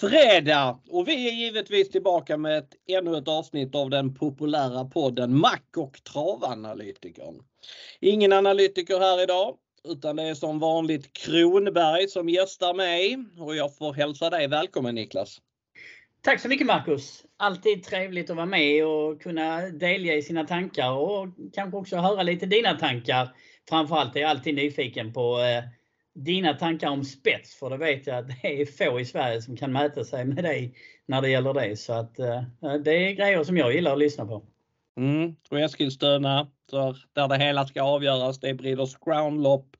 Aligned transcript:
fredag 0.00 0.80
och 0.90 1.08
vi 1.08 1.28
är 1.28 1.32
givetvis 1.32 1.90
tillbaka 1.90 2.36
med 2.36 2.58
ett, 2.58 2.70
ännu 2.86 3.16
ett 3.16 3.28
avsnitt 3.28 3.74
av 3.74 3.90
den 3.90 4.14
populära 4.14 4.84
podden 4.84 5.38
Mack 5.38 5.76
och 5.76 6.04
travanalytikern. 6.04 7.42
Ingen 8.00 8.32
analytiker 8.32 8.98
här 8.98 9.22
idag 9.22 9.56
utan 9.84 10.16
det 10.16 10.22
är 10.22 10.34
som 10.34 10.58
vanligt 10.58 11.12
Kronberg 11.12 12.08
som 12.08 12.28
gästar 12.28 12.74
mig 12.74 13.18
och 13.38 13.56
jag 13.56 13.76
får 13.76 13.92
hälsa 13.92 14.30
dig 14.30 14.48
välkommen 14.48 14.94
Niklas. 14.94 15.38
Tack 16.22 16.40
så 16.40 16.48
mycket 16.48 16.66
Marcus! 16.66 17.24
Alltid 17.36 17.84
trevligt 17.84 18.30
att 18.30 18.36
vara 18.36 18.46
med 18.46 18.86
och 18.86 19.22
kunna 19.22 19.60
delge 19.60 20.16
i 20.16 20.22
sina 20.22 20.44
tankar 20.44 20.90
och 20.90 21.28
kanske 21.52 21.76
också 21.76 21.96
höra 21.96 22.22
lite 22.22 22.46
dina 22.46 22.74
tankar. 22.74 23.34
Framförallt 23.68 24.16
är 24.16 24.20
jag 24.20 24.30
alltid 24.30 24.54
nyfiken 24.54 25.12
på 25.12 25.38
eh, 25.38 25.64
dina 26.24 26.54
tankar 26.54 26.88
om 26.88 27.04
spets, 27.04 27.54
för 27.54 27.70
det 27.70 27.76
vet 27.76 28.06
jag 28.06 28.18
att 28.18 28.28
det 28.28 28.62
är 28.62 28.66
få 28.66 29.00
i 29.00 29.04
Sverige 29.04 29.42
som 29.42 29.56
kan 29.56 29.72
mäta 29.72 30.04
sig 30.04 30.24
med 30.24 30.44
dig 30.44 30.74
när 31.06 31.22
det 31.22 31.28
gäller 31.28 31.54
det. 31.54 31.76
Så 31.76 31.92
att 31.92 32.18
eh, 32.18 32.42
det 32.84 32.90
är 32.90 33.12
grejer 33.12 33.44
som 33.44 33.56
jag 33.56 33.74
gillar 33.74 33.92
att 33.92 33.98
lyssna 33.98 34.26
på. 34.26 34.42
Mm. 34.96 35.36
Och 35.50 35.60
Eskilstuna, 35.60 36.46
där 37.12 37.28
det 37.28 37.44
hela 37.44 37.66
ska 37.66 37.82
avgöras, 37.82 38.40
det 38.40 38.48
är 38.48 38.54
Breeders 38.54 38.96
Crown-lopp. 38.96 39.76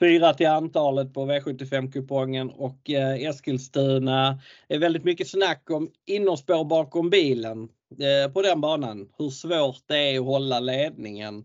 Fyra 0.00 0.34
till 0.34 0.46
antalet 0.46 1.14
på 1.14 1.26
V75-kupongen 1.26 2.50
och 2.50 2.90
eh, 2.90 3.28
Eskilstuna 3.28 4.40
är 4.68 4.78
väldigt 4.78 5.04
mycket 5.04 5.28
snack 5.28 5.70
om 5.70 5.90
innerspår 6.06 6.64
bakom 6.64 7.10
bilen 7.10 7.68
eh, 8.00 8.32
på 8.32 8.42
den 8.42 8.60
banan. 8.60 9.08
Hur 9.18 9.30
svårt 9.30 9.82
det 9.86 9.98
är 9.98 10.18
att 10.18 10.26
hålla 10.26 10.60
ledningen. 10.60 11.44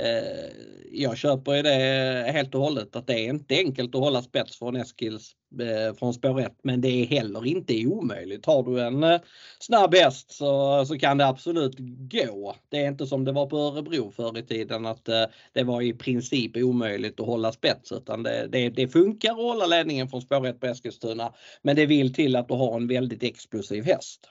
Eh, 0.00 0.50
jag 0.92 1.16
köper 1.16 1.54
ju 1.54 1.62
det 1.62 2.24
eh, 2.26 2.32
helt 2.32 2.54
och 2.54 2.60
hållet 2.60 2.96
att 2.96 3.06
det 3.06 3.12
är 3.12 3.28
inte 3.28 3.54
enkelt 3.54 3.94
att 3.94 4.00
hålla 4.00 4.22
spets 4.22 4.58
från 4.58 4.76
Eskils 4.76 5.32
eh, 5.60 5.94
från 5.94 6.14
spår 6.14 6.40
1 6.40 6.52
men 6.62 6.80
det 6.80 6.88
är 6.88 7.06
heller 7.06 7.46
inte 7.46 7.86
omöjligt. 7.86 8.46
Har 8.46 8.62
du 8.62 8.80
en 8.80 9.20
snabb 9.60 9.94
häst 9.94 10.32
så, 10.32 10.84
så 10.86 10.98
kan 10.98 11.18
det 11.18 11.26
absolut 11.26 11.76
gå. 12.12 12.56
Det 12.68 12.84
är 12.84 12.88
inte 12.88 13.06
som 13.06 13.24
det 13.24 13.32
var 13.32 13.46
på 13.46 13.56
Örebro 13.56 14.10
förr 14.10 14.38
i 14.38 14.42
tiden 14.42 14.86
att 14.86 15.04
det 15.52 15.62
var 15.64 15.82
i 15.82 15.92
princip 15.92 16.56
omöjligt 16.56 17.20
att 17.20 17.26
hålla 17.26 17.52
spets 17.52 17.92
utan 17.92 18.22
det, 18.22 18.48
det, 18.52 18.68
det 18.68 18.88
funkar 18.88 19.30
att 19.30 19.36
hålla 19.36 19.66
ledningen 19.66 20.08
från 20.08 20.22
spår 20.22 20.46
1 20.46 20.60
på 20.60 20.66
Eskilstuna 20.66 21.32
men 21.62 21.76
det 21.76 21.86
vill 21.86 22.14
till 22.14 22.36
att 22.36 22.48
du 22.48 22.54
har 22.54 22.76
en 22.76 22.88
väldigt 22.88 23.22
explosiv 23.22 23.84
häst. 23.84 24.28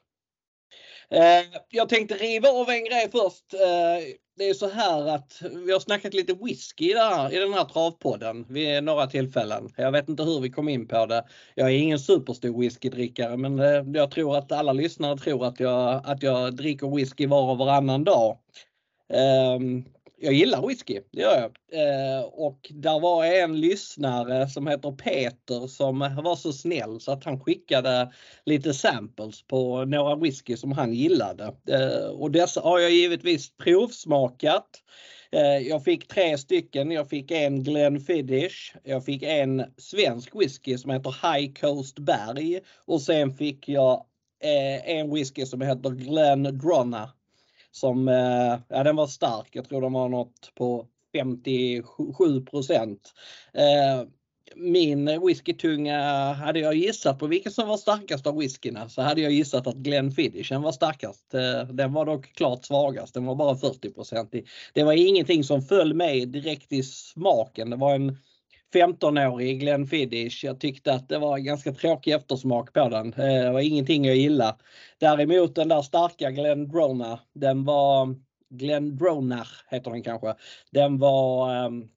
Eh, 1.12 1.46
jag 1.70 1.90
tänkte 1.90 2.16
riva 2.16 2.50
av 2.50 2.70
en 2.70 2.86
grej 2.86 3.10
först 3.12 3.54
eh, 3.54 4.16
det 4.38 4.50
är 4.50 4.54
så 4.54 4.70
här 4.70 5.08
att 5.16 5.42
vi 5.66 5.72
har 5.72 5.80
snackat 5.80 6.14
lite 6.14 6.34
whisky 6.34 6.94
där, 6.94 7.34
i 7.34 7.38
den 7.40 7.54
här 7.54 7.66
travpodden 7.66 8.46
vid 8.50 8.84
några 8.84 9.08
tillfällen. 9.08 9.74
Jag 9.78 9.92
vet 9.92 10.10
inte 10.10 10.24
hur 10.24 10.40
vi 10.40 10.50
kom 10.50 10.70
in 10.70 10.88
på 10.88 11.06
det. 11.06 11.26
Jag 11.56 11.68
är 11.68 11.78
ingen 11.78 12.00
superstor 12.00 12.60
whiskydrickare 12.60 13.38
men 13.38 13.60
eh, 13.60 13.84
jag 13.94 14.12
tror 14.12 14.38
att 14.38 14.52
alla 14.52 14.74
lyssnare 14.74 15.18
tror 15.18 15.46
att 15.46 15.60
jag, 15.60 16.02
att 16.06 16.24
jag 16.24 16.56
dricker 16.56 16.96
whisky 16.96 17.28
var 17.28 17.52
och 17.52 17.58
varannan 17.58 18.04
dag. 18.04 18.38
Ehm, 19.14 19.86
jag 20.24 20.34
gillar 20.34 20.68
whisky, 20.68 21.00
det 21.12 21.22
gör 21.22 21.38
jag. 21.40 21.52
Eh, 21.82 22.24
och 22.24 22.72
där 22.74 23.00
var 23.00 23.26
en 23.26 23.60
lyssnare 23.62 24.50
som 24.50 24.68
heter 24.68 24.92
Peter 24.92 25.68
som 25.68 26.00
var 26.00 26.36
så 26.36 26.54
snäll 26.54 27.00
så 27.00 27.12
att 27.12 27.24
han 27.24 27.40
skickade 27.40 28.12
lite 28.46 28.74
samples 28.74 29.42
på 29.48 29.86
några 29.86 30.16
whisky 30.16 30.58
som 30.58 30.72
han 30.72 30.94
gillade. 30.94 31.44
Eh, 31.70 32.10
och 32.10 32.32
dessa 32.32 32.62
har 32.62 32.80
jag 32.80 32.92
givetvis 32.92 33.58
provsmakat. 33.58 34.68
Eh, 35.32 35.68
jag 35.68 35.84
fick 35.84 36.08
tre 36.08 36.38
stycken. 36.38 36.92
Jag 36.92 37.10
fick 37.10 37.32
en 37.32 37.64
Glenfiddich. 37.64 38.74
Jag 38.84 39.06
fick 39.06 39.24
en 39.24 39.64
svensk 39.78 40.36
whisky 40.36 40.78
som 40.78 40.92
heter 40.92 41.34
High 41.34 41.54
Coast 41.54 42.00
Berg 42.00 42.60
och 42.86 43.02
sen 43.02 43.34
fick 43.34 43.70
jag 43.70 44.06
eh, 44.44 44.90
en 44.90 45.14
whisky 45.14 45.46
som 45.46 45.62
heter 45.62 45.90
Glen 45.90 46.44
Dronna 46.44 47.10
som, 47.72 48.08
eh, 48.08 48.60
ja 48.68 48.84
den 48.84 48.96
var 48.96 49.08
stark. 49.08 49.50
Jag 49.52 49.70
tror 49.70 49.82
den 49.82 49.94
var 49.94 50.10
något 50.10 50.52
på 50.56 50.88
57 51.16 52.42
procent. 52.46 53.14
Eh, 53.54 54.04
min 54.56 55.26
whiskytunga, 55.26 56.34
hade 56.34 56.60
jag 56.60 56.76
gissat 56.76 57.20
på 57.20 57.28
vilken 57.28 57.52
som 57.52 57.68
var 57.68 57.78
starkast 57.78 58.28
av 58.28 58.38
whiskyna 58.38 58.90
så 58.90 59.02
hade 59.02 59.22
jag 59.22 59.32
gissat 59.32 59.68
att 59.68 59.76
Glenfiddichen 59.76 60.62
var 60.62 60.72
starkast. 60.72 61.34
Eh, 61.34 61.64
den 61.64 61.94
var 61.94 62.06
dock 62.06 62.34
klart 62.34 62.66
svagast, 62.66 63.14
den 63.14 63.26
var 63.26 63.36
bara 63.36 63.56
40% 63.56 64.44
Det 64.74 64.84
var 64.84 64.94
ingenting 64.94 65.44
som 65.44 65.62
föll 65.62 65.94
mig 65.94 66.26
direkt 66.26 66.74
i 66.74 66.84
smaken. 66.84 67.70
Det 67.70 67.76
var 67.76 67.96
en 67.96 68.18
15-årig 68.74 69.60
Glenfiddich. 69.60 70.44
Jag 70.44 70.60
tyckte 70.60 70.94
att 70.94 71.10
det 71.10 71.18
var 71.18 71.38
en 71.38 71.44
ganska 71.44 71.74
tråkig 71.74 72.12
eftersmak 72.12 72.74
på 72.74 72.90
den. 72.90 73.14
Eh, 73.14 73.44
det 73.44 73.52
var 73.52 73.60
ingenting 73.60 74.06
jag 74.06 74.16
gillade. 74.16 74.58
Däremot 74.98 75.56
den 75.56 75.68
där 75.68 75.82
starka 75.82 76.32
Glendrona, 76.32 77.20
den 77.34 77.66
var 77.66 78.16
Glendronar 78.50 79.48
heter 79.70 79.92
den 79.92 80.04
kanske. 80.04 80.36
Den 80.72 81.00
var 81.00 81.56
ehm, 81.56 81.88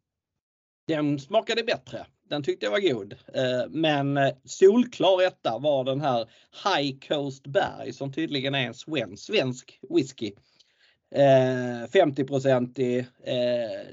den 0.89 1.19
smakade 1.19 1.63
bättre. 1.63 2.07
Den 2.29 2.43
tyckte 2.43 2.67
jag 2.67 2.71
var 2.71 2.93
god. 2.95 3.13
Eh, 3.13 3.69
men 3.69 4.17
eh, 4.17 4.35
solklar 4.45 5.23
etta 5.23 5.59
var 5.59 5.85
den 5.85 6.01
här 6.01 6.29
High 6.65 6.99
Coast 7.09 7.47
Berg 7.47 7.93
som 7.93 8.13
tydligen 8.13 8.55
är 8.55 8.67
en 8.67 9.17
svensk 9.17 9.81
whisky. 9.91 10.33
50-procentig 11.89 12.99
eh, 13.25 13.87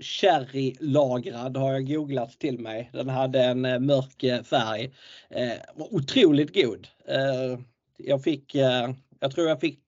sherrylagrad 0.00 1.56
eh, 1.56 1.62
har 1.62 1.72
jag 1.72 1.88
googlat 1.88 2.38
till 2.38 2.58
mig. 2.58 2.90
Den 2.92 3.08
hade 3.08 3.44
en 3.44 3.64
eh, 3.64 3.78
mörk 3.78 4.22
eh, 4.22 4.42
färg. 4.42 4.94
Eh, 5.30 5.52
otroligt 5.76 6.54
god. 6.54 6.88
Eh, 7.08 7.58
jag 7.96 8.22
fick, 8.22 8.54
eh, 8.54 8.90
jag 9.20 9.30
tror 9.32 9.48
jag 9.48 9.60
fick 9.60 9.78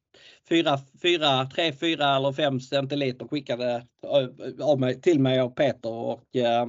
4, 0.48 0.78
4, 1.02 1.46
3, 1.54 1.72
4 1.72 2.16
eller 2.16 2.32
5 2.32 2.60
centiliter 2.60 3.28
skickade 3.28 3.86
av 4.60 4.80
mig, 4.80 5.00
till 5.00 5.20
mig 5.20 5.40
av 5.40 5.50
Peter 5.50 5.92
och 5.92 6.36
eh, 6.36 6.66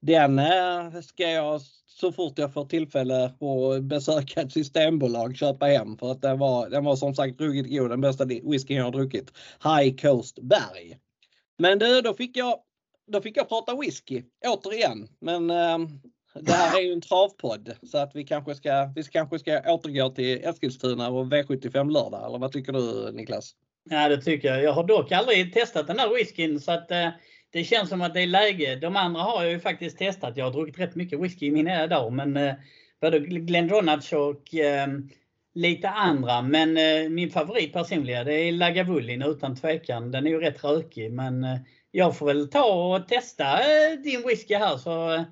den 0.00 0.38
eh, 0.38 1.00
ska 1.02 1.30
jag 1.30 1.60
så 2.00 2.12
fort 2.12 2.38
jag 2.38 2.52
får 2.52 2.64
tillfälle 2.64 3.24
att 3.24 3.82
besöka 3.82 4.40
ett 4.40 4.52
systembolag 4.52 5.36
köpa 5.36 5.66
hem 5.66 5.98
för 5.98 6.10
att 6.12 6.22
den 6.22 6.38
var, 6.38 6.70
den 6.70 6.84
var 6.84 6.96
som 6.96 7.14
sagt 7.14 7.40
ruggigt 7.40 7.78
god. 7.78 7.90
Den 7.90 8.00
bästa 8.00 8.24
whiskyn 8.24 8.76
jag 8.76 8.84
har 8.84 8.92
druckit. 8.92 9.32
High 9.64 9.96
Coast 9.96 10.38
Berg. 10.42 10.98
Men 11.58 11.78
du, 11.78 12.00
då 12.00 12.14
fick 12.14 12.36
jag, 12.36 12.58
då 13.06 13.20
fick 13.20 13.36
jag 13.36 13.48
prata 13.48 13.76
whisky 13.76 14.22
återigen. 14.46 15.08
Men 15.20 15.50
eh, 15.50 15.78
det 16.40 16.52
här 16.52 16.78
är 16.78 16.82
ju 16.82 16.92
en 16.92 17.00
travpodd 17.00 17.72
så 17.82 17.98
att 17.98 18.16
vi 18.16 18.24
kanske 18.24 18.54
ska, 18.54 18.92
vi 18.96 19.02
kanske 19.02 19.38
ska 19.38 19.60
återgå 19.74 20.10
till 20.10 20.44
Eskilstuna 20.44 21.08
och 21.08 21.26
V75 21.26 21.90
lördag. 21.90 22.26
Eller 22.26 22.38
vad 22.38 22.52
tycker 22.52 22.72
du 22.72 23.12
Niklas? 23.12 23.54
Ja 23.90 24.08
det 24.08 24.22
tycker 24.22 24.48
jag. 24.48 24.62
Jag 24.62 24.72
har 24.72 24.84
dock 24.84 25.12
aldrig 25.12 25.54
testat 25.54 25.86
den 25.86 25.98
här 25.98 26.14
whiskyn 26.14 26.60
så 26.60 26.72
att 26.72 26.90
eh, 26.90 27.08
det 27.56 27.64
känns 27.64 27.88
som 27.88 28.00
att 28.00 28.14
det 28.14 28.22
är 28.22 28.26
läge. 28.26 28.76
De 28.76 28.96
andra 28.96 29.20
har 29.20 29.42
jag 29.42 29.52
ju 29.52 29.60
faktiskt 29.60 29.98
testat. 29.98 30.36
Jag 30.36 30.44
har 30.44 30.52
druckit 30.52 30.78
rätt 30.78 30.94
mycket 30.94 31.20
whisky 31.20 31.46
i 31.46 31.50
mina 31.50 31.86
dagar. 31.86 32.10
Men 32.10 32.36
eh, 32.36 32.54
både 33.00 33.18
Glendronach 33.18 34.12
och 34.12 34.54
eh, 34.54 34.88
lite 35.54 35.88
andra. 35.88 36.42
Men 36.42 36.76
eh, 36.76 37.08
min 37.10 37.30
favorit 37.30 37.72
personliga 37.72 38.24
det 38.24 38.34
är 38.34 38.52
Lagavulin 38.52 39.22
utan 39.22 39.56
tvekan. 39.56 40.10
Den 40.10 40.26
är 40.26 40.30
ju 40.30 40.40
rätt 40.40 40.64
rökig. 40.64 41.12
Men 41.12 41.44
eh, 41.44 41.56
jag 41.90 42.16
får 42.16 42.26
väl 42.26 42.48
ta 42.48 42.94
och 42.94 43.08
testa 43.08 43.58
eh, 43.58 43.98
din 44.04 44.26
whisky 44.26 44.54
här. 44.54 44.76
Så 44.76 45.14
eh, 45.14 45.22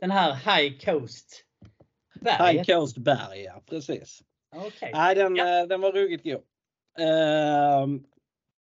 Den 0.00 0.10
här 0.10 0.32
High 0.34 0.78
Coast 0.78 1.44
Berg. 2.20 2.52
High 2.52 2.64
Coast 2.64 2.98
Berg, 2.98 3.42
ja 3.42 3.62
precis. 3.70 4.22
Okay. 4.66 4.90
Nej, 4.92 5.14
den, 5.14 5.36
ja. 5.36 5.60
Eh, 5.60 5.66
den 5.66 5.80
var 5.80 5.92
ruggigt 5.92 6.24
god. 6.24 6.42
Uh, 7.00 8.00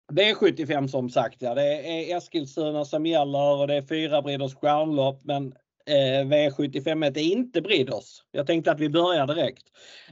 V75 0.09 0.87
som 0.87 1.09
sagt, 1.09 1.41
ja, 1.41 1.55
det 1.55 1.63
är 1.63 2.17
Eskilstuna 2.17 2.85
som 2.85 3.05
gäller 3.05 3.59
och 3.59 3.67
det 3.67 3.75
är 3.75 3.81
fyra 3.81 4.21
Breeders 4.21 4.55
stjärnlopp, 4.55 5.21
Men 5.23 5.53
eh, 5.85 6.25
V75 6.25 7.05
är 7.05 7.17
inte 7.17 7.61
Breeders. 7.61 8.23
Jag 8.31 8.47
tänkte 8.47 8.71
att 8.71 8.79
vi 8.79 8.89
börjar 8.89 9.27
direkt. 9.27 9.63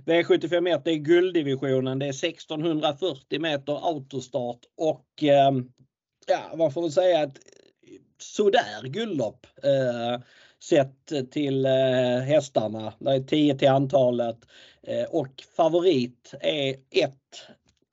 V75 0.05 0.87
är 0.89 0.95
gulddivisionen. 0.95 1.99
Det 1.99 2.05
är 2.05 2.27
1640 2.27 3.41
meter 3.41 3.87
autostart 3.87 4.59
och 4.77 5.23
eh, 5.23 5.51
ja, 6.27 6.57
man 6.57 6.71
får 6.71 6.81
väl 6.81 6.91
säga 6.91 7.23
ett 7.23 7.39
sådär 8.17 8.87
guldlopp. 8.87 9.47
Eh, 9.63 10.21
sett 10.63 11.31
till 11.31 11.65
eh, 11.65 11.71
hästarna. 12.25 12.93
Det 12.99 13.11
är 13.11 13.19
10 13.19 13.57
till 13.57 13.67
antalet 13.67 14.37
eh, 14.83 15.03
och 15.03 15.43
favorit 15.55 16.33
är 16.41 16.75
1 16.89 17.13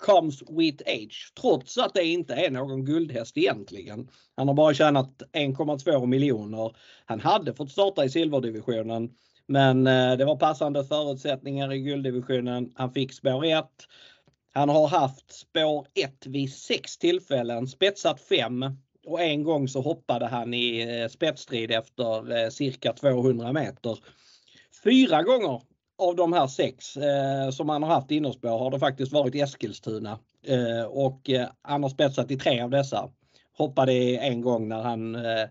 comes 0.05 0.43
with 0.49 0.83
age. 0.87 1.33
Trots 1.41 1.79
att 1.79 1.95
det 1.95 2.05
inte 2.05 2.35
är 2.35 2.51
någon 2.51 2.85
guldhäst 2.85 3.37
egentligen. 3.37 4.09
Han 4.37 4.49
har 4.49 4.55
bara 4.55 4.75
tjänat 4.75 5.23
1,2 5.33 6.07
miljoner. 6.07 6.77
Han 7.05 7.21
hade 7.21 7.55
fått 7.55 7.71
starta 7.71 8.05
i 8.05 8.11
silverdivisionen. 8.11 9.11
Men 9.47 9.87
eh, 9.87 10.17
det 10.17 10.25
var 10.25 10.37
passande 10.37 10.85
förutsättningar 10.85 11.73
i 11.73 11.79
gulddivisionen. 11.79 12.73
Han 12.75 12.93
fick 12.93 13.13
spår 13.13 13.45
1. 13.45 13.65
Han 14.53 14.69
har 14.69 14.89
haft 14.89 15.33
spår 15.33 15.87
1 15.95 16.27
vid 16.27 16.53
sex 16.53 16.99
tillfällen, 16.99 17.67
spetsat 17.67 18.21
5 18.21 18.65
och 19.07 19.21
en 19.21 19.43
gång 19.45 19.69
så 19.69 19.81
hoppade 19.81 20.27
han 20.27 20.55
i 20.55 21.01
eh, 21.01 21.09
spetsstrid 21.09 21.71
efter 21.71 22.37
eh, 22.45 22.49
cirka 22.49 22.93
200 22.93 23.53
meter. 23.53 23.99
Fyra 24.85 25.23
gånger 25.23 25.61
av 25.99 26.17
de 26.17 26.33
här 26.33 26.47
sex 26.47 26.97
eh, 26.97 27.51
som 27.51 27.69
han 27.69 27.83
har 27.83 27.91
haft 27.91 28.11
innerspår 28.11 28.59
har 28.59 28.71
det 28.71 28.79
faktiskt 28.79 29.13
varit 29.13 29.35
Eskilstuna 29.35 30.19
eh, 30.47 30.85
och 30.85 31.31
eh, 31.31 31.49
han 31.63 31.83
har 31.83 31.91
spetsat 31.91 32.31
i 32.31 32.37
tre 32.37 32.61
av 32.61 32.71
dessa. 32.71 33.11
Hoppade 33.57 33.93
en 34.17 34.41
gång 34.41 34.69
när 34.69 34.83
han 34.83 35.15
eh, 35.15 35.49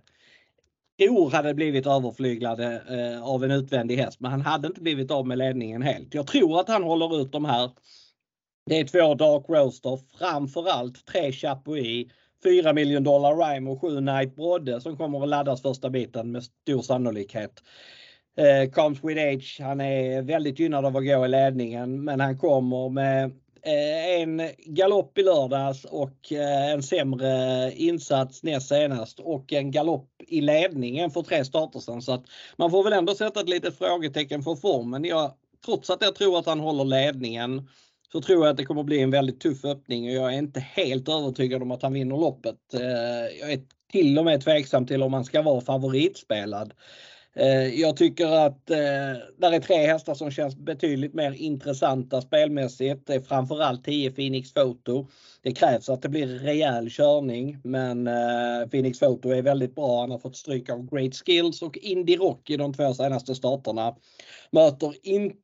tror 0.99 1.31
hade 1.31 1.53
blivit 1.53 1.87
överflyglade 1.87 2.81
eh, 2.89 3.23
av 3.23 3.43
en 3.43 3.51
utvändig 3.51 3.97
häst 3.97 4.19
men 4.19 4.31
han 4.31 4.41
hade 4.41 4.67
inte 4.67 4.81
blivit 4.81 5.11
av 5.11 5.27
med 5.27 5.37
ledningen 5.37 5.81
helt. 5.81 6.13
Jag 6.13 6.27
tror 6.27 6.59
att 6.59 6.67
han 6.67 6.83
håller 6.83 7.21
ut 7.21 7.31
de 7.31 7.45
här. 7.45 7.71
Det 8.65 8.79
är 8.79 8.85
två 8.85 9.13
Dark 9.15 9.45
Roaster, 9.49 9.99
framförallt 10.17 11.05
tre 11.05 11.31
Chapuis 11.31 12.07
4 12.43 12.73
miljoner 12.73 13.01
dollar 13.05 13.35
Rhyme 13.35 13.69
och 13.69 13.81
7 13.81 13.99
Night 13.99 14.35
Brodde 14.35 14.81
som 14.81 14.97
kommer 14.97 15.23
att 15.23 15.29
laddas 15.29 15.61
första 15.61 15.89
biten 15.89 16.31
med 16.31 16.43
stor 16.43 16.81
sannolikhet. 16.81 17.63
Eh, 18.37 18.69
Comes 18.69 19.03
with 19.03 19.21
age, 19.21 19.59
han 19.61 19.81
är 19.81 20.21
väldigt 20.21 20.59
gynnad 20.59 20.85
av 20.85 20.97
att 20.97 21.05
gå 21.05 21.25
i 21.25 21.27
ledningen 21.27 22.03
men 22.03 22.19
han 22.19 22.37
kommer 22.37 22.89
med 22.89 23.23
eh, 23.61 24.21
en 24.21 24.41
galopp 24.65 25.17
i 25.17 25.23
lördags 25.23 25.85
och 25.85 26.31
eh, 26.31 26.71
en 26.71 26.83
sämre 26.83 27.71
insats 27.75 28.43
näst 28.43 28.67
senast 28.67 29.19
och 29.19 29.53
en 29.53 29.71
galopp 29.71 30.09
i 30.27 30.41
ledningen 30.41 31.11
för 31.11 31.21
tre 31.21 31.45
starter 31.45 31.79
sen. 31.79 32.01
Så 32.01 32.13
att 32.13 32.25
man 32.57 32.71
får 32.71 32.83
väl 32.83 32.93
ändå 32.93 33.15
sätta 33.15 33.39
ett 33.39 33.49
litet 33.49 33.77
frågetecken 33.77 34.43
för 34.43 34.55
formen. 34.55 35.05
Jag, 35.05 35.33
trots 35.65 35.89
att 35.89 36.01
jag 36.01 36.15
tror 36.15 36.39
att 36.39 36.45
han 36.45 36.59
håller 36.59 36.85
ledningen 36.85 37.69
så 38.11 38.21
tror 38.21 38.45
jag 38.45 38.51
att 38.51 38.57
det 38.57 38.65
kommer 38.65 38.83
bli 38.83 39.01
en 39.01 39.11
väldigt 39.11 39.39
tuff 39.39 39.65
öppning 39.65 40.05
och 40.05 40.13
jag 40.13 40.33
är 40.33 40.37
inte 40.37 40.59
helt 40.59 41.09
övertygad 41.09 41.61
om 41.61 41.71
att 41.71 41.81
han 41.81 41.93
vinner 41.93 42.17
loppet. 42.17 42.73
Eh, 42.73 43.39
jag 43.39 43.51
är 43.51 43.61
till 43.91 44.19
och 44.19 44.25
med 44.25 44.41
tveksam 44.41 44.87
till 44.87 45.03
om 45.03 45.13
han 45.13 45.25
ska 45.25 45.41
vara 45.41 45.61
favoritspelad. 45.61 46.73
Eh, 47.35 47.79
jag 47.79 47.97
tycker 47.97 48.27
att 48.27 48.69
eh, 48.69 48.77
där 49.37 49.51
är 49.51 49.59
tre 49.59 49.77
hästar 49.77 50.13
som 50.13 50.31
känns 50.31 50.55
betydligt 50.55 51.13
mer 51.13 51.31
intressanta 51.31 52.21
spelmässigt. 52.21 53.07
Det 53.07 53.13
är 53.13 53.21
framförallt 53.21 53.83
10 53.83 54.11
Phoenix 54.11 54.53
Photo. 54.53 55.07
Det 55.41 55.51
krävs 55.51 55.89
att 55.89 56.01
det 56.01 56.09
blir 56.09 56.27
rejäl 56.27 56.89
körning 56.89 57.57
men 57.63 58.07
eh, 58.07 58.67
Phoenix 58.71 58.99
Photo 58.99 59.29
är 59.29 59.41
väldigt 59.41 59.75
bra. 59.75 60.01
Han 60.01 60.11
har 60.11 60.19
fått 60.19 60.35
stryk 60.35 60.69
av 60.69 60.89
Great 60.89 61.15
Skills 61.15 61.61
och 61.61 61.77
Indy 61.77 62.15
Rock 62.15 62.49
i 62.49 62.57
de 62.57 62.73
två 62.73 62.93
senaste 62.93 63.35
starterna. 63.35 63.95
Möter 64.51 64.93
inte 65.03 65.35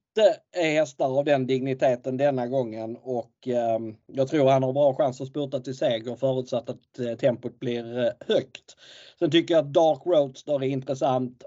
är 0.51 0.73
hästar 0.73 1.19
av 1.19 1.25
den 1.25 1.47
digniteten 1.47 2.17
denna 2.17 2.47
gången 2.47 2.97
och 3.01 3.47
eh, 3.47 3.79
jag 4.07 4.27
tror 4.27 4.49
han 4.49 4.63
har 4.63 4.73
bra 4.73 4.95
chans 4.95 5.21
att 5.21 5.27
spurta 5.27 5.59
till 5.59 5.77
seger 5.77 6.15
förutsatt 6.15 6.69
att 6.69 6.99
eh, 6.99 7.15
tempot 7.17 7.59
blir 7.59 7.99
eh, 7.99 8.11
högt. 8.27 8.75
Sen 9.19 9.31
tycker 9.31 9.53
jag 9.53 9.65
att 9.65 9.73
Dark 9.73 10.01
Roadster 10.05 10.63
är 10.63 10.67
intressant. 10.67 11.43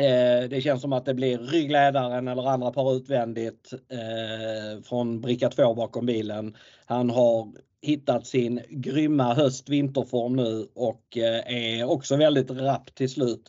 Eh, 0.00 0.48
det 0.48 0.60
känns 0.60 0.82
som 0.82 0.92
att 0.92 1.04
det 1.04 1.14
blir 1.14 1.38
ryggledaren 1.38 2.28
eller 2.28 2.48
andra 2.48 2.72
par 2.72 2.96
utvändigt 2.96 3.72
eh, 3.72 4.82
från 4.82 5.20
bricka 5.20 5.50
2 5.50 5.74
bakom 5.74 6.06
bilen. 6.06 6.56
Han 6.86 7.10
har 7.10 7.48
hittat 7.82 8.26
sin 8.26 8.60
grymma 8.68 9.34
höst-vinterform 9.34 10.36
nu 10.36 10.68
och 10.74 11.16
eh, 11.16 11.80
är 11.80 11.90
också 11.90 12.16
väldigt 12.16 12.50
rapp 12.50 12.94
till 12.94 13.10
slut. 13.10 13.48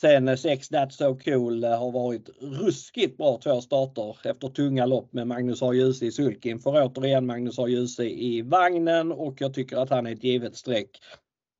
Sen 0.00 0.28
eh, 0.28 0.36
6 0.36 0.70
That's 0.70 0.90
So 0.90 1.18
Cool 1.24 1.64
eh, 1.64 1.78
har 1.78 1.92
varit 1.92 2.28
ruskigt 2.40 3.16
bra 3.16 3.40
två 3.42 3.60
starter 3.60 4.16
efter 4.24 4.48
tunga 4.48 4.86
lopp 4.86 5.12
med 5.12 5.26
Magnus 5.26 5.62
A. 5.62 5.72
Djuse 5.72 6.06
i 6.06 6.12
sulkin. 6.12 6.58
Får 6.58 6.82
återigen 6.82 7.26
Magnus 7.26 7.58
A. 7.58 7.68
Djuse 7.68 8.04
i 8.04 8.42
vagnen 8.42 9.12
och 9.12 9.40
jag 9.40 9.54
tycker 9.54 9.76
att 9.76 9.90
han 9.90 10.06
är 10.06 10.12
ett 10.12 10.24
givet 10.24 10.56
streck. 10.56 10.90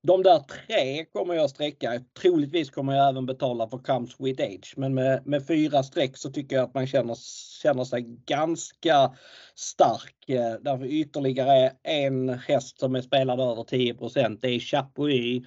De 0.02 0.22
där 0.22 0.38
tre 0.38 1.04
kommer 1.04 1.34
jag 1.34 1.50
sträcka. 1.50 2.02
Troligtvis 2.20 2.70
kommer 2.70 2.96
jag 2.96 3.08
även 3.08 3.26
betala 3.26 3.68
för 3.68 3.78
Comes 3.78 4.20
With 4.20 4.42
Age. 4.42 4.74
Men 4.76 4.94
med, 4.94 5.26
med 5.26 5.46
fyra 5.46 5.82
streck 5.82 6.16
så 6.16 6.30
tycker 6.30 6.56
jag 6.56 6.64
att 6.64 6.74
man 6.74 6.86
känner, 6.86 7.16
känner 7.62 7.84
sig 7.84 8.02
ganska 8.26 9.16
stark. 9.54 10.28
Eh, 10.28 10.54
Därför 10.60 10.84
ytterligare 10.84 11.72
en 11.82 12.28
häst 12.28 12.78
som 12.78 12.94
är 12.94 13.02
spelad 13.02 13.40
över 13.40 13.64
10 13.64 13.94
Det 14.40 14.48
är 14.48 14.58
Chapuis. 14.60 15.46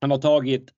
Han 0.00 0.10
har 0.10 0.18
tagit 0.18 0.70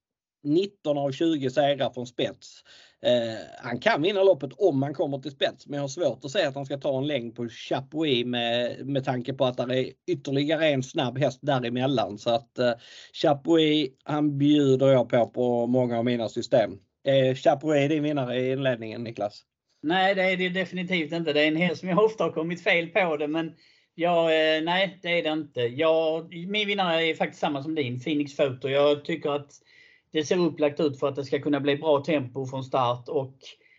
19 0.42 0.98
av 0.98 1.12
20 1.12 1.50
segrar 1.50 1.90
från 1.90 2.06
spets. 2.06 2.62
Eh, 3.02 3.38
han 3.58 3.80
kan 3.80 4.02
vinna 4.02 4.22
loppet 4.22 4.52
om 4.52 4.82
han 4.82 4.94
kommer 4.94 5.18
till 5.18 5.30
spets 5.30 5.66
men 5.66 5.76
jag 5.76 5.82
har 5.82 5.88
svårt 5.88 6.24
att 6.24 6.30
säga 6.30 6.48
att 6.48 6.54
han 6.54 6.66
ska 6.66 6.78
ta 6.78 6.98
en 6.98 7.06
längd 7.06 7.34
på 7.34 7.48
Chapuis 7.48 8.26
med, 8.26 8.86
med 8.86 9.04
tanke 9.04 9.32
på 9.32 9.44
att 9.44 9.56
det 9.56 9.78
är 9.78 9.92
ytterligare 10.06 10.68
en 10.68 10.82
snabb 10.82 11.18
häst 11.18 11.38
däremellan. 11.42 12.18
Så 12.18 12.30
att 12.30 12.58
eh, 12.58 12.72
Chapuis 13.12 13.88
han 14.04 14.38
bjuder 14.38 14.88
jag 14.88 15.08
på 15.08 15.26
på 15.26 15.66
många 15.66 15.98
av 15.98 16.04
mina 16.04 16.28
system. 16.28 16.70
Eh, 17.04 17.34
Chapuis 17.34 17.88
din 17.88 18.02
vinnare 18.02 18.40
i 18.40 18.52
inledningen 18.52 19.04
Niklas? 19.04 19.42
Nej 19.82 20.14
det 20.14 20.22
är 20.22 20.36
det 20.36 20.48
definitivt 20.48 21.12
inte. 21.12 21.32
Det 21.32 21.40
är 21.40 21.48
en 21.48 21.56
häst 21.56 21.80
som 21.80 21.88
jag 21.88 22.04
ofta 22.04 22.24
har 22.24 22.32
kommit 22.32 22.62
fel 22.62 22.86
på 22.86 23.16
det 23.16 23.28
men 23.28 23.52
Ja, 23.98 24.32
eh, 24.32 24.62
nej 24.62 24.98
det 25.02 25.18
är 25.18 25.22
det 25.22 25.30
inte. 25.30 25.60
Jag, 25.60 26.34
min 26.48 26.66
vinnare 26.66 27.04
är 27.04 27.14
faktiskt 27.14 27.40
samma 27.40 27.62
som 27.62 27.74
din, 27.74 28.00
Phoenix 28.00 28.36
Photo. 28.36 28.68
Jag 28.68 29.04
tycker 29.04 29.30
att 29.30 29.52
det 30.12 30.24
ser 30.24 30.38
upplagt 30.38 30.80
ut 30.80 31.00
för 31.00 31.08
att 31.08 31.16
det 31.16 31.24
ska 31.24 31.40
kunna 31.40 31.60
bli 31.60 31.76
bra 31.76 32.04
tempo 32.04 32.46
från 32.46 32.64
start 32.64 33.08
och 33.08 33.34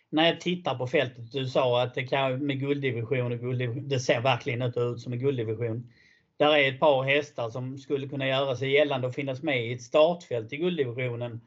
när 0.09 0.25
jag 0.25 0.41
tittar 0.41 0.75
på 0.75 0.87
fältet, 0.87 1.31
du 1.31 1.47
sa 1.47 1.81
att 1.81 1.95
det 1.95 2.03
kan 2.03 2.45
med 2.45 2.59
gulddivision 2.59 3.31
och 3.31 3.39
gulddivision, 3.39 3.89
det 3.89 3.99
ser 3.99 4.21
verkligen 4.21 4.61
inte 4.61 4.79
ut 4.79 4.99
som 4.99 5.13
en 5.13 5.19
gulddivision. 5.19 5.91
Där 6.37 6.55
är 6.55 6.69
ett 6.69 6.79
par 6.79 7.03
hästar 7.03 7.49
som 7.49 7.77
skulle 7.77 8.07
kunna 8.07 8.27
göra 8.27 8.55
sig 8.55 8.71
gällande 8.71 9.07
och 9.07 9.13
finnas 9.13 9.43
med 9.43 9.65
i 9.65 9.73
ett 9.73 9.81
startfält 9.81 10.53
i 10.53 10.57
gulddivisionen, 10.57 11.41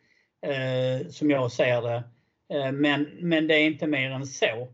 eh, 0.46 1.08
som 1.08 1.30
jag 1.30 1.52
ser 1.52 1.82
det. 1.82 2.02
Eh, 2.54 2.72
men, 2.72 3.08
men 3.20 3.46
det 3.46 3.54
är 3.54 3.66
inte 3.66 3.86
mer 3.86 4.10
än 4.10 4.26
så. 4.26 4.68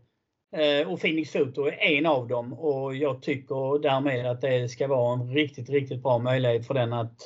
Eh, 0.55 0.87
och 0.87 1.01
Phoenix 1.01 1.31
Foto 1.31 1.65
är 1.65 1.81
en 1.81 2.05
av 2.05 2.27
dem 2.27 2.53
och 2.53 2.95
jag 2.95 3.21
tycker 3.21 3.81
därmed 3.81 4.25
att 4.25 4.41
det 4.41 4.69
ska 4.69 4.87
vara 4.87 5.13
en 5.13 5.33
riktigt, 5.33 5.69
riktigt 5.69 6.03
bra 6.03 6.17
möjlighet 6.17 6.67
för 6.67 6.73
den 6.73 6.93
att 6.93 7.19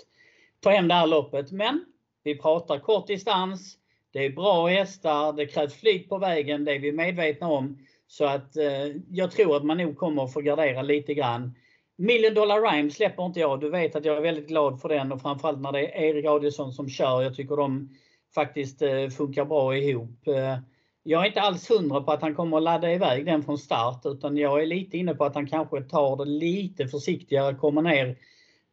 ta 0.60 0.69
hem 0.69 0.88
det 0.88 0.94
här 0.94 1.07
loppet. 1.07 1.51
Men 1.51 1.86
vi 2.23 2.38
pratar 2.38 2.79
kort 2.79 3.07
distans. 3.07 3.77
Det 4.13 4.25
är 4.25 4.29
bra 4.29 4.68
hästar. 4.68 5.33
Det 5.33 5.45
krävs 5.45 5.73
flyt 5.73 6.09
på 6.09 6.18
vägen. 6.18 6.65
Det 6.65 6.75
är 6.75 6.79
vi 6.79 6.91
medvetna 6.91 7.47
om. 7.47 7.77
Så 8.07 8.25
att 8.25 8.57
eh, 8.57 8.88
jag 9.09 9.31
tror 9.31 9.57
att 9.57 9.65
man 9.65 9.77
nog 9.77 9.97
kommer 9.97 10.23
att 10.23 10.33
få 10.33 10.41
gardera 10.41 10.81
lite 10.81 11.13
grann. 11.13 11.56
Million 11.95 12.33
Dollar 12.33 12.62
Rhyme 12.62 12.91
släpper 12.91 13.25
inte 13.25 13.39
jag. 13.39 13.59
Du 13.59 13.69
vet 13.69 13.95
att 13.95 14.06
jag 14.06 14.18
är 14.18 14.21
väldigt 14.21 14.47
glad 14.47 14.81
för 14.81 14.89
den 14.89 15.12
och 15.12 15.21
framförallt 15.21 15.62
när 15.62 15.71
det 15.71 15.88
är 15.88 16.03
Erik 16.03 16.25
Adielsson 16.25 16.73
som 16.73 16.90
kör. 16.90 17.21
Jag 17.21 17.35
tycker 17.35 17.56
de 17.56 17.90
faktiskt 18.35 18.81
eh, 18.81 19.07
funkar 19.07 19.45
bra 19.45 19.78
ihop. 19.78 20.28
Eh, 20.28 20.57
jag 21.04 21.21
är 21.21 21.28
inte 21.28 21.42
alls 21.42 21.71
hundra 21.71 22.01
på 22.01 22.11
att 22.11 22.21
han 22.21 22.35
kommer 22.35 22.57
att 22.57 22.63
ladda 22.63 22.94
iväg 22.94 23.25
den 23.25 23.44
från 23.44 23.57
start 23.57 24.01
utan 24.06 24.37
jag 24.37 24.61
är 24.61 24.66
lite 24.66 24.97
inne 24.97 25.16
på 25.16 25.25
att 25.25 25.35
han 25.35 25.47
kanske 25.47 25.81
tar 25.81 26.18
det 26.18 26.25
lite 26.25 26.87
försiktigare, 26.87 27.56
kommer 27.56 27.81
ner 27.81 28.16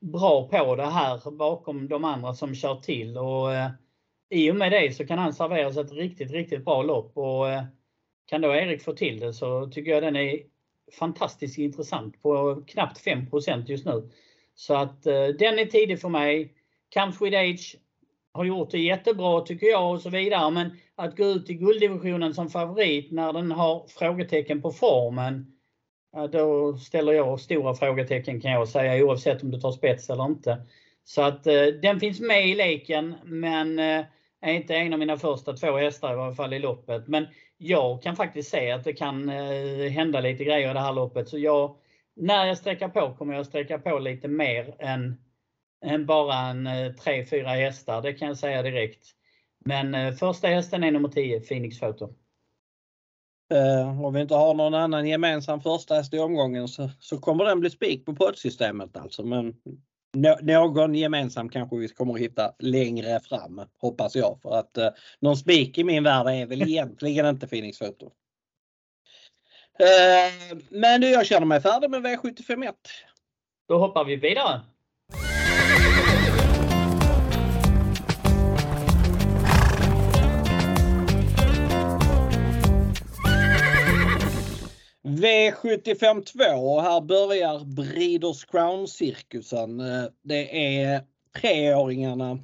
bra 0.01 0.49
på 0.49 0.77
det 0.77 0.87
här 0.87 1.31
bakom 1.31 1.89
de 1.89 2.05
andra 2.05 2.35
som 2.35 2.55
kör 2.55 2.75
till. 2.75 3.19
Och, 3.19 3.55
eh, 3.55 3.71
I 4.31 4.51
och 4.51 4.57
med 4.57 4.73
det 4.73 4.97
så 4.97 5.07
kan 5.07 5.19
han 5.19 5.33
servera 5.33 5.73
sig 5.73 5.83
ett 5.83 5.93
riktigt, 5.93 6.31
riktigt 6.31 6.65
bra 6.65 6.83
lopp. 6.83 7.17
Och, 7.17 7.51
eh, 7.51 7.63
kan 8.27 8.41
då 8.41 8.55
Erik 8.55 8.83
få 8.83 8.93
till 8.93 9.21
det 9.21 9.33
så 9.33 9.67
tycker 9.67 9.91
jag 9.91 10.03
den 10.03 10.17
är 10.17 10.41
fantastiskt 10.99 11.59
intressant 11.59 12.23
på 12.23 12.63
knappt 12.67 12.99
5% 12.99 13.69
just 13.69 13.87
nu. 13.87 14.11
Så 14.55 14.75
att 14.75 15.07
eh, 15.07 15.27
den 15.27 15.59
är 15.59 15.67
tidig 15.67 16.01
för 16.01 16.09
mig. 16.09 16.55
Comes 16.95 17.21
with 17.21 17.39
age 17.39 17.77
har 18.33 18.45
gjort 18.45 18.71
det 18.71 18.79
jättebra 18.79 19.41
tycker 19.41 19.67
jag 19.67 19.93
och 19.93 20.01
så 20.01 20.11
vidare. 20.11 20.51
Men 20.51 20.71
att 20.95 21.17
gå 21.17 21.25
ut 21.25 21.51
i 21.51 21.55
gulddivisionen 21.55 22.35
som 22.35 22.51
favorit 22.51 23.13
när 23.13 23.33
den 23.33 23.51
har 23.51 23.87
frågetecken 23.89 24.63
på 24.63 24.71
formen 24.71 25.58
då 26.33 26.77
ställer 26.77 27.13
jag 27.13 27.41
stora 27.41 27.75
frågetecken 27.75 28.41
kan 28.41 28.51
jag 28.51 28.69
säga 28.69 29.05
oavsett 29.05 29.43
om 29.43 29.51
du 29.51 29.61
tar 29.61 29.73
spets 29.73 30.11
eller 30.11 30.25
inte. 30.25 30.67
Så 31.05 31.23
att 31.23 31.47
eh, 31.47 31.67
den 31.83 32.01
finns 32.01 32.21
med 32.21 32.49
i 32.49 32.55
leken 32.55 33.15
men 33.25 33.79
eh, 33.79 34.05
är 34.41 34.53
inte 34.53 34.75
en 34.75 34.93
av 34.93 34.99
mina 34.99 35.17
första 35.17 35.53
två 35.53 35.77
hästar 35.77 36.13
i 36.13 36.17
varje 36.17 36.35
fall 36.35 36.53
i 36.53 36.59
loppet. 36.59 37.09
Men 37.09 37.27
jag 37.59 38.03
kan 38.03 38.17
faktiskt 38.17 38.51
se 38.51 38.71
att 38.71 38.85
det 38.85 38.93
kan 38.93 39.29
eh, 39.29 39.91
hända 39.91 40.21
lite 40.21 40.45
grejer 40.45 40.71
i 40.71 40.75
det 40.75 40.81
här 40.81 40.93
loppet. 40.93 41.29
Så 41.29 41.39
jag, 41.39 41.77
när 42.17 42.47
jag 42.47 42.59
sträcker 42.59 42.89
på 42.89 43.15
kommer 43.19 43.35
jag 43.35 43.47
sträcka 43.47 43.79
på 43.79 43.99
lite 43.99 44.29
mer 44.29 44.75
än, 44.79 45.17
än 45.85 46.07
bara 46.07 46.37
en 46.37 46.67
eh, 46.67 46.73
3-4 46.73 47.45
hästar. 47.47 48.03
Det 48.03 48.13
kan 48.13 48.29
jag 48.29 48.39
säga 48.39 48.63
direkt. 48.63 49.07
Men 49.65 49.95
eh, 49.95 50.13
första 50.13 50.49
hästen 50.49 50.85
är 50.85 50.91
nummer 50.91 51.09
10, 51.09 51.41
Phoenix 51.41 51.81
Photo. 51.81 52.15
Uh, 53.55 54.05
om 54.05 54.15
vi 54.15 54.21
inte 54.21 54.35
har 54.35 54.55
någon 54.55 54.75
annan 54.75 55.07
gemensam 55.07 55.61
första 55.61 55.95
häst 55.95 56.15
i 56.15 56.19
omgången 56.19 56.69
så, 56.69 56.91
så 57.01 57.19
kommer 57.19 57.45
den 57.45 57.61
bli 57.61 57.71
spik 57.71 58.07
på 58.07 58.15
poddsystemet 58.15 58.97
alltså. 58.97 59.23
Men 59.23 59.55
no, 60.17 60.37
någon 60.43 60.95
gemensam 60.95 61.49
kanske 61.49 61.77
vi 61.77 61.89
kommer 61.89 62.15
att 62.15 62.21
hitta 62.21 62.53
längre 62.59 63.21
fram 63.21 63.63
hoppas 63.79 64.17
jag. 64.17 64.39
För 64.43 64.59
att 64.59 64.79
uh, 64.79 64.89
någon 65.21 65.37
spik 65.37 65.79
i 65.79 65.85
min 65.85 66.05
värld 66.05 66.27
är 66.27 66.47
väl 66.47 66.63
egentligen 66.63 67.27
inte 67.27 67.47
Phoenix 67.47 67.79
Photo. 67.79 68.07
Uh, 68.07 68.13
eh, 70.53 70.59
men 70.69 71.03
jag 71.03 71.27
känner 71.27 71.47
mig 71.47 71.61
färdig 71.61 71.91
med 71.91 72.07
V751. 72.07 72.73
Då 73.69 73.79
hoppar 73.79 74.05
vi 74.05 74.17
vidare. 74.17 74.61
V75 85.19 86.23
2 86.25 86.45
och 86.45 86.83
här 86.83 87.01
börjar 87.01 87.65
Breeders 87.65 88.45
Crown-cirkusen. 88.45 89.81
Eh, 89.81 90.05
det 90.23 90.75
är 90.77 91.03
treåringarna, 91.41 92.39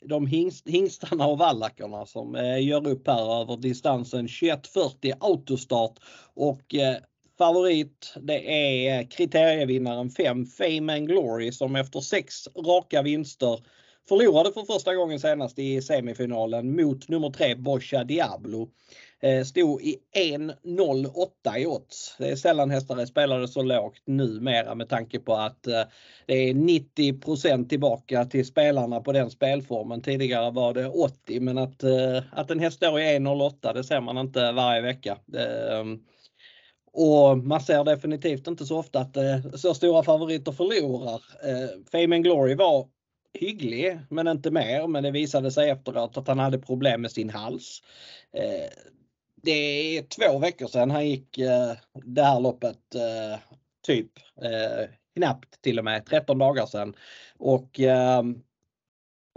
de 0.00 0.26
hingst, 0.26 0.68
hingstarna 0.68 1.26
och 1.26 1.38
vallackarna 1.38 2.06
som 2.06 2.34
eh, 2.34 2.66
gör 2.66 2.88
upp 2.88 3.06
här 3.06 3.40
över 3.42 3.56
distansen 3.56 4.26
21.40 4.26 5.14
autostart 5.20 5.98
och 6.34 6.74
eh, 6.74 6.96
favorit 7.38 8.14
det 8.20 8.52
är 8.52 9.10
kriterievinnaren 9.10 10.10
5 10.10 10.46
Fame 10.46 10.96
and 10.96 11.08
Glory 11.08 11.52
som 11.52 11.76
efter 11.76 12.00
sex 12.00 12.48
raka 12.56 13.02
vinster 13.02 13.60
förlorade 14.08 14.52
för 14.52 14.62
första 14.62 14.94
gången 14.94 15.20
senast 15.20 15.58
i 15.58 15.82
semifinalen 15.82 16.76
mot 16.76 17.08
nummer 17.08 17.30
3 17.30 17.54
Boscia 17.54 18.04
Diablo. 18.04 18.68
Eh, 19.20 19.44
stod 19.44 19.82
i 19.82 19.96
1.08 20.16 21.58
i 21.58 21.66
odds. 21.66 22.16
Det 22.18 22.28
är 22.28 22.36
sällan 22.36 22.70
hästar 22.70 23.06
spelade 23.06 23.48
så 23.48 23.62
lågt 23.62 24.02
numera 24.04 24.74
med 24.74 24.88
tanke 24.88 25.18
på 25.18 25.34
att 25.34 25.66
eh, 25.66 25.82
det 26.26 26.34
är 26.34 26.54
90% 26.54 27.68
tillbaka 27.68 28.24
till 28.24 28.46
spelarna 28.46 29.00
på 29.00 29.12
den 29.12 29.30
spelformen. 29.30 30.02
Tidigare 30.02 30.50
var 30.50 30.74
det 30.74 30.88
80 30.88 31.40
men 31.40 31.58
att, 31.58 31.82
eh, 31.82 32.22
att 32.32 32.50
en 32.50 32.60
häst 32.60 32.76
står 32.76 33.00
i 33.00 33.02
1.08 33.02 33.72
det 33.72 33.84
ser 33.84 34.00
man 34.00 34.18
inte 34.18 34.52
varje 34.52 34.82
vecka. 34.82 35.18
Ehm, 35.36 36.00
och 36.92 37.38
man 37.38 37.60
ser 37.60 37.84
definitivt 37.84 38.46
inte 38.46 38.66
så 38.66 38.78
ofta 38.78 39.00
att 39.00 39.16
så 39.54 39.74
stora 39.74 40.02
favoriter 40.02 40.52
förlorar. 40.52 41.22
Fame 41.90 42.16
and 42.16 42.24
Glory 42.24 42.54
var 42.54 42.88
hygglig 43.34 43.98
men 44.10 44.28
inte 44.28 44.50
mer. 44.50 44.86
Men 44.86 45.02
det 45.02 45.10
visade 45.10 45.50
sig 45.50 45.70
efteråt 45.70 46.16
att 46.16 46.28
han 46.28 46.38
hade 46.38 46.58
problem 46.58 47.00
med 47.02 47.10
sin 47.10 47.30
hals 47.30 47.82
det 49.48 49.98
är 49.98 50.02
två 50.02 50.38
veckor 50.38 50.66
sedan 50.66 50.90
han 50.90 51.08
gick 51.08 51.38
eh, 51.38 51.72
det 52.04 52.22
här 52.22 52.40
loppet. 52.40 52.94
Eh, 52.94 53.38
typ 53.86 54.10
eh, 54.42 54.90
knappt 55.16 55.62
till 55.62 55.78
och 55.78 55.84
med 55.84 56.06
13 56.06 56.38
dagar 56.38 56.66
sedan. 56.66 56.94
Och 57.38 57.80
ehm, 57.80 58.42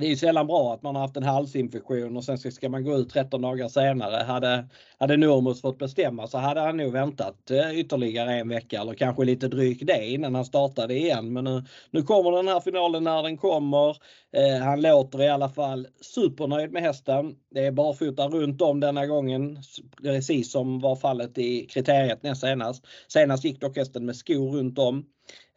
det 0.01 0.07
är 0.07 0.09
ju 0.09 0.15
sällan 0.15 0.47
bra 0.47 0.73
att 0.73 0.81
man 0.81 0.95
har 0.95 1.01
haft 1.01 1.17
en 1.17 1.23
halsinfektion 1.23 2.17
och 2.17 2.23
sen 2.23 2.37
ska 2.37 2.69
man 2.69 2.83
gå 2.83 2.97
ut 2.97 3.09
13 3.09 3.41
dagar 3.41 3.67
senare. 3.67 4.23
Hade, 4.23 4.67
hade 4.97 5.17
Nurmos 5.17 5.61
fått 5.61 5.77
bestämma 5.77 6.27
så 6.27 6.37
hade 6.37 6.61
han 6.61 6.77
nog 6.77 6.91
väntat 6.91 7.51
eh, 7.51 7.79
ytterligare 7.79 8.33
en 8.33 8.49
vecka 8.49 8.81
eller 8.81 8.93
kanske 8.93 9.25
lite 9.25 9.47
drygt 9.47 9.87
det 9.87 10.07
innan 10.07 10.35
han 10.35 10.45
startade 10.45 10.97
igen. 10.97 11.33
Men 11.33 11.43
nu, 11.43 11.63
nu 11.91 12.01
kommer 12.01 12.31
den 12.31 12.47
här 12.47 12.59
finalen 12.59 13.03
när 13.03 13.23
den 13.23 13.37
kommer. 13.37 13.89
Eh, 14.33 14.63
han 14.63 14.81
låter 14.81 15.21
i 15.21 15.29
alla 15.29 15.49
fall 15.49 15.87
supernöjd 16.01 16.71
med 16.71 16.81
hästen. 16.81 17.35
Det 17.51 17.65
är 17.65 17.71
barfota 17.71 18.27
runt 18.27 18.61
om 18.61 18.79
denna 18.79 19.05
gången, 19.05 19.57
precis 20.03 20.51
som 20.51 20.79
var 20.79 20.95
fallet 20.95 21.37
i 21.37 21.65
kriteriet 21.65 22.23
näst 22.23 22.41
senast. 22.41 22.85
Senast 23.07 23.43
gick 23.43 23.61
dock 23.61 23.77
hästen 23.77 24.05
med 24.05 24.15
skor 24.15 24.51
runt 24.51 24.79
om. 24.79 25.05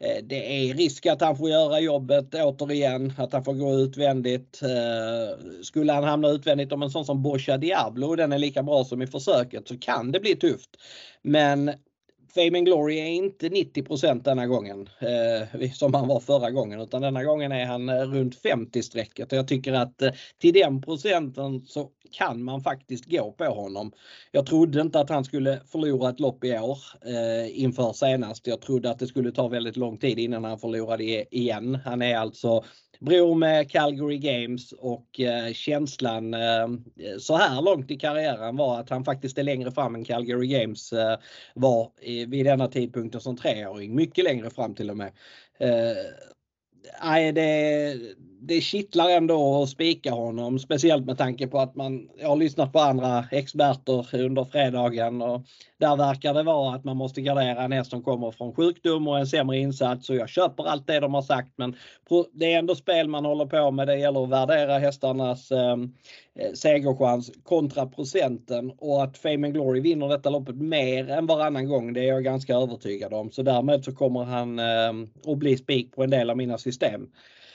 Eh, 0.01 0.25
det 0.25 0.71
är 0.71 0.75
risk 0.75 1.07
att 1.07 1.21
han 1.21 1.37
får 1.37 1.51
göra 1.51 1.81
jobbet 1.81 2.35
återigen, 2.35 3.13
att 3.19 3.33
han 3.33 3.45
får 3.45 3.55
gå 3.55 3.75
utvändigt. 3.75 4.63
Eh, 4.63 5.63
skulle 5.63 5.93
han 5.93 6.05
hamna 6.05 6.29
utvändigt 6.29 6.73
om 6.73 6.83
en 6.83 6.91
sån 6.91 7.05
som 7.05 7.23
Boscha 7.23 7.57
Diablo, 7.57 8.17
den 8.17 8.33
är 8.33 8.39
lika 8.39 8.63
bra 8.63 8.85
som 8.85 9.03
i 9.03 9.07
försöket, 9.07 9.69
så 9.69 9.79
kan 9.79 10.13
det 10.13 10.21
bli 10.21 10.37
tufft. 10.37 10.71
Men 11.23 11.73
Fame 12.35 12.59
and 12.59 12.67
Glory 12.67 12.99
är 12.99 13.07
inte 13.07 13.49
90% 13.49 14.23
denna 14.23 14.47
gången 14.47 14.89
eh, 14.99 15.71
som 15.73 15.95
han 15.95 16.09
var 16.09 16.21
förra 16.21 16.51
gången 16.51 16.81
utan 16.81 17.03
denna 17.03 17.25
gången 17.25 17.53
är 17.53 17.67
han 17.67 17.89
eh, 17.89 17.95
runt 17.95 18.37
50 18.37 18.83
strecket 18.83 19.33
och 19.33 19.39
jag 19.39 19.49
tycker 19.49 19.73
att 19.73 20.03
eh, 20.03 20.11
till 20.39 20.55
den 20.55 20.83
procenten 20.83 21.67
så 21.67 21.91
kan 22.11 22.43
man 22.43 22.61
faktiskt 22.61 23.11
gå 23.11 23.33
på 23.33 23.45
honom. 23.45 23.93
Jag 24.33 24.47
trodde 24.47 24.81
inte 24.81 25.01
att 25.01 25.11
han 25.11 25.25
skulle 25.25 25.61
förlora 25.67 26.11
ett 26.11 26.21
lopp 26.21 26.45
i 26.45 26.59
år 26.59 26.79
eh, 27.07 27.63
inför 27.63 27.93
senast. 27.93 28.47
Jag 28.47 28.61
trodde 28.61 28.91
att 28.91 28.99
det 28.99 29.07
skulle 29.07 29.33
ta 29.33 29.49
väldigt 29.49 29.77
lång 29.77 29.99
tid 29.99 30.19
innan 30.19 30.45
han 30.45 30.59
förlorade 30.59 31.35
igen. 31.35 31.79
Han 31.85 32.03
är 32.03 32.17
alltså 32.17 32.65
bror 33.01 33.35
med 33.35 33.71
Calgary 33.71 34.19
Games 34.19 34.73
och 34.73 35.21
eh, 35.21 35.53
känslan 35.53 36.35
eh, 36.35 36.69
så 37.19 37.37
här 37.37 37.63
långt 37.63 37.91
i 37.91 37.97
karriären 37.97 38.57
var 38.57 38.81
att 38.81 38.91
han 38.91 39.05
faktiskt 39.05 39.39
är 39.39 39.43
längre 39.43 39.71
fram 39.71 39.95
än 39.95 40.05
Calgary 40.05 40.47
Games 40.47 40.93
eh, 40.93 41.19
var 41.55 41.91
vid 42.27 42.47
denna 42.47 42.69
tidpunkten 42.69 43.21
som 43.21 43.37
treåring. 43.37 43.95
Mycket 43.95 44.25
längre 44.25 44.51
fram 44.51 44.75
till 44.75 44.91
och 44.91 44.97
med. 44.97 45.13
Nej, 47.03 47.33
det, 47.33 47.95
det 48.47 48.61
kittlar 48.61 49.11
ändå 49.11 49.63
att 49.63 49.69
spika 49.69 50.11
honom, 50.11 50.59
speciellt 50.59 51.07
med 51.07 51.19
tanke 51.19 51.47
på 51.47 51.59
att 51.59 51.75
man, 51.75 52.09
jag 52.21 52.29
har 52.29 52.37
lyssnat 52.37 52.73
på 52.73 52.79
andra 52.79 53.25
experter 53.31 54.21
under 54.21 54.45
fredagen 54.45 55.23
och 55.23 55.43
där 55.79 55.97
verkar 55.97 56.35
det 56.35 56.43
vara 56.43 56.75
att 56.75 56.85
man 56.85 56.97
måste 56.97 57.21
gardera 57.21 57.63
en 57.63 57.73
häst 57.73 57.91
som 57.91 58.03
kommer 58.03 58.31
från 58.31 58.55
sjukdom 58.55 59.09
och 59.09 59.19
en 59.19 59.27
sämre 59.27 59.59
insats 59.59 60.11
och 60.11 60.17
jag 60.17 60.29
köper 60.29 60.65
allt 60.65 60.87
det 60.87 61.01
de 61.01 61.15
har 61.15 61.23
sagt 61.23 61.53
men 61.57 61.77
det 62.33 62.53
är 62.53 62.59
ändå 62.59 62.75
spel 62.75 63.09
man 63.09 63.25
håller 63.25 63.47
på 63.47 63.71
med. 63.71 63.87
Det 63.87 63.99
gäller 63.99 64.25
att 64.25 64.31
värdera 64.31 64.79
hästarnas 64.79 65.53
ehm, 65.53 65.95
eh, 66.39 66.53
segerchans 66.53 67.31
kontra 67.43 67.87
procenten 67.87 68.71
och 68.79 69.03
att 69.03 69.19
Fame 69.19 69.47
and 69.47 69.55
Glory 69.55 69.81
vinner 69.81 70.09
detta 70.09 70.31
loppet 70.31 70.57
mer 70.57 71.11
än 71.11 71.27
varannan 71.27 71.69
gång 71.69 71.93
det 71.93 72.01
är 72.01 72.09
jag 72.09 72.25
ganska 72.25 72.55
övertygad 72.55 73.15
om. 73.15 73.31
Så 73.31 73.43
därmed 73.43 73.85
så 73.85 73.93
kommer 73.93 74.25
han 74.25 74.59
eh, 74.59 75.33
att 75.33 75.39
bli 75.39 75.57
spik 75.57 75.93
på 75.93 76.05
en 76.05 76.11
del 76.11 76.31
av 76.31 76.37
mina 76.37 76.59
system. 76.59 77.09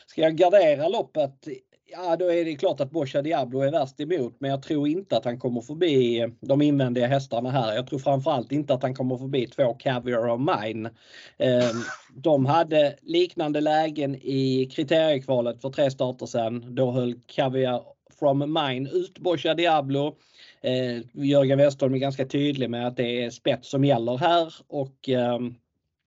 Ska 0.09 0.21
jag 0.21 0.35
gardera 0.35 0.87
loppet? 0.87 1.47
Ja, 1.91 2.15
då 2.15 2.31
är 2.31 2.45
det 2.45 2.55
klart 2.55 2.79
att 2.79 2.91
Boscha 2.91 3.21
Diablo 3.21 3.61
är 3.61 3.71
värst 3.71 3.99
emot, 3.99 4.35
men 4.39 4.51
jag 4.51 4.63
tror 4.63 4.87
inte 4.87 5.17
att 5.17 5.25
han 5.25 5.39
kommer 5.39 5.61
förbi 5.61 6.19
eh, 6.19 6.29
de 6.41 6.61
invändiga 6.61 7.07
hästarna 7.07 7.51
här. 7.51 7.75
Jag 7.75 7.87
tror 7.87 7.99
framförallt 7.99 8.51
inte 8.51 8.73
att 8.73 8.83
han 8.83 8.95
kommer 8.95 9.17
förbi 9.17 9.47
två 9.47 9.73
Caviar 9.73 10.29
of 10.29 10.39
Mine. 10.39 10.89
Ehm, 11.37 11.83
de 12.15 12.45
hade 12.45 12.95
liknande 13.01 13.61
lägen 13.61 14.15
i 14.15 14.69
kriteriekvalet 14.75 15.61
för 15.61 15.69
tre 15.69 15.91
starter 15.91 16.25
sedan. 16.25 16.75
Då 16.75 16.91
höll 16.91 17.15
Caviar 17.27 17.83
from 18.19 18.39
Mine 18.39 18.89
ut 18.89 19.19
Boscha 19.19 19.53
Diablo. 19.53 20.15
Ehm, 20.61 21.03
Jörgen 21.13 21.57
Westholm 21.57 21.93
är 21.93 21.97
ganska 21.97 22.25
tydlig 22.25 22.69
med 22.69 22.87
att 22.87 22.97
det 22.97 23.23
är 23.23 23.29
spets 23.29 23.69
som 23.69 23.85
gäller 23.85 24.17
här 24.17 24.53
och 24.67 25.09
ehm, 25.09 25.55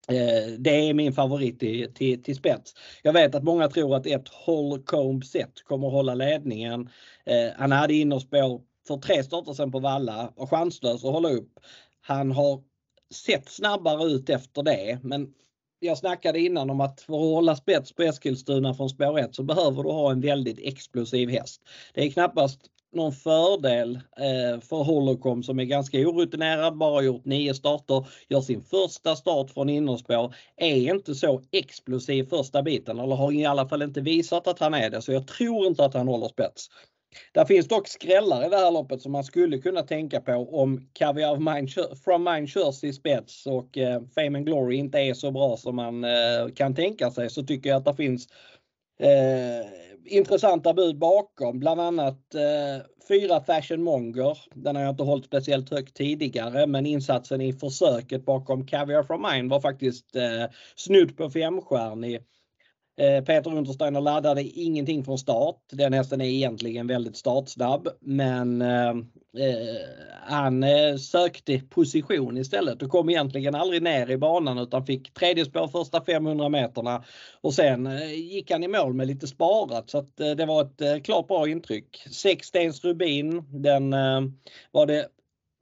Eh, 0.07 0.53
det 0.59 0.89
är 0.89 0.93
min 0.93 1.13
favorit 1.13 1.59
till, 1.59 1.93
till, 1.93 2.23
till, 2.23 2.35
spets. 2.35 2.73
Jag 3.03 3.13
vet 3.13 3.35
att 3.35 3.43
många 3.43 3.67
tror 3.67 3.95
att 3.95 4.05
ett 4.05 4.27
Holcomb 4.27 5.25
set 5.25 5.63
kommer 5.63 5.87
att 5.87 5.93
hålla 5.93 6.15
ledningen. 6.15 6.89
Eh, 7.25 7.51
han 7.55 7.71
hade 7.71 7.93
innerspår 7.93 8.61
för 8.87 8.97
tre 8.97 9.23
starter 9.23 9.53
sen 9.53 9.71
på 9.71 9.79
Valla 9.79 10.33
och 10.35 10.49
chanslös 10.49 11.05
att 11.05 11.11
hålla 11.11 11.29
upp. 11.29 11.59
Han 12.01 12.31
har 12.31 12.63
sett 13.13 13.49
snabbare 13.49 14.03
ut 14.03 14.29
efter 14.29 14.63
det 14.63 14.99
men 15.03 15.33
jag 15.79 15.97
snackade 15.97 16.39
innan 16.39 16.69
om 16.69 16.81
att 16.81 17.01
för 17.01 17.13
att 17.13 17.19
hålla 17.19 17.55
spets 17.55 17.93
på 17.93 18.03
Eskilstuna 18.03 18.73
från 18.73 18.89
spår 18.89 19.19
1 19.19 19.35
så 19.35 19.43
behöver 19.43 19.83
du 19.83 19.89
ha 19.89 20.11
en 20.11 20.21
väldigt 20.21 20.59
explosiv 20.59 21.29
häst. 21.29 21.61
Det 21.93 22.03
är 22.03 22.09
knappast 22.09 22.61
någon 22.95 23.13
fördel 23.13 23.95
eh, 23.95 24.61
för 24.61 24.83
Holocom 24.83 25.43
som 25.43 25.59
är 25.59 25.63
ganska 25.63 25.97
orutinerad, 25.97 26.77
bara 26.77 27.01
gjort 27.01 27.25
nio 27.25 27.53
starter, 27.53 28.07
gör 28.29 28.41
sin 28.41 28.61
första 28.61 29.15
start 29.15 29.49
från 29.51 29.69
innerspår, 29.69 30.35
är 30.57 30.75
inte 30.75 31.15
så 31.15 31.41
explosiv 31.51 32.29
första 32.29 32.63
biten 32.63 32.99
eller 32.99 33.15
har 33.15 33.31
i 33.31 33.45
alla 33.45 33.69
fall 33.69 33.81
inte 33.81 34.01
visat 34.01 34.47
att 34.47 34.59
han 34.59 34.73
är 34.73 34.89
det 34.89 35.01
så 35.01 35.11
jag 35.11 35.27
tror 35.27 35.67
inte 35.67 35.85
att 35.85 35.93
han 35.93 36.07
håller 36.07 36.27
spets. 36.27 36.69
Där 37.31 37.45
finns 37.45 37.67
dock 37.67 37.87
skrällar 37.87 38.45
i 38.45 38.49
det 38.49 38.57
här 38.57 38.71
loppet 38.71 39.01
som 39.01 39.11
man 39.11 39.23
skulle 39.23 39.57
kunna 39.57 39.81
tänka 39.81 40.21
på 40.21 40.33
om 40.61 40.89
Caviar 40.93 41.37
Mine, 41.37 41.67
from 42.03 42.23
Mine 42.23 42.47
körs 42.47 42.83
i 42.83 42.93
spets 42.93 43.45
och 43.45 43.77
eh, 43.77 44.01
Fame 44.15 44.37
and 44.37 44.45
Glory 44.45 44.75
inte 44.75 44.99
är 44.99 45.13
så 45.13 45.31
bra 45.31 45.57
som 45.57 45.75
man 45.75 46.03
eh, 46.03 46.47
kan 46.55 46.75
tänka 46.75 47.11
sig 47.11 47.29
så 47.29 47.43
tycker 47.43 47.69
jag 47.69 47.77
att 47.77 47.85
det 47.85 47.95
finns 47.95 48.27
eh, 48.99 49.92
intressanta 50.05 50.73
bud 50.73 50.97
bakom, 50.97 51.59
bland 51.59 51.81
annat 51.81 52.35
eh, 52.35 52.85
fyra 53.07 53.41
Fashion 53.41 53.83
Monger. 53.83 54.37
Den 54.53 54.75
har 54.75 54.83
jag 54.83 54.89
inte 54.91 55.03
hållit 55.03 55.25
speciellt 55.25 55.69
högt 55.69 55.93
tidigare 55.93 56.67
men 56.67 56.85
insatsen 56.85 57.41
i 57.41 57.53
försöket 57.53 58.25
bakom 58.25 58.67
Caviar 58.67 59.03
from 59.03 59.25
Mine 59.31 59.49
var 59.49 59.61
faktiskt 59.61 60.15
eh, 60.15 60.45
snudd 60.75 61.17
på 61.17 61.29
femstjärnig. 61.29 62.23
Eh, 62.97 63.23
Peter 63.23 63.57
Untersteiner 63.57 64.01
laddade 64.01 64.43
ingenting 64.43 65.03
från 65.03 65.17
start. 65.17 65.59
Den 65.71 65.93
hästen 65.93 66.21
är 66.21 66.25
egentligen 66.25 66.87
väldigt 66.87 67.17
startsnabb 67.17 67.87
men 67.99 68.61
eh, 68.61 68.89
eh 68.89 70.03
han 70.25 70.63
eh, 70.63 70.95
sökte 70.95 71.59
position 71.59 72.37
istället 72.37 72.81
och 72.81 72.89
kom 72.89 73.09
egentligen 73.09 73.55
aldrig 73.55 73.83
ner 73.83 74.09
i 74.09 74.17
banan 74.17 74.57
utan 74.57 74.85
fick 74.85 75.13
tredje 75.13 75.45
spår 75.45 75.67
första 75.67 76.05
500 76.05 76.49
meterna 76.49 77.03
och 77.41 77.53
sen 77.53 77.87
eh, 77.87 78.13
gick 78.13 78.51
han 78.51 78.63
i 78.63 78.67
mål 78.67 78.93
med 78.93 79.07
lite 79.07 79.27
sparat 79.27 79.89
så 79.89 79.97
att 79.97 80.19
eh, 80.19 80.31
det 80.31 80.45
var 80.45 80.61
ett 80.61 81.03
klart 81.03 81.27
bra 81.27 81.47
intryck. 81.47 82.03
Sex 82.11 82.47
Stens 82.47 82.85
Rubin, 82.85 83.43
den 83.51 83.91
var 84.71 84.85
det 84.85 85.07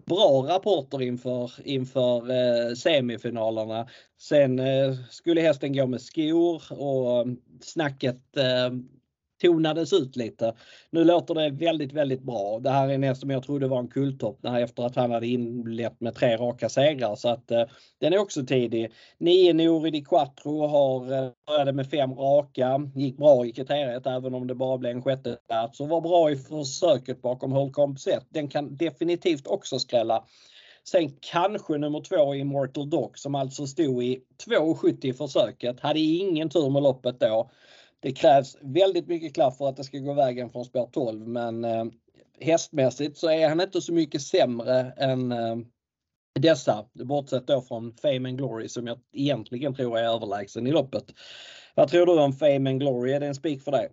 bra 0.05 0.46
rapporter 0.50 1.01
inför, 1.01 1.51
inför 1.65 2.29
eh, 2.29 2.74
semifinalerna. 2.75 3.88
Sen 4.20 4.60
eh, 4.60 4.93
skulle 5.10 5.41
hästen 5.41 5.74
gå 5.74 5.88
med 5.88 6.01
skor 6.01 6.63
och 6.70 7.20
eh, 7.20 7.25
snacket 7.62 8.38
eh, 8.38 8.72
tonades 9.41 9.93
ut 9.93 10.15
lite. 10.15 10.53
Nu 10.89 11.03
låter 11.03 11.33
det 11.33 11.50
väldigt, 11.50 11.93
väldigt 11.93 12.24
bra. 12.24 12.60
Det 12.60 12.69
här 12.69 12.89
är 12.89 13.03
en 13.03 13.15
som 13.15 13.29
jag 13.29 13.43
trodde 13.43 13.67
var 13.67 13.79
en 13.79 13.88
kulltopp 13.88 14.45
efter 14.45 14.83
att 14.83 14.95
han 14.95 15.12
hade 15.12 15.27
inlett 15.27 16.01
med 16.01 16.15
tre 16.15 16.38
raka 16.38 16.69
segrar 16.69 17.15
så 17.15 17.29
att 17.29 17.51
eh, 17.51 17.63
den 18.00 18.13
är 18.13 18.17
också 18.17 18.45
tidig. 18.45 18.91
Nio 19.17 19.53
Nori 19.53 19.91
di 19.91 20.01
Quattro 20.01 20.67
har 20.67 21.13
eh, 21.13 21.29
började 21.48 21.74
med 21.74 21.89
fem 21.89 22.13
raka, 22.13 22.89
gick 22.95 23.17
bra 23.17 23.45
i 23.45 23.51
kriteriet 23.51 24.07
även 24.07 24.33
om 24.33 24.48
det 24.48 24.55
bara 24.55 24.77
blev 24.77 24.95
en 24.95 25.01
sjätte 25.01 25.38
plats 25.48 25.79
och 25.79 25.89
var 25.89 26.01
bra 26.01 26.31
i 26.31 26.36
försöket 26.36 27.21
bakom 27.21 27.51
Holcomb 27.51 28.00
Set. 28.00 28.25
Den 28.29 28.48
kan 28.48 28.77
definitivt 28.77 29.48
också 29.48 29.79
skrälla. 29.79 30.24
Sen 30.83 31.12
kanske 31.31 31.77
nummer 31.77 32.01
två 32.01 32.36
Immortal 32.36 32.89
Dock 32.89 33.17
som 33.17 33.36
alltså 33.36 33.67
stod 33.67 34.03
i 34.03 34.24
2,70 34.48 35.05
i 35.05 35.13
försöket. 35.13 35.79
Hade 35.79 36.00
ingen 36.00 36.50
tur 36.50 36.69
med 36.69 36.83
loppet 36.83 37.19
då. 37.19 37.50
Det 38.01 38.12
krävs 38.12 38.58
väldigt 38.62 39.08
mycket 39.08 39.34
klaff 39.34 39.58
för 39.58 39.70
att 39.70 39.77
det 39.77 39.84
ska 39.84 39.98
gå 39.98 40.13
vägen 40.13 40.50
från 40.50 40.65
spår 40.65 40.89
12 40.91 41.27
men 41.27 41.65
eh, 41.65 41.86
hästmässigt 42.39 43.17
så 43.17 43.29
är 43.29 43.50
han 43.50 43.62
inte 43.62 43.81
så 43.81 43.93
mycket 43.93 44.22
sämre 44.22 44.93
än 44.98 45.31
eh, 45.31 45.58
dessa. 46.39 46.86
Bortsett 46.93 47.48
då 47.48 47.62
från 47.62 47.93
Fame 48.01 48.29
and 48.29 48.38
Glory 48.38 48.70
som 48.70 48.88
jag 48.88 49.00
egentligen 49.13 49.75
tror 49.75 49.98
är 49.98 50.03
överlägsen 50.03 50.67
i 50.67 50.72
loppet. 50.72 51.05
Vad 51.75 51.88
tror 51.88 52.05
du 52.05 52.22
om 52.22 52.34
Fame 52.34 52.70
and 52.70 52.79
Glory? 52.79 53.13
Är 53.13 53.20
det 53.20 53.27
en 53.27 53.36
spik 53.36 53.63
för 53.63 53.72
dig? 53.72 53.89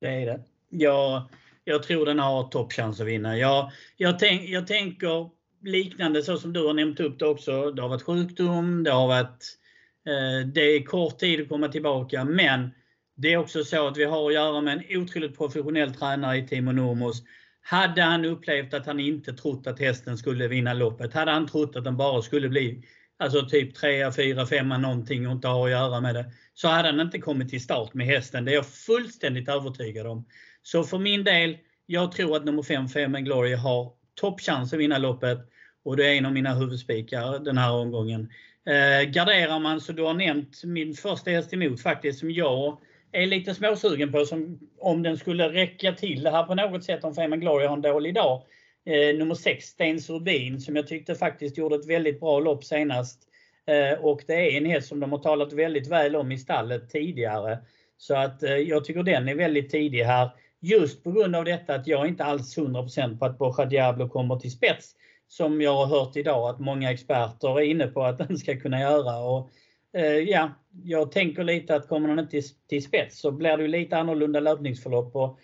Det 0.00 0.08
är 0.08 0.26
det. 0.26 0.40
Jag, 0.68 1.22
jag 1.64 1.82
tror 1.82 2.06
den 2.06 2.18
har 2.18 2.44
toppchans 2.44 3.00
att 3.00 3.06
vinna. 3.06 3.38
Jag, 3.38 3.70
jag, 3.96 4.18
tänk, 4.18 4.48
jag 4.48 4.66
tänker 4.66 5.30
liknande 5.62 6.22
så 6.22 6.38
som 6.38 6.52
du 6.52 6.66
har 6.66 6.74
nämnt 6.74 7.00
upp 7.00 7.18
det 7.18 7.26
också. 7.26 7.70
Det 7.70 7.82
har 7.82 7.88
varit 7.88 8.02
sjukdom, 8.02 8.84
det 8.84 8.90
har 8.90 9.08
varit 9.08 9.58
eh, 10.06 10.48
det 10.48 10.60
är 10.60 10.84
kort 10.84 11.18
tid 11.18 11.40
att 11.40 11.48
komma 11.48 11.68
tillbaka 11.68 12.24
men 12.24 12.70
det 13.16 13.32
är 13.32 13.36
också 13.36 13.64
så 13.64 13.86
att 13.88 13.96
vi 13.96 14.04
har 14.04 14.26
att 14.26 14.34
göra 14.34 14.60
med 14.60 14.72
en 14.74 15.02
otroligt 15.02 15.38
professionell 15.38 15.94
tränare 15.94 16.36
i 16.36 16.46
Timo 16.46 16.72
Normos. 16.72 17.22
Hade 17.62 18.02
han 18.02 18.24
upplevt 18.24 18.74
att 18.74 18.86
han 18.86 19.00
inte 19.00 19.32
trott 19.32 19.66
att 19.66 19.78
hästen 19.78 20.18
skulle 20.18 20.48
vinna 20.48 20.72
loppet, 20.72 21.14
hade 21.14 21.30
han 21.30 21.46
trott 21.46 21.76
att 21.76 21.84
den 21.84 21.96
bara 21.96 22.22
skulle 22.22 22.48
bli 22.48 22.84
alltså 23.16 23.46
typ 23.46 23.74
3, 23.74 24.12
4, 24.12 24.46
5 24.46 24.68
någonting 24.68 25.26
och 25.26 25.32
inte 25.32 25.48
ha 25.48 25.64
att 25.64 25.70
göra 25.70 26.00
med 26.00 26.14
det, 26.14 26.32
så 26.54 26.68
hade 26.68 26.88
han 26.88 27.00
inte 27.00 27.18
kommit 27.18 27.48
till 27.48 27.62
start 27.62 27.94
med 27.94 28.06
hästen. 28.06 28.44
Det 28.44 28.52
är 28.52 28.54
jag 28.54 28.66
fullständigt 28.66 29.48
övertygad 29.48 30.06
om. 30.06 30.26
Så 30.62 30.84
för 30.84 30.98
min 30.98 31.24
del, 31.24 31.58
jag 31.86 32.12
tror 32.12 32.36
att 32.36 32.44
nummer 32.44 32.62
5, 32.62 32.88
Fame 32.88 33.20
Glory 33.20 33.54
har 33.54 33.92
toppchans 34.14 34.72
att 34.72 34.78
vinna 34.78 34.98
loppet 34.98 35.38
och 35.84 35.96
det 35.96 36.06
är 36.06 36.14
en 36.14 36.26
av 36.26 36.32
mina 36.32 36.54
huvudspikar 36.54 37.38
den 37.38 37.58
här 37.58 37.72
omgången. 37.72 38.30
Eh, 38.66 39.10
garderar 39.10 39.58
man 39.58 39.80
så 39.80 39.92
du 39.92 40.02
har 40.02 40.14
nämnt 40.14 40.64
min 40.64 40.94
första 40.94 41.30
häst 41.30 41.52
emot 41.52 41.82
faktiskt 41.82 42.18
som 42.18 42.30
jag 42.30 42.78
är 43.14 43.26
lite 43.26 43.54
småsugen 43.54 44.12
på 44.12 44.24
som 44.24 44.58
om 44.78 45.02
den 45.02 45.16
skulle 45.16 45.48
räcka 45.48 45.92
till 45.92 46.22
det 46.22 46.30
här 46.30 46.42
på 46.42 46.54
något 46.54 46.84
sätt 46.84 47.04
om 47.04 47.14
Fame 47.14 47.36
Glory 47.36 47.66
har 47.66 47.76
en 47.76 47.82
dålig 47.82 48.14
dag. 48.14 48.42
Eh, 48.86 49.18
nummer 49.18 49.34
6 49.34 49.66
Stens 49.66 50.10
Urbin, 50.10 50.60
som 50.60 50.76
jag 50.76 50.86
tyckte 50.86 51.14
faktiskt 51.14 51.58
gjorde 51.58 51.76
ett 51.76 51.88
väldigt 51.88 52.20
bra 52.20 52.40
lopp 52.40 52.64
senast. 52.64 53.22
Eh, 53.66 54.04
och 54.04 54.20
det 54.26 54.34
är 54.34 54.56
en 54.56 54.66
häst 54.66 54.88
som 54.88 55.00
de 55.00 55.12
har 55.12 55.18
talat 55.18 55.52
väldigt 55.52 55.88
väl 55.88 56.16
om 56.16 56.32
i 56.32 56.38
stallet 56.38 56.90
tidigare. 56.90 57.58
Så 57.98 58.14
att 58.14 58.42
eh, 58.42 58.56
jag 58.56 58.84
tycker 58.84 59.02
den 59.02 59.28
är 59.28 59.34
väldigt 59.34 59.70
tidig 59.70 60.02
här. 60.02 60.30
Just 60.60 61.04
på 61.04 61.12
grund 61.12 61.36
av 61.36 61.44
detta 61.44 61.74
att 61.74 61.86
jag 61.86 62.08
inte 62.08 62.24
alls 62.24 62.58
100% 62.58 63.18
på 63.18 63.24
att 63.24 63.38
Borja 63.38 63.64
Diablo 63.64 64.08
kommer 64.08 64.36
till 64.36 64.50
spets. 64.50 64.94
Som 65.28 65.60
jag 65.60 65.74
har 65.74 65.86
hört 65.86 66.16
idag 66.16 66.50
att 66.50 66.60
många 66.60 66.92
experter 66.92 67.60
är 67.60 67.64
inne 67.64 67.86
på 67.86 68.02
att 68.02 68.18
den 68.18 68.38
ska 68.38 68.56
kunna 68.56 68.80
göra. 68.80 69.18
Och 69.18 69.50
Eh, 69.94 70.18
ja, 70.18 70.50
jag 70.82 71.12
tänker 71.12 71.44
lite 71.44 71.76
att 71.76 71.88
kommer 71.88 72.08
han 72.08 72.18
inte 72.18 72.30
till, 72.30 72.48
till 72.68 72.84
spets 72.84 73.20
så 73.20 73.30
blir 73.30 73.56
det 73.56 73.68
lite 73.68 73.96
annorlunda 73.96 74.40
löpningsförlopp. 74.40 75.16
Och 75.16 75.38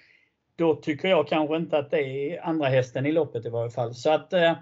då 0.57 0.75
tycker 0.75 1.09
jag 1.09 1.29
kanske 1.29 1.57
inte 1.57 1.79
att 1.79 1.91
det 1.91 2.03
är 2.03 2.41
andra 2.43 2.69
hästen 2.69 3.07
i 3.07 3.13
loppet 3.13 3.47
i 3.47 3.49
varje 3.49 3.71
fall. 3.71 3.95
Så 3.95 4.11
att 4.11 4.33
eh, 4.33 4.53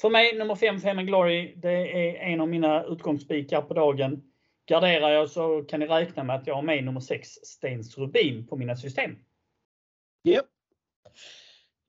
för 0.00 0.10
mig 0.10 0.38
nummer 0.38 0.54
5, 0.54 0.80
Fem 0.80 1.06
Glory, 1.06 1.54
det 1.56 1.70
är 1.70 2.32
en 2.32 2.40
av 2.40 2.48
mina 2.48 2.84
utgångsspikar 2.84 3.62
på 3.62 3.74
dagen. 3.74 4.22
Garderar 4.66 5.10
jag 5.10 5.30
så 5.30 5.62
kan 5.62 5.80
ni 5.80 5.86
räkna 5.86 6.24
med 6.24 6.36
att 6.36 6.46
jag 6.46 6.54
har 6.54 6.62
med 6.62 6.84
nummer 6.84 7.00
6, 7.00 7.28
Stens 7.28 7.98
Rubin, 7.98 8.46
på 8.46 8.56
mina 8.56 8.76
system. 8.76 9.16
Yep. 10.28 10.44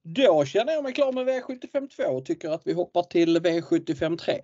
Då 0.04 0.46
känner 0.46 0.74
jag 0.74 0.84
mig 0.84 0.94
klar 0.94 1.12
med 1.12 1.28
V752 1.28 2.04
och 2.04 2.26
tycker 2.26 2.50
att 2.50 2.68
vi 2.68 2.74
hoppar 2.74 3.04
till 3.04 3.38
V753. 3.38 4.40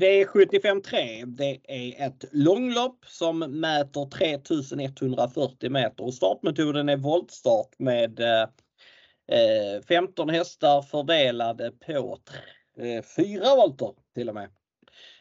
V753 0.00 1.24
det 1.26 1.58
är 1.68 2.06
ett 2.06 2.24
långlopp 2.32 3.04
som 3.06 3.38
mäter 3.38 4.10
3140 4.10 5.70
meter 5.70 6.04
och 6.04 6.14
startmetoden 6.14 6.88
är 6.88 6.96
voltstart 6.96 7.78
med 7.78 8.20
eh, 8.20 9.82
15 9.88 10.28
hästar 10.28 10.82
fördelade 10.82 11.70
på 11.86 12.18
eh, 12.78 13.02
fyra 13.16 13.56
volter 13.56 13.92
till 14.14 14.28
och 14.28 14.34
med. 14.34 14.48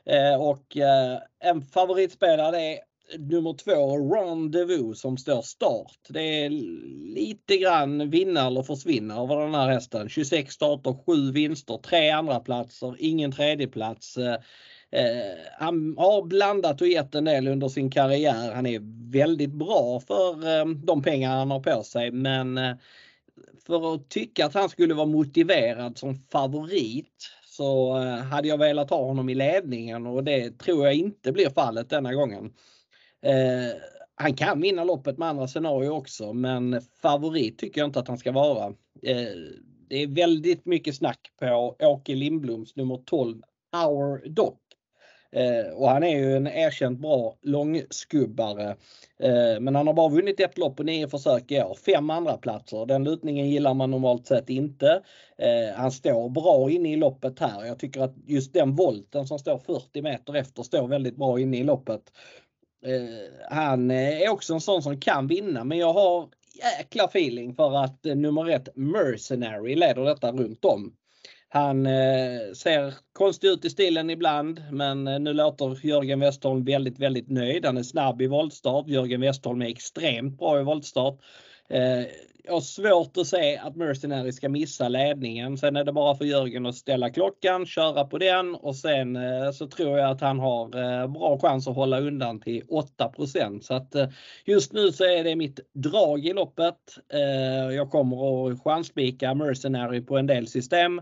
Eh, 0.06 0.42
och 0.42 0.78
eh, 0.78 1.20
en 1.40 1.62
favoritspelare 1.62 2.62
är 2.62 2.80
nummer 3.18 3.54
två 3.54 3.98
Rendezvous 4.16 5.02
som 5.02 5.18
står 5.18 5.42
start. 5.42 5.98
Det 6.10 6.46
är 6.46 6.50
lite 7.16 7.58
grann 7.58 8.10
vinna 8.10 8.48
eller 8.48 8.64
försvinna 8.64 9.16
över 9.16 9.40
den 9.40 9.56
här 9.56 9.70
hästen. 9.70 10.10
26 10.10 10.54
starter, 10.54 10.96
7 11.06 11.32
vinster, 11.32 11.78
3 11.78 12.10
andra 12.10 12.40
platser, 12.40 12.96
ingen 13.00 13.32
tredjeplats. 13.32 14.18
Eh, 14.18 14.34
eh, 14.92 15.38
han 15.60 15.96
har 15.98 16.22
blandat 16.22 16.82
och 16.82 16.88
gett 16.88 17.16
en 17.16 17.26
del 17.26 17.48
under 17.48 17.68
sin 17.68 17.92
karriär. 17.92 18.54
Han 18.54 18.66
är 18.66 19.12
väldigt 19.12 19.54
bra 19.54 20.00
för 20.00 20.60
eh, 20.60 20.66
de 20.66 21.04
pengar 21.04 21.38
han 21.38 21.52
har 21.52 21.60
på 21.60 21.84
sig 21.84 22.12
men 22.12 22.58
eh, 22.58 22.76
för 23.68 23.96
att 23.96 24.10
tycka 24.10 24.46
att 24.46 24.54
han 24.54 24.70
skulle 24.70 24.94
vara 24.94 25.06
motiverad 25.06 25.98
som 25.98 26.16
favorit 26.16 27.32
så 27.46 27.98
eh, 27.98 28.18
hade 28.18 28.48
jag 28.48 28.58
velat 28.58 28.90
ha 28.90 29.06
honom 29.06 29.30
i 29.30 29.36
ledningen 29.36 30.08
och 30.08 30.24
det 30.24 30.60
tror 30.60 30.86
jag 30.86 30.94
inte 30.94 31.32
blir 31.32 31.50
fallet 31.50 31.90
denna 31.90 32.14
gången. 32.14 32.54
Eh, 33.26 33.76
han 34.16 34.34
kan 34.34 34.62
vinna 34.62 34.84
loppet 34.84 35.18
med 35.18 35.28
andra 35.28 35.48
scenarier 35.48 35.92
också 35.92 36.34
men 36.34 36.82
favorit 37.02 37.58
tycker 37.58 37.82
jag 37.82 37.88
inte 37.88 38.00
att 38.00 38.08
han 38.08 38.18
ska 38.18 38.32
vara. 38.32 38.66
Eh, 39.04 39.36
det 39.90 40.04
är 40.04 40.08
väldigt 40.08 40.66
mycket 40.66 40.96
snack 40.96 41.20
på 41.40 41.76
Åke 41.80 42.16
Lindbloms 42.16 42.76
nummer 42.76 42.98
12 43.06 43.42
Our 43.86 44.30
Dock. 44.30 44.60
Eh, 45.36 45.74
och 45.74 45.90
han 45.90 46.04
är 46.04 46.18
ju 46.18 46.36
en 46.36 46.48
erkänt 46.48 47.00
bra 47.00 47.38
långskubbare. 47.42 48.76
Eh, 49.20 49.60
men 49.60 49.76
han 49.76 49.88
har 49.88 49.94
bara 49.94 50.10
vunnit 50.10 50.40
ett 50.40 50.58
lopp 50.58 50.78
på 50.78 50.84
nio 50.84 51.08
försök 51.08 51.52
i 51.52 51.62
år. 51.62 51.78
Fem 51.86 52.10
andra 52.10 52.38
platser. 52.38 52.86
Den 52.86 53.04
lutningen 53.04 53.50
gillar 53.50 53.74
man 53.74 53.92
normalt 53.92 54.28
sett 54.28 54.50
inte. 54.50 55.02
Eh, 55.38 55.76
han 55.76 55.92
står 55.92 56.30
bra 56.30 56.72
inne 56.72 56.94
i 56.94 56.96
loppet 56.96 57.40
här. 57.40 57.66
Jag 57.66 57.80
tycker 57.80 58.02
att 58.02 58.16
just 58.26 58.54
den 58.54 58.76
volten 58.76 59.28
som 59.28 59.40
står 59.40 59.58
40 59.58 60.02
meter 60.02 60.36
efter 60.36 60.64
står 60.64 60.88
väldigt 60.88 61.16
bra 61.16 61.40
inne 61.40 61.58
i 61.58 61.64
loppet. 61.64 62.02
Eh, 62.86 63.48
han 63.50 63.92
eh, 63.92 64.22
är 64.22 64.30
också 64.30 64.54
en 64.54 64.62
sån 64.62 64.84
som 64.84 65.00
kan 65.00 65.28
vinna 65.28 65.64
men 65.64 65.78
jag 65.78 65.94
har 65.94 66.30
jäkla 66.54 67.04
feeling 67.04 67.56
för 67.56 67.84
att 67.84 68.06
eh, 68.06 68.16
nummer 68.16 68.50
ett 68.50 68.76
Mercenary 68.76 69.76
leder 69.76 70.06
detta 70.06 70.32
runt 70.32 70.66
om. 70.66 70.94
Han 71.50 71.86
ser 72.56 72.94
konstig 73.14 73.48
ut 73.48 73.66
i 73.66 73.70
stilen 73.70 74.10
ibland 74.10 74.64
men 74.72 75.04
nu 75.04 75.34
låter 75.34 75.86
Jörgen 75.86 76.20
Westholm 76.20 76.66
väldigt, 76.66 77.00
väldigt 77.00 77.30
nöjd. 77.30 77.66
Han 77.66 77.78
är 77.78 77.84
snabb 77.84 78.22
i 78.22 78.28
voltstart. 78.28 78.88
Jörgen 78.88 79.22
Westholm 79.22 79.62
är 79.62 79.70
extremt 79.70 80.40
bra 80.40 80.60
i 80.60 80.64
voltstart. 80.64 81.20
Eh, 81.70 82.06
jag 82.44 82.54
har 82.54 82.62
svårt 82.62 83.18
att 83.18 83.28
se 83.28 83.58
att 83.58 83.76
Mercenary 83.76 84.32
ska 84.32 84.50
missa 84.50 84.88
ledningen. 84.88 85.58
Sen 85.58 85.76
är 85.76 85.84
det 85.84 85.92
bara 85.92 86.16
för 86.16 86.26
Jörgen 86.26 86.66
att 86.66 86.76
ställa 86.76 87.10
klockan, 87.10 87.66
köra 87.66 88.06
på 88.06 88.18
den 88.18 88.56
och 88.56 88.76
sen 88.76 89.16
eh, 89.16 89.52
så 89.52 89.68
tror 89.68 89.98
jag 89.98 90.12
att 90.12 90.22
han 90.22 90.40
har 90.40 90.66
eh, 90.66 91.08
bra 91.08 91.40
chans 91.40 91.68
att 91.68 91.76
hålla 91.76 92.00
undan 92.00 92.40
till 92.40 92.64
8 92.70 93.12
Så 93.62 93.74
att 93.74 93.96
just 94.46 94.74
nu 94.74 94.92
så 94.92 95.04
är 95.04 95.24
det 95.24 95.36
mitt 95.36 95.60
drag 95.74 96.26
i 96.26 96.34
loppet. 96.34 96.76
Jag 97.72 97.92
kommer 97.92 98.52
att 98.52 98.64
chansspika 98.64 99.34
Mercenary 99.34 100.02
på 100.02 100.18
en 100.18 100.28
del 100.28 100.48
system. 100.48 101.02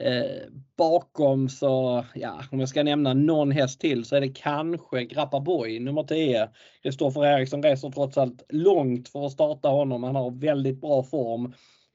Eh, 0.00 0.48
bakom 0.76 1.48
så, 1.48 2.04
ja, 2.14 2.42
om 2.52 2.60
jag 2.60 2.68
ska 2.68 2.82
nämna 2.82 3.14
någon 3.14 3.50
häst 3.50 3.80
till 3.80 4.04
så 4.04 4.16
är 4.16 4.20
det 4.20 4.28
kanske 4.28 5.04
Grappa 5.04 5.40
Boy 5.40 5.80
nummer 5.80 6.02
10. 6.02 6.48
Kristoffer 6.82 7.24
Eriksson 7.24 7.62
reser 7.62 7.90
trots 7.90 8.18
allt 8.18 8.42
långt 8.48 9.08
för 9.08 9.26
att 9.26 9.32
starta 9.32 9.68
honom. 9.68 10.04
Han 10.04 10.14
har 10.14 10.30
väldigt 10.30 10.80
bra 10.80 11.02
form. 11.02 11.54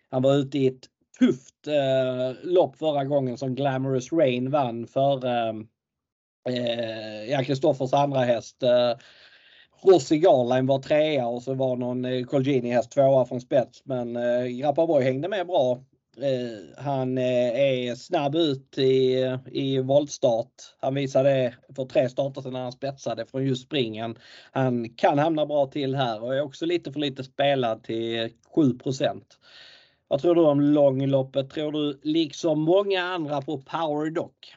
Han 0.09 0.21
var 0.21 0.35
ute 0.35 0.57
i 0.57 0.67
ett 0.67 0.88
tufft 1.19 1.67
eh, 1.67 2.43
lopp 2.43 2.75
förra 2.75 3.05
gången 3.05 3.38
som 3.38 3.55
Glamorous 3.55 4.13
Rain 4.13 4.51
vann 4.51 4.88
för 4.88 5.25
eh, 5.25 5.53
eh 6.49 7.23
ja, 7.29 7.43
Kristoffers 7.43 7.93
andra 7.93 8.19
häst. 8.19 8.63
Eh, 8.63 8.93
Rossi 9.83 10.17
Garline 10.17 10.67
var 10.67 10.79
trea 10.79 11.27
och 11.27 11.43
så 11.43 11.53
var 11.53 11.75
någon 11.75 12.05
eh, 12.05 12.25
Colgini 12.25 12.71
häst 12.71 12.91
tvåa 12.91 13.25
från 13.25 13.41
spets 13.41 13.81
men 13.85 14.15
eh, 14.15 14.45
Grappa 14.45 14.88
Boy 14.88 15.03
hängde 15.03 15.27
med 15.27 15.47
bra 15.47 15.83
Eh, 16.23 16.84
han 16.84 17.17
eh, 17.17 17.60
är 17.60 17.95
snabb 17.95 18.36
ut 18.36 18.77
i, 18.77 19.25
i 19.45 19.79
voltstart. 19.79 20.53
Han 20.79 20.95
visade 20.95 21.29
det 21.29 21.53
för 21.75 21.86
tre 21.86 22.10
starter 22.10 22.41
sedan 22.41 22.53
när 22.53 22.63
han 22.63 22.71
spetsade 22.71 23.25
från 23.25 23.45
just 23.45 23.65
springen. 23.65 24.17
Han 24.51 24.89
kan 24.89 25.19
hamna 25.19 25.45
bra 25.45 25.67
till 25.67 25.95
här 25.95 26.23
och 26.23 26.36
är 26.36 26.41
också 26.41 26.65
lite 26.65 26.91
för 26.91 26.99
lite 26.99 27.23
spelad 27.23 27.84
till 27.84 28.29
7% 28.55 29.21
Vad 30.08 30.21
tror 30.21 30.36
du 30.36 30.41
om 30.41 30.62
långloppet? 30.62 31.49
Tror 31.49 31.71
du 31.71 31.99
liksom 32.03 32.62
många 32.62 33.03
andra 33.03 33.41
på 33.41 33.58
Power 33.58 34.10
Dock? 34.10 34.55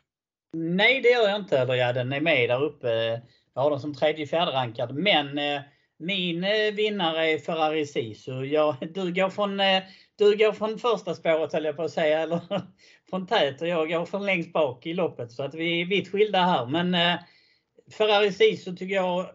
Nej, 0.52 1.00
det 1.00 1.08
gör 1.08 1.28
jag 1.28 1.40
inte. 1.40 1.58
Eller 1.58 1.74
ja, 1.74 1.92
den 1.92 2.12
är 2.12 2.20
med 2.20 2.48
där 2.48 2.62
uppe. 2.62 3.20
Jag 3.54 3.62
har 3.62 3.70
den 3.70 3.80
som 3.80 3.94
tredje, 3.94 4.26
fjärde 4.26 4.52
rankad. 4.52 4.94
Men 4.94 5.38
eh, 5.38 5.60
min 6.02 6.44
eh, 6.44 6.74
vinnare 6.74 7.30
är 7.30 7.38
Ferrari 7.38 7.86
Sisu. 7.86 8.44
Jag, 8.44 8.76
du, 8.94 9.12
går 9.12 9.30
från, 9.30 9.60
eh, 9.60 9.82
du 10.18 10.36
går 10.36 10.52
från 10.52 10.78
första 10.78 11.14
spåret 11.14 11.52
höll 11.52 11.64
jag 11.64 11.76
på 11.76 11.82
att 11.82 11.90
säga, 11.90 12.20
eller 12.20 12.40
från 13.10 13.26
tät 13.26 13.62
och 13.62 13.68
jag 13.68 13.88
går 13.88 14.04
från 14.04 14.26
längst 14.26 14.52
bak 14.52 14.86
i 14.86 14.94
loppet. 14.94 15.32
Så 15.32 15.42
att 15.42 15.54
vi 15.54 15.80
är 15.80 15.86
vitt 15.86 16.12
skilda 16.12 16.38
här. 16.38 16.66
Men 16.66 16.94
eh, 16.94 17.20
Ferrari 17.98 18.32
Sisu 18.32 18.76
tycker 18.76 18.94
jag 18.94 19.26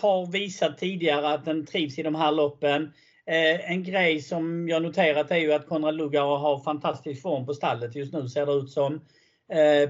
har 0.00 0.32
visat 0.32 0.78
tidigare 0.78 1.28
att 1.28 1.44
den 1.44 1.66
trivs 1.66 1.98
i 1.98 2.02
de 2.02 2.14
här 2.14 2.32
loppen. 2.32 2.92
En 3.26 3.84
grej 3.84 4.22
som 4.22 4.68
jag 4.68 4.82
noterat 4.82 5.30
är 5.30 5.36
ju 5.36 5.52
att 5.52 5.68
Konrad 5.68 5.94
Lugauer 5.94 6.36
har 6.36 6.58
fantastisk 6.58 7.22
form 7.22 7.46
på 7.46 7.54
stallet 7.54 7.94
just 7.94 8.12
nu 8.12 8.28
ser 8.28 8.46
det 8.46 8.52
ut 8.52 8.70
som. 8.70 9.04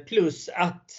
Plus 0.06 0.48
att 0.54 0.90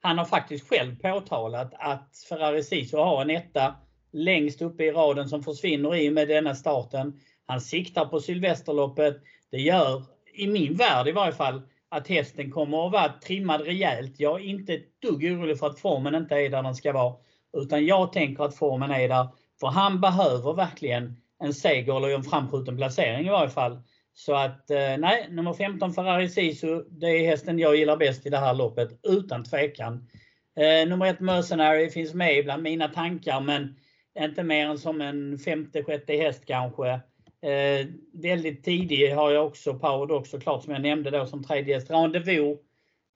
han 0.00 0.18
har 0.18 0.24
faktiskt 0.24 0.68
själv 0.68 1.00
påtalat 1.00 1.72
att 1.74 2.24
Ferrari 2.28 2.62
Sisu 2.62 2.96
har 2.96 3.22
en 3.22 3.30
etta 3.30 3.74
längst 4.12 4.62
uppe 4.62 4.84
i 4.84 4.90
raden 4.90 5.28
som 5.28 5.42
försvinner 5.42 5.96
i 5.96 6.08
och 6.08 6.12
med 6.12 6.28
denna 6.28 6.54
starten. 6.54 7.20
Han 7.46 7.60
siktar 7.60 8.04
på 8.04 8.20
Sylvesterloppet. 8.20 9.16
Det 9.50 9.60
gör, 9.60 10.02
i 10.34 10.46
min 10.46 10.74
värld 10.74 11.08
i 11.08 11.12
varje 11.12 11.32
fall, 11.32 11.62
att 11.88 12.08
hästen 12.08 12.50
kommer 12.50 12.86
att 12.86 12.92
vara 12.92 13.08
trimmad 13.08 13.60
rejält. 13.60 14.14
Jag 14.20 14.40
är 14.40 14.44
inte 14.44 14.74
ett 14.74 15.00
dugg 15.02 15.24
orolig 15.24 15.58
för 15.58 15.66
att 15.66 15.80
formen 15.80 16.14
inte 16.14 16.34
är 16.34 16.50
där 16.50 16.62
den 16.62 16.74
ska 16.74 16.92
vara. 16.92 17.14
Utan 17.52 17.86
jag 17.86 18.12
tänker 18.12 18.44
att 18.44 18.56
formen 18.56 18.90
är 18.90 19.08
där. 19.08 19.28
För 19.60 19.66
han 19.66 20.00
behöver 20.00 20.52
verkligen 20.52 21.16
en 21.42 21.54
seger 21.54 21.96
eller 21.96 22.14
en 22.14 22.22
framskjuten 22.22 22.76
placering 22.76 23.26
i 23.26 23.30
varje 23.30 23.50
fall. 23.50 23.78
Så 24.14 24.34
att 24.34 24.70
eh, 24.70 24.96
nej, 24.98 25.26
nummer 25.30 25.52
15 25.52 25.92
Ferrari 25.94 26.28
Sisu, 26.28 26.82
det 26.90 27.06
är 27.06 27.26
hästen 27.26 27.58
jag 27.58 27.76
gillar 27.76 27.96
bäst 27.96 28.26
i 28.26 28.30
det 28.30 28.38
här 28.38 28.54
loppet 28.54 28.88
utan 29.02 29.44
tvekan. 29.44 30.08
Eh, 30.56 30.88
nummer 30.88 31.06
1 31.06 31.20
Mercenary 31.20 31.90
finns 31.90 32.14
med 32.14 32.44
bland 32.44 32.62
mina 32.62 32.88
tankar 32.88 33.40
men 33.40 33.76
inte 34.18 34.42
mer 34.42 34.66
än 34.66 34.78
som 34.78 35.00
en 35.00 35.38
femte, 35.38 35.84
sjätte 35.84 36.12
häst 36.16 36.42
kanske. 36.46 37.00
Eh, 37.42 37.86
väldigt 38.12 38.64
tidig 38.64 39.14
har 39.14 39.30
jag 39.30 39.46
också 39.46 39.74
Powered 39.74 40.10
också 40.10 40.30
såklart 40.30 40.64
som 40.64 40.72
jag 40.72 40.82
nämnde 40.82 41.10
då 41.10 41.26
som 41.26 41.44
tredje 41.44 41.74
häst. 41.74 41.90
Rendezvous 41.90 42.58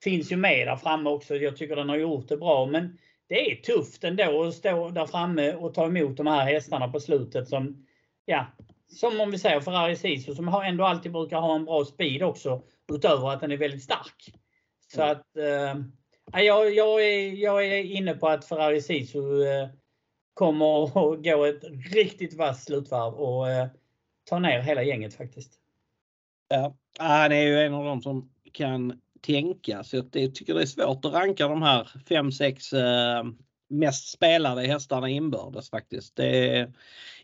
finns 0.05 0.33
ju 0.33 0.37
med 0.37 0.67
där 0.67 0.77
framme 0.77 1.11
också. 1.11 1.37
Jag 1.37 1.57
tycker 1.57 1.77
den 1.77 1.89
har 1.89 1.97
gjort 1.97 2.29
det 2.29 2.37
bra 2.37 2.67
men 2.67 2.99
det 3.29 3.51
är 3.51 3.57
tufft 3.57 4.05
ändå 4.05 4.45
att 4.45 4.55
stå 4.55 4.91
där 4.91 5.07
framme 5.07 5.53
och 5.53 5.75
ta 5.75 5.87
emot 5.87 6.17
de 6.17 6.27
här 6.27 6.45
hästarna 6.45 6.89
på 6.89 7.01
slutet 7.01 7.49
som, 7.49 7.87
ja, 8.25 8.47
som 8.89 9.21
om 9.21 9.31
vi 9.31 9.39
säger 9.39 9.61
Ferrari 9.61 9.97
Sisu 9.97 10.35
som 10.35 10.49
ändå 10.49 10.85
alltid 10.85 11.13
brukar 11.13 11.41
ha 11.41 11.55
en 11.55 11.65
bra 11.65 11.85
speed 11.85 12.23
också 12.23 12.63
utöver 12.93 13.31
att 13.31 13.41
den 13.41 13.53
är 13.53 13.57
väldigt 13.57 13.83
stark. 13.83 14.35
Så 14.95 15.03
mm. 15.03 15.13
att 15.13 15.37
eh, 15.37 16.45
jag, 16.45 16.75
jag, 16.75 17.05
är, 17.05 17.33
jag 17.33 17.67
är 17.67 17.83
inne 17.83 18.15
på 18.15 18.29
att 18.29 18.45
Ferrari 18.45 18.81
Sisu 18.81 19.43
eh, 19.43 19.69
kommer 20.35 20.85
att 20.85 20.93
gå 21.25 21.45
ett 21.45 21.65
riktigt 21.93 22.35
vasst 22.35 22.65
slutvarv 22.65 23.15
och 23.15 23.51
eh, 23.51 23.69
ta 24.25 24.39
ner 24.39 24.61
hela 24.61 24.83
gänget 24.83 25.15
faktiskt. 25.15 25.53
Ja, 26.49 26.77
ah, 26.99 27.23
han 27.23 27.33
är 27.33 27.43
ju 27.43 27.61
en 27.61 27.75
av 27.75 27.85
dem 27.85 28.03
som 28.03 28.31
kan 28.53 29.01
tänka 29.21 29.85
så 29.85 29.97
jag 29.97 30.13
tycker 30.13 30.55
det 30.55 30.63
är 30.63 30.67
svårt 30.67 31.05
att 31.05 31.13
ranka 31.13 31.49
de 31.49 31.63
här 31.63 31.91
5-6 32.09 33.19
eh, 33.19 33.25
mest 33.69 34.09
spelade 34.13 34.63
hästarna 34.63 35.09
inbördes 35.09 35.71
faktiskt. 35.71 36.17
Det 36.17 36.49
är 36.49 36.73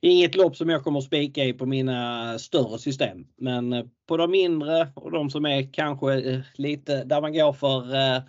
inget 0.01 0.35
lopp 0.35 0.57
som 0.57 0.69
jag 0.69 0.85
kommer 0.85 0.99
att 0.99 1.05
spika 1.05 1.45
i 1.45 1.53
på 1.53 1.67
mina 1.67 2.39
större 2.39 2.79
system. 2.79 3.27
Men 3.37 3.73
eh, 3.73 3.85
på 4.07 4.17
de 4.17 4.31
mindre 4.31 4.89
och 4.95 5.11
de 5.11 5.31
som 5.31 5.47
är 5.47 5.73
kanske 5.73 6.15
eh, 6.15 6.41
lite 6.55 7.05
där 7.05 7.21
man 7.21 7.33
går 7.33 7.53
för 7.53 7.95
eh, 7.95 8.23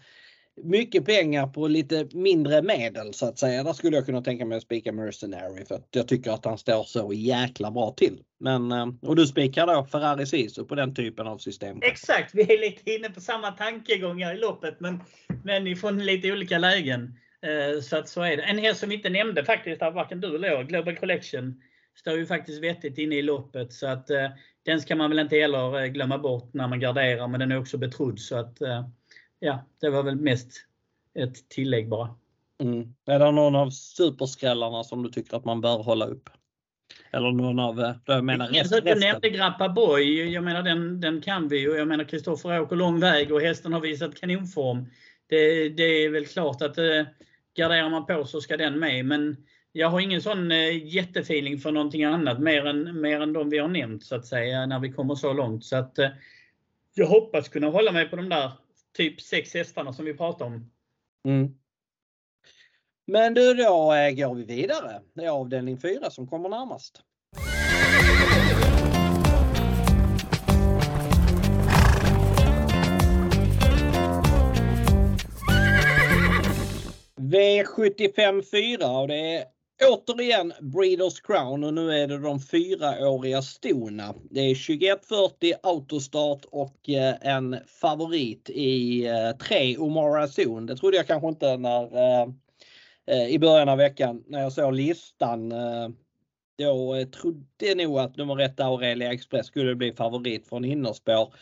mycket 0.64 1.06
pengar 1.06 1.48
på 1.48 1.68
lite 1.68 2.08
mindre 2.14 2.62
medel 2.62 3.14
så 3.14 3.26
att 3.26 3.40
säga. 3.40 3.64
Där 3.64 3.74
skulle 3.74 3.96
jag 3.96 4.06
kunna 4.06 4.22
tänka 4.22 4.46
mig 4.46 4.58
att 4.58 4.64
spika 4.64 4.92
Mercenary 4.92 5.66
för 5.66 5.76
att 5.76 5.88
jag 5.92 6.08
tycker 6.08 6.32
att 6.32 6.46
han 6.46 6.58
står 6.58 6.84
så 6.84 7.14
jäkla 7.14 7.72
bra 7.72 7.94
till. 7.98 8.20
Men, 8.40 8.72
eh, 8.72 8.88
och 9.02 9.16
du 9.16 9.28
spikar 9.28 9.68
då 9.68 9.86
Ferrari 9.86 10.26
Sisu 10.26 10.64
på 10.64 10.76
den 10.76 10.96
typen 10.96 11.28
av 11.28 11.38
system? 11.38 11.80
Exakt, 11.82 12.36
vi 12.36 12.42
är 12.42 12.62
lite 12.62 12.92
inne 12.92 13.10
på 13.10 13.22
samma 13.22 13.52
tankegångar 13.52 14.36
i 14.36 14.38
loppet 14.38 14.80
men, 14.80 15.00
men 15.44 15.68
ifrån 15.68 16.06
lite 16.06 16.32
olika 16.32 16.58
lägen. 16.58 17.18
Eh, 17.42 17.82
så 17.82 17.98
att 17.98 18.10
så 18.10 18.22
är 18.22 18.38
det. 18.38 18.44
En 18.44 18.58
häst 18.58 18.80
som 18.80 18.90
vi 18.90 18.96
inte 18.96 19.10
nämnde 19.10 19.46
faktiskt, 19.46 19.82
av 19.82 19.94
varken 19.94 20.22
du 20.22 20.36
eller 20.36 20.48
jag, 20.48 20.68
Global 20.68 20.96
Collection, 20.96 21.62
står 22.00 22.18
ju 22.18 22.26
faktiskt 22.26 22.64
vettigt 22.64 22.98
inne 22.98 23.16
i 23.16 23.22
loppet. 23.22 23.74
Så 23.74 23.88
att 23.88 24.10
eh, 24.10 24.30
den 24.66 24.82
ska 24.82 24.96
man 24.96 25.10
väl 25.10 25.20
inte 25.20 25.36
heller 25.38 25.88
glömma 25.88 26.18
bort 26.18 26.54
när 26.54 26.68
man 26.68 26.80
garderar, 26.80 27.28
men 27.28 27.40
den 27.40 27.52
är 27.52 27.60
också 27.60 27.78
betrodd. 27.78 28.20
Så 28.20 28.38
att 28.38 28.62
ja, 29.42 29.66
det 29.80 29.90
var 29.90 30.04
väl 30.04 30.16
mest 30.16 30.66
ett 31.14 31.50
tillägg 31.50 31.90
bara. 31.90 32.16
Mm. 32.64 32.94
Är 33.06 33.20
det 33.20 33.32
någon 33.32 33.56
av 33.56 33.70
superskrällarna 33.70 34.84
som 34.84 35.04
du 35.04 35.10
tycker 35.10 35.38
att 35.38 35.46
man 35.46 35.62
bör 35.62 35.78
hålla 35.78 36.06
upp? 36.06 36.30
Eller 37.12 37.32
någon 37.32 37.60
av, 37.60 37.80
eh, 37.80 37.96
jag 38.06 38.24
menar 38.24 38.48
resten? 38.48 38.82
Jag 38.86 39.00
nämnde 39.00 39.30
Grappa 39.30 39.70
Boy, 39.70 40.34
jag 40.34 40.44
menar 40.44 40.64
den, 40.64 41.02
den 41.02 41.22
kan 41.22 41.48
vi 41.48 41.68
och 41.68 41.78
jag 41.78 41.88
menar 41.88 42.04
Kristoffer 42.04 42.62
åker 42.62 42.76
lång 42.76 43.00
väg 43.00 43.32
och 43.32 43.42
hästen 43.42 43.74
har 43.74 43.80
visat 43.80 44.20
kanonform. 44.20 44.86
Det, 45.28 45.70
det 45.70 45.84
är 45.84 46.10
väl 46.10 46.26
klart 46.26 46.62
att 46.62 46.78
eh, 46.78 47.06
garderar 47.58 47.90
man 47.90 48.06
på 48.06 48.26
så 48.26 48.42
ska 48.42 48.58
den 48.58 48.80
med 48.80 49.06
men 49.06 49.38
jag 49.72 49.90
har 49.90 50.00
ingen 50.00 50.22
sån 50.22 50.52
eh, 50.52 50.88
jättefeeling 50.88 51.58
för 51.58 51.72
någonting 51.72 52.04
annat 52.04 52.40
mer 52.40 52.66
än, 52.66 53.02
mer 53.02 53.22
än 53.22 53.34
de 53.34 53.50
vi 53.50 53.58
har 53.58 53.68
nämnt 53.68 54.04
så 54.04 54.16
att 54.16 54.26
säga 54.26 54.66
när 54.66 54.80
vi 54.80 54.92
kommer 54.92 55.16
så 55.16 55.34
långt. 55.34 55.66
Så 55.66 55.76
att, 55.76 56.00
eh, 56.00 56.10
jag 56.94 57.08
hoppas 57.08 57.50
kunna 57.50 57.68
hålla 57.68 57.92
mig 57.92 58.10
på 58.10 58.16
de 58.16 58.30
där 58.30 58.52
typ 58.94 59.22
sex 59.22 59.54
hästarna 59.54 59.94
som 59.94 60.06
vi 60.06 60.14
pratade 60.14 60.46
om. 60.46 60.72
Mm. 61.28 61.56
Men 63.08 63.34
du, 63.34 63.54
då 63.54 63.94
eh, 63.94 64.12
går 64.12 64.36
vi 64.36 64.44
vidare. 64.44 65.02
Det 65.14 65.26
är 65.26 65.30
avdelning 65.30 65.78
4 65.78 66.10
som 66.10 66.28
kommer 66.28 66.50
närmast. 66.50 67.02
V75 77.16 78.42
4 78.52 78.88
och 78.88 79.08
det 79.08 79.36
är 79.36 79.46
återigen 79.89 80.54
Breeders 80.62 81.22
Crown 81.22 81.63
och 81.63 81.74
nu 81.74 81.91
är 81.91 82.08
det 82.08 82.17
de 82.17 82.39
fyraåriga 82.39 83.41
stona. 83.41 84.15
Det 84.30 84.39
är 84.39 84.56
2140 84.56 85.54
autostart 85.63 86.46
och 86.52 86.89
eh, 86.89 87.15
en 87.22 87.58
favorit 87.67 88.50
i 88.50 89.06
eh, 89.08 89.32
3 89.32 89.78
Omara 89.78 90.28
Zon. 90.28 90.65
Det 90.65 90.78
trodde 90.78 90.98
jag 90.98 91.08
kanske 91.08 91.28
inte 91.28 91.58
när 91.58 91.98
eh, 93.08 93.28
i 93.28 93.39
början 93.39 93.70
av 93.70 93.78
veckan 93.78 94.24
när 94.28 94.41
jag 94.41 94.54
såg 94.54 94.74
listan. 94.74 95.54
Då 96.58 97.06
trodde 97.06 97.46
jag 97.60 97.78
nog 97.78 98.00
att 98.00 98.17
nummer 98.17 98.39
ett 98.39 98.60
Aurelia 98.60 99.13
Express 99.13 99.48
skulle 99.48 99.76
bli 99.76 99.94
favorit 99.94 100.48
från 100.48 100.65
innerspår. 100.65 101.34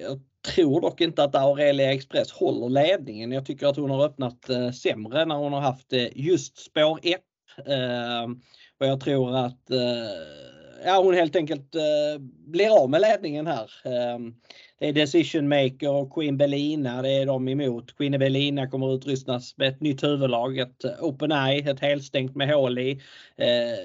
Jag 0.00 0.20
tror 0.54 0.80
dock 0.80 1.00
inte 1.00 1.24
att 1.24 1.34
Aurelia 1.34 1.92
Express 1.92 2.32
håller 2.32 2.68
ledningen. 2.68 3.32
Jag 3.32 3.46
tycker 3.46 3.66
att 3.66 3.76
hon 3.76 3.90
har 3.90 4.04
öppnat 4.04 4.50
sämre 4.82 5.24
när 5.24 5.34
hon 5.34 5.52
har 5.52 5.60
haft 5.60 5.92
just 6.12 6.58
spår 6.58 7.00
1 7.02 7.20
Ehm, 7.66 8.40
och 8.80 8.86
jag 8.86 9.00
tror 9.00 9.36
att 9.36 9.70
eh, 9.70 10.84
ja, 10.84 11.02
hon 11.02 11.14
helt 11.14 11.36
enkelt 11.36 11.74
eh, 11.74 12.20
blir 12.46 12.82
av 12.82 12.90
med 12.90 13.00
ledningen 13.00 13.46
här. 13.46 13.70
Ehm, 13.84 14.34
det 14.78 14.88
är 14.88 14.92
Decision 14.92 15.48
Maker 15.48 15.90
och 15.90 16.14
Queen 16.14 16.36
Belina, 16.36 17.02
det 17.02 17.10
är 17.10 17.26
de 17.26 17.48
emot. 17.48 17.96
Queen 17.96 18.18
Belina 18.18 18.70
kommer 18.70 18.94
utrustas 18.94 19.56
med 19.56 19.68
ett 19.68 19.80
nytt 19.80 20.02
huvudlag, 20.02 20.58
ett 20.58 20.84
Open 21.00 21.32
Eye, 21.32 21.70
ett 21.70 21.80
helstängt 21.80 22.36
med 22.36 22.54
hål 22.54 22.78
i. 22.78 23.00
Ehm, 23.36 23.76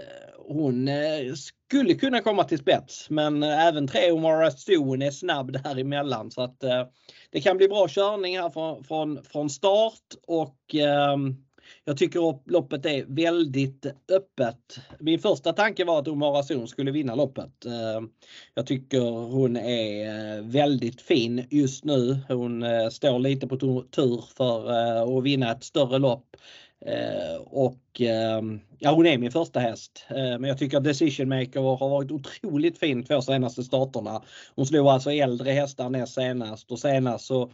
hon 0.48 0.88
eh, 0.88 1.34
skulle 1.68 1.94
kunna 1.94 2.20
komma 2.20 2.44
till 2.44 2.58
spets 2.58 3.10
men 3.10 3.44
eh, 3.44 3.68
även 3.68 3.88
tre 3.88 4.12
Omara 4.12 4.52
Stone 4.52 5.08
är 5.08 5.12
snabb 5.12 5.52
däremellan 5.52 6.32
så 6.32 6.42
att 6.42 6.64
eh, 6.64 6.86
det 7.30 7.42
kan 7.42 7.58
bli 7.58 7.68
bra 7.68 7.88
körning 7.88 8.40
här 8.40 8.50
från, 8.50 8.84
från, 8.84 9.24
från 9.24 9.50
start 9.50 10.00
och 10.28 10.76
jag 11.86 11.98
tycker 11.98 12.52
loppet 12.52 12.86
är 12.86 13.06
väldigt 13.08 13.86
öppet. 14.12 14.78
Min 15.00 15.20
första 15.20 15.54
tanke 15.54 15.86
var 15.86 16.00
att 16.00 16.08
Omar 16.08 16.42
Zon 16.42 16.68
skulle 16.68 16.92
vinna 16.92 17.16
loppet. 17.16 17.66
Eh, 17.66 18.02
jag 18.56 18.68
tycker 18.68 19.00
hon 19.10 19.58
är 19.58 20.38
eh, 20.38 20.44
väldigt 20.44 21.02
fin 21.02 21.46
just 21.50 21.84
nu. 21.84 22.18
Hon 22.28 22.64
eh, 22.64 22.90
står 22.90 23.20
lite 23.20 23.48
på 23.48 23.58
tur 23.92 24.24
för 24.38 24.70
att 25.18 25.24
vinna 25.24 25.52
ett 25.52 25.64
större 25.64 25.98
lopp. 25.98 26.38
Och 27.46 28.02
ehm, 28.02 28.60
ja, 28.80 28.92
hon 28.92 29.06
är 29.06 29.18
min 29.18 29.32
första 29.32 29.60
häst. 29.60 30.06
Men 30.10 30.44
jag 30.44 30.58
tycker 30.58 30.78
att 30.78 30.84
Decision 30.84 31.30
Maker 31.30 31.60
har 31.60 31.90
varit 31.90 32.12
otroligt 32.12 32.78
fin 32.78 33.04
två 33.04 33.22
senaste 33.22 33.64
starterna. 33.64 34.24
Hon 34.56 34.66
slog 34.66 34.88
alltså 34.88 35.12
äldre 35.12 35.52
hästar 35.52 35.90
näst 35.90 36.14
senast 36.14 36.72
och 36.72 36.80
senast 36.80 37.26
så 37.26 37.52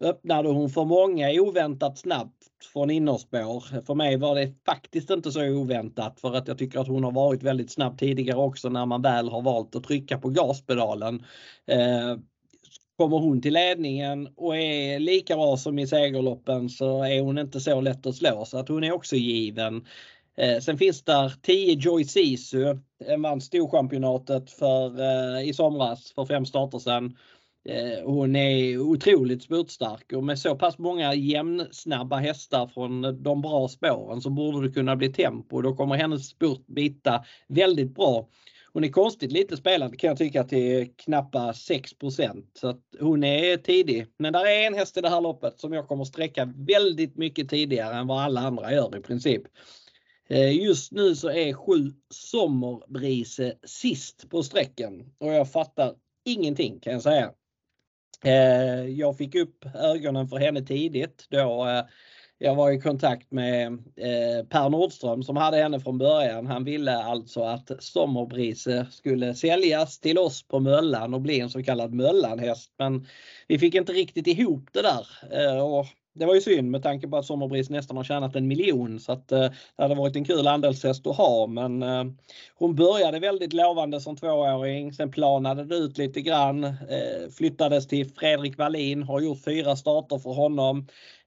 öppnade 0.00 0.48
hon 0.48 0.70
för 0.70 0.84
många 0.84 1.30
oväntat 1.32 1.98
snabbt 1.98 2.44
från 2.72 2.90
innerspår. 2.90 3.84
För 3.86 3.94
mig 3.94 4.16
var 4.16 4.34
det 4.34 4.54
faktiskt 4.66 5.10
inte 5.10 5.32
så 5.32 5.48
oväntat 5.48 6.20
för 6.20 6.36
att 6.36 6.48
jag 6.48 6.58
tycker 6.58 6.78
att 6.78 6.88
hon 6.88 7.04
har 7.04 7.12
varit 7.12 7.42
väldigt 7.42 7.70
snabb 7.70 7.98
tidigare 7.98 8.38
också 8.38 8.68
när 8.68 8.86
man 8.86 9.02
väl 9.02 9.28
har 9.28 9.42
valt 9.42 9.76
att 9.76 9.84
trycka 9.84 10.18
på 10.18 10.28
gaspedalen. 10.28 11.24
Eh, 11.66 12.16
kommer 12.96 13.18
hon 13.18 13.42
till 13.42 13.54
ledningen 13.54 14.28
och 14.36 14.56
är 14.56 14.98
lika 14.98 15.36
bra 15.36 15.56
som 15.56 15.78
i 15.78 15.86
segerloppen 15.86 16.68
så 16.68 17.02
är 17.02 17.20
hon 17.20 17.38
inte 17.38 17.60
så 17.60 17.80
lätt 17.80 18.06
att 18.06 18.16
slå 18.16 18.44
så 18.44 18.58
att 18.58 18.68
hon 18.68 18.84
är 18.84 18.92
också 18.92 19.16
given. 19.16 19.86
Eh, 20.36 20.60
sen 20.60 20.78
finns 20.78 21.02
där 21.02 21.32
10 21.42 21.74
Joy 21.74 22.04
Sisu, 22.04 22.78
vann 23.18 23.40
storchampionatet 23.40 24.50
för, 24.50 25.00
eh, 25.00 25.48
i 25.48 25.52
somras 25.54 26.12
för 26.12 26.26
fem 26.26 26.46
starter 26.46 26.78
sedan. 26.78 27.16
Eh, 27.68 28.04
hon 28.04 28.36
är 28.36 28.78
otroligt 28.78 29.42
spurtstark 29.42 30.12
och 30.12 30.24
med 30.24 30.38
så 30.38 30.56
pass 30.56 30.78
många 30.78 31.14
jämnsnabba 31.14 32.16
hästar 32.16 32.66
från 32.66 33.22
de 33.22 33.42
bra 33.42 33.68
spåren 33.68 34.20
så 34.20 34.30
borde 34.30 34.66
det 34.66 34.74
kunna 34.74 34.96
bli 34.96 35.12
tempo. 35.12 35.62
Då 35.62 35.76
kommer 35.76 35.96
hennes 35.96 36.28
spurt 36.28 36.66
bita 36.66 37.24
väldigt 37.48 37.94
bra. 37.94 38.28
Hon 38.72 38.84
är 38.84 38.88
konstigt 38.88 39.32
lite 39.32 39.56
spelad 39.56 39.98
kan 39.98 40.08
jag 40.08 40.18
tycka 40.18 40.44
till 40.44 40.92
knappa 40.96 41.52
6% 41.52 42.44
så 42.54 42.68
att 42.68 42.82
hon 43.00 43.24
är 43.24 43.56
tidig. 43.56 44.06
Men 44.16 44.32
där 44.32 44.46
är 44.46 44.66
en 44.66 44.74
häst 44.74 44.96
i 44.96 45.00
det 45.00 45.08
här 45.08 45.20
loppet 45.20 45.60
som 45.60 45.72
jag 45.72 45.88
kommer 45.88 46.04
sträcka 46.04 46.52
väldigt 46.56 47.16
mycket 47.16 47.48
tidigare 47.48 47.94
än 47.94 48.06
vad 48.06 48.22
alla 48.22 48.40
andra 48.40 48.72
gör 48.72 48.96
i 48.96 49.00
princip. 49.00 49.42
Eh, 50.28 50.52
just 50.52 50.92
nu 50.92 51.14
så 51.14 51.30
är 51.30 51.52
sju 51.52 51.92
Sommerbrise 52.10 53.54
sist 53.64 54.30
på 54.30 54.42
sträcken 54.42 55.12
och 55.18 55.32
jag 55.32 55.52
fattar 55.52 55.94
ingenting 56.24 56.80
kan 56.80 56.92
jag 56.92 57.02
säga. 57.02 57.32
Eh, 58.24 58.84
jag 58.88 59.16
fick 59.18 59.34
upp 59.34 59.64
ögonen 59.74 60.28
för 60.28 60.36
henne 60.36 60.62
tidigt 60.62 61.26
då 61.30 61.66
eh, 61.68 61.84
jag 62.42 62.54
var 62.54 62.70
i 62.70 62.80
kontakt 62.80 63.30
med 63.32 63.66
eh, 63.96 64.46
Per 64.48 64.68
Nordström 64.68 65.22
som 65.22 65.36
hade 65.36 65.56
henne 65.56 65.80
från 65.80 65.98
början. 65.98 66.46
Han 66.46 66.64
ville 66.64 66.96
alltså 66.96 67.42
att 67.42 67.70
Sommerbrise 67.78 68.76
eh, 68.78 68.86
skulle 68.90 69.34
säljas 69.34 70.00
till 70.00 70.18
oss 70.18 70.48
på 70.48 70.60
Möllan 70.60 71.14
och 71.14 71.20
bli 71.20 71.40
en 71.40 71.50
så 71.50 71.62
kallad 71.62 71.94
Möllanhäst. 71.94 72.74
Men 72.78 73.06
vi 73.48 73.58
fick 73.58 73.74
inte 73.74 73.92
riktigt 73.92 74.26
ihop 74.26 74.68
det 74.72 74.82
där. 74.82 75.06
Eh, 75.30 75.60
och 75.60 75.86
det 76.20 76.26
var 76.26 76.34
ju 76.34 76.40
synd 76.40 76.70
med 76.70 76.82
tanke 76.82 77.08
på 77.08 77.16
att 77.16 77.26
Sommerbris 77.26 77.70
nästan 77.70 77.96
har 77.96 78.04
tjänat 78.04 78.36
en 78.36 78.48
miljon 78.48 79.00
så 79.00 79.12
att 79.12 79.32
eh, 79.32 79.50
det 79.76 79.82
hade 79.82 79.94
varit 79.94 80.16
en 80.16 80.24
kul 80.24 80.46
andelshäst 80.46 81.06
att 81.06 81.16
ha 81.16 81.46
men 81.46 81.82
eh, 81.82 82.04
hon 82.54 82.74
började 82.74 83.18
väldigt 83.18 83.52
lovande 83.52 84.00
som 84.00 84.16
tvååring. 84.16 84.92
Sen 84.92 85.10
planade 85.10 85.64
det 85.64 85.74
ut 85.74 85.98
lite 85.98 86.20
grann. 86.20 86.64
Eh, 86.64 87.30
flyttades 87.36 87.86
till 87.86 88.10
Fredrik 88.10 88.58
Wallin, 88.58 89.02
har 89.02 89.20
gjort 89.20 89.44
fyra 89.44 89.76
starter 89.76 90.18
för 90.18 90.30
honom. 90.30 90.86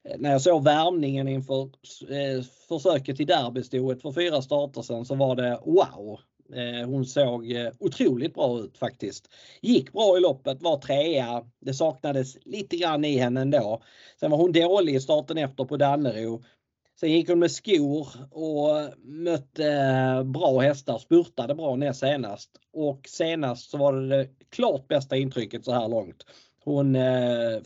Eh, 0.09 0.15
när 0.19 0.31
jag 0.31 0.41
såg 0.41 0.63
värmningen 0.63 1.27
inför 1.27 1.61
eh, 2.09 2.43
försöket 2.67 3.19
i 3.19 3.25
derbystoet 3.25 4.01
för 4.01 4.11
fyra 4.11 4.41
starter 4.41 4.81
sen 4.81 5.05
så 5.05 5.15
var 5.15 5.35
det 5.35 5.59
wow! 5.65 6.19
Eh, 6.55 6.87
hon 6.87 7.05
såg 7.05 7.51
eh, 7.51 7.71
otroligt 7.79 8.33
bra 8.33 8.59
ut 8.59 8.77
faktiskt. 8.77 9.29
Gick 9.61 9.93
bra 9.93 10.17
i 10.17 10.21
loppet, 10.21 10.61
var 10.61 10.77
trea. 10.77 11.45
Det 11.59 11.73
saknades 11.73 12.37
lite 12.45 12.77
grann 12.77 13.05
i 13.05 13.17
henne 13.17 13.41
ändå. 13.41 13.81
Sen 14.19 14.31
var 14.31 14.37
hon 14.37 14.51
dålig 14.51 14.95
i 14.95 14.99
starten 14.99 15.37
efter 15.37 15.65
på 15.65 15.77
Dannero. 15.77 16.43
Sen 16.99 17.11
gick 17.11 17.29
hon 17.29 17.39
med 17.39 17.51
skor 17.51 18.07
och 18.31 18.69
mötte 19.03 19.65
eh, 19.65 20.23
bra 20.23 20.59
hästar, 20.59 20.97
spurtade 20.97 21.55
bra 21.55 21.75
näst 21.75 21.99
senast. 21.99 22.49
Och 22.73 23.07
senast 23.07 23.69
så 23.69 23.77
var 23.77 23.93
det 23.93 24.17
det 24.17 24.29
klart 24.49 24.87
bästa 24.87 25.17
intrycket 25.17 25.65
så 25.65 25.71
här 25.71 25.87
långt. 25.87 26.25
Hon 26.65 26.97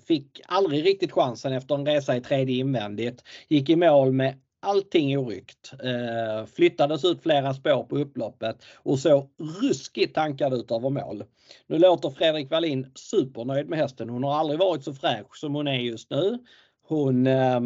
fick 0.08 0.42
aldrig 0.48 0.86
riktigt 0.86 1.12
chansen 1.12 1.54
efter 1.54 1.76
en 1.76 1.86
resa 1.86 2.16
i 2.16 2.22
tredje 2.22 2.56
invändigt. 2.56 3.24
Gick 3.48 3.70
i 3.70 3.76
mål 3.76 4.12
med 4.12 4.36
allting 4.60 5.18
oryckt. 5.18 5.74
Eh, 5.84 6.46
flyttades 6.46 7.06
ut 7.06 7.24
flera 7.24 7.54
spår 7.54 7.84
på 7.84 7.98
upploppet 7.98 8.64
och 8.76 9.00
så 9.00 9.30
ruskigt 9.62 10.16
tankad 10.16 10.54
ut 10.54 10.72
över 10.72 10.90
mål. 10.90 11.24
Nu 11.68 11.80
låter 11.80 12.10
Fredrik 12.10 12.52
Wallin 12.52 12.92
supernöjd 12.96 13.70
med 13.70 13.80
hästen. 13.80 14.10
Hon 14.10 14.24
har 14.24 14.36
aldrig 14.36 14.60
varit 14.60 14.84
så 14.84 14.94
fräsch 14.94 15.38
som 15.38 15.56
hon 15.56 15.68
är 15.68 15.80
just 15.80 16.10
nu. 16.10 16.38
Hon 16.88 17.28
eh, 17.28 17.60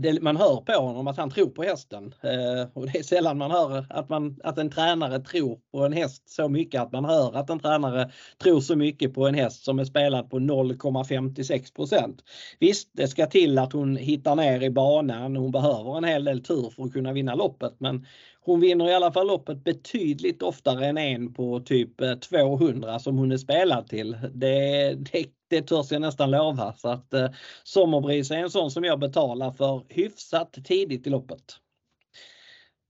det, 0.00 0.22
man 0.22 0.36
hör 0.36 0.56
på 0.56 0.72
honom 0.72 1.06
att 1.06 1.16
han 1.16 1.30
tror 1.30 1.50
på 1.50 1.62
hästen. 1.62 2.14
Eh, 2.20 2.68
och 2.72 2.86
det 2.86 2.98
är 2.98 3.02
sällan 3.02 3.38
man 3.38 3.50
hör 3.50 3.86
att, 3.90 4.08
man, 4.08 4.40
att 4.44 4.58
en 4.58 4.70
tränare 4.70 5.18
tror 5.18 5.58
på 5.72 5.84
en 5.84 5.92
häst 5.92 6.28
så 6.28 6.48
mycket 6.48 6.80
att 6.80 6.92
man 6.92 7.04
hör 7.04 7.36
att 7.36 7.50
en 7.50 7.60
tränare 7.60 8.10
tror 8.42 8.60
så 8.60 8.76
mycket 8.76 9.14
på 9.14 9.26
en 9.26 9.34
häst 9.34 9.64
som 9.64 9.78
är 9.78 9.84
spelad 9.84 10.30
på 10.30 10.38
0,56% 10.38 12.18
Visst, 12.58 12.90
det 12.92 13.08
ska 13.08 13.26
till 13.26 13.58
att 13.58 13.72
hon 13.72 13.96
hittar 13.96 14.36
ner 14.36 14.62
i 14.62 14.70
banan. 14.70 15.36
Hon 15.36 15.50
behöver 15.50 15.96
en 15.96 16.04
hel 16.04 16.24
del 16.24 16.42
tur 16.42 16.70
för 16.70 16.82
att 16.82 16.92
kunna 16.92 17.12
vinna 17.12 17.34
loppet 17.34 17.74
men 17.78 18.06
hon 18.40 18.60
vinner 18.60 18.88
i 18.88 18.94
alla 18.94 19.12
fall 19.12 19.26
loppet 19.26 19.64
betydligt 19.64 20.42
oftare 20.42 20.86
än 20.86 20.98
en 20.98 21.34
på 21.34 21.60
typ 21.60 22.00
eh, 22.00 22.14
200 22.14 22.98
som 22.98 23.18
hon 23.18 23.32
är 23.32 23.36
spelad 23.36 23.86
till. 23.88 24.16
Det, 24.34 24.94
det, 24.94 25.26
det 25.50 25.62
törs 25.62 25.92
jag 25.92 26.00
nästan 26.00 26.30
lova. 26.30 26.72
Så 26.72 26.88
att 26.88 27.14
eh, 27.14 27.30
Sommerbris 27.64 28.30
är 28.30 28.36
en 28.36 28.50
sån 28.50 28.70
som 28.70 28.84
jag 28.84 28.98
betalar 28.98 29.52
för 29.52 29.82
hyfsat 29.88 30.58
tidigt 30.64 31.06
i 31.06 31.10
loppet. 31.10 31.44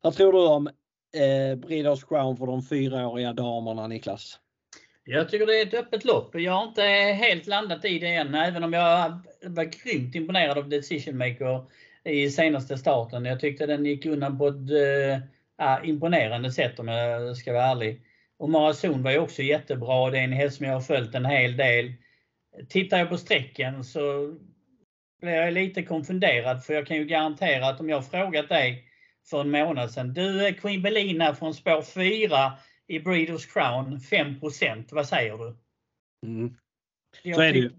Vad 0.03 0.15
tror 0.15 0.33
du 0.33 0.47
om 0.47 0.67
eh, 0.67 1.59
Breeders 1.59 2.05
Crown 2.05 2.37
för 2.37 2.47
de 2.47 2.63
fyraåriga 2.63 3.33
damerna 3.33 3.87
Niklas? 3.87 4.39
Jag 5.05 5.29
tycker 5.29 5.47
det 5.47 5.61
är 5.61 5.67
ett 5.67 5.75
öppet 5.75 6.05
lopp. 6.05 6.35
Jag 6.35 6.53
har 6.53 6.69
inte 6.69 6.83
helt 7.27 7.47
landat 7.47 7.85
i 7.85 7.99
det 7.99 8.15
än, 8.15 8.35
även 8.35 8.65
om 8.65 8.73
jag 8.73 9.21
var 9.43 9.65
grymt 9.65 10.15
imponerad 10.15 10.59
av 10.59 10.69
Decision 10.69 11.19
Maker 11.19 11.65
i 12.05 12.31
senaste 12.31 12.79
starten. 12.79 13.25
Jag 13.25 13.41
tyckte 13.41 13.67
den 13.67 13.87
gick 13.87 14.07
undan 14.07 14.39
på 14.39 14.49
ett 14.49 14.71
äh, 15.61 15.89
imponerande 15.89 16.53
sätt 16.53 16.79
om 16.79 16.89
jag 16.89 17.37
ska 17.37 17.53
vara 17.53 17.65
ärlig. 17.65 18.03
Och 18.39 18.51
Marazon 18.51 19.03
var 19.03 19.11
ju 19.11 19.19
också 19.19 19.43
jättebra. 19.43 20.11
Det 20.11 20.19
är 20.19 20.25
en 20.25 20.33
häst 20.33 20.57
som 20.57 20.67
jag 20.67 20.73
har 20.73 20.81
följt 20.81 21.15
en 21.15 21.27
hel 21.27 21.57
del. 21.57 21.93
Tittar 22.69 22.99
jag 22.99 23.09
på 23.09 23.19
strecken 23.19 23.85
så 23.85 24.35
blir 25.21 25.33
jag 25.33 25.53
lite 25.53 25.83
konfunderad 25.83 26.65
för 26.65 26.75
jag 26.75 26.87
kan 26.87 26.97
ju 26.97 27.05
garantera 27.05 27.69
att 27.69 27.81
om 27.81 27.89
jag 27.89 28.11
frågat 28.11 28.49
dig 28.49 28.85
för 29.31 29.41
en 29.41 29.51
månad 29.51 29.91
sedan. 29.91 30.15
Du 30.15 30.47
är 30.47 30.53
Queen 30.53 30.83
Belina 30.83 31.35
från 31.35 31.55
spår 31.55 31.83
4 31.83 32.53
i 32.87 33.01
Breeders 33.01 33.47
Crown 33.47 33.99
5% 33.99 34.85
Vad 34.91 35.07
säger 35.07 35.39
du? 35.39 35.57
Mm. 36.27 36.57
Så 37.35 37.41
är 37.41 37.53
det 37.53 37.59
ju. 37.59 37.71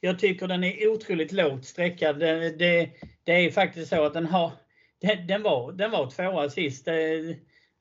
Jag 0.00 0.18
tycker 0.18 0.46
den 0.46 0.64
är 0.64 0.88
otroligt 0.88 1.32
lågt 1.32 1.64
sträckad. 1.64 2.18
Det, 2.18 2.50
det, 2.58 2.90
det 3.24 3.32
är 3.32 3.50
faktiskt 3.50 3.88
så 3.88 4.04
att 4.04 4.14
den 4.14 4.26
har 4.26 4.52
den, 5.00 5.26
den, 5.26 5.42
var, 5.42 5.72
den 5.72 5.90
var 5.90 6.10
tvåa 6.10 6.50
sist. 6.50 6.88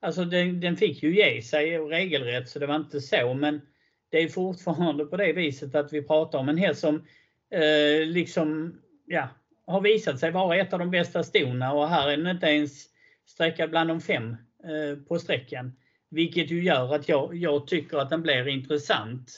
Alltså 0.02 0.26
den, 0.26 0.60
den 0.60 0.78
fick 0.78 1.04
ju 1.04 1.16
ge 1.16 1.42
sig 1.42 1.78
regelrätt 1.80 2.50
så 2.50 2.60
det 2.60 2.68
var 2.68 2.76
inte 2.76 3.02
så 3.02 3.34
men 3.34 3.62
det 4.14 4.24
är 4.24 4.30
fortfarande 4.30 5.06
på 5.06 5.18
det 5.18 5.34
viset 5.34 5.76
att 5.76 5.94
vi 5.94 6.02
pratar 6.02 6.40
om 6.40 6.50
en 6.50 6.58
häst 6.58 6.82
som 6.82 6.96
eh, 7.52 8.08
liksom 8.08 8.80
ja, 9.06 9.30
har 9.68 9.82
visat 9.82 10.20
sig 10.20 10.32
vara 10.32 10.58
ett 10.58 10.74
av 10.74 10.80
de 10.80 10.92
bästa 10.92 11.24
stona 11.24 11.74
och 11.74 11.90
här 11.90 12.10
är 12.10 12.18
den 12.18 12.28
inte 12.28 12.48
ens 12.48 12.86
sträckad 13.26 13.70
bland 13.70 13.90
de 13.90 14.02
fem 14.02 14.36
eh, 14.64 15.04
på 15.08 15.20
sträckan. 15.20 15.74
Vilket 16.10 16.52
ju 16.52 16.64
gör 16.64 16.96
att 16.96 17.10
jag, 17.10 17.36
jag 17.36 17.68
tycker 17.68 17.98
att 17.98 18.10
den 18.10 18.22
blir 18.22 18.48
intressant. 18.48 19.32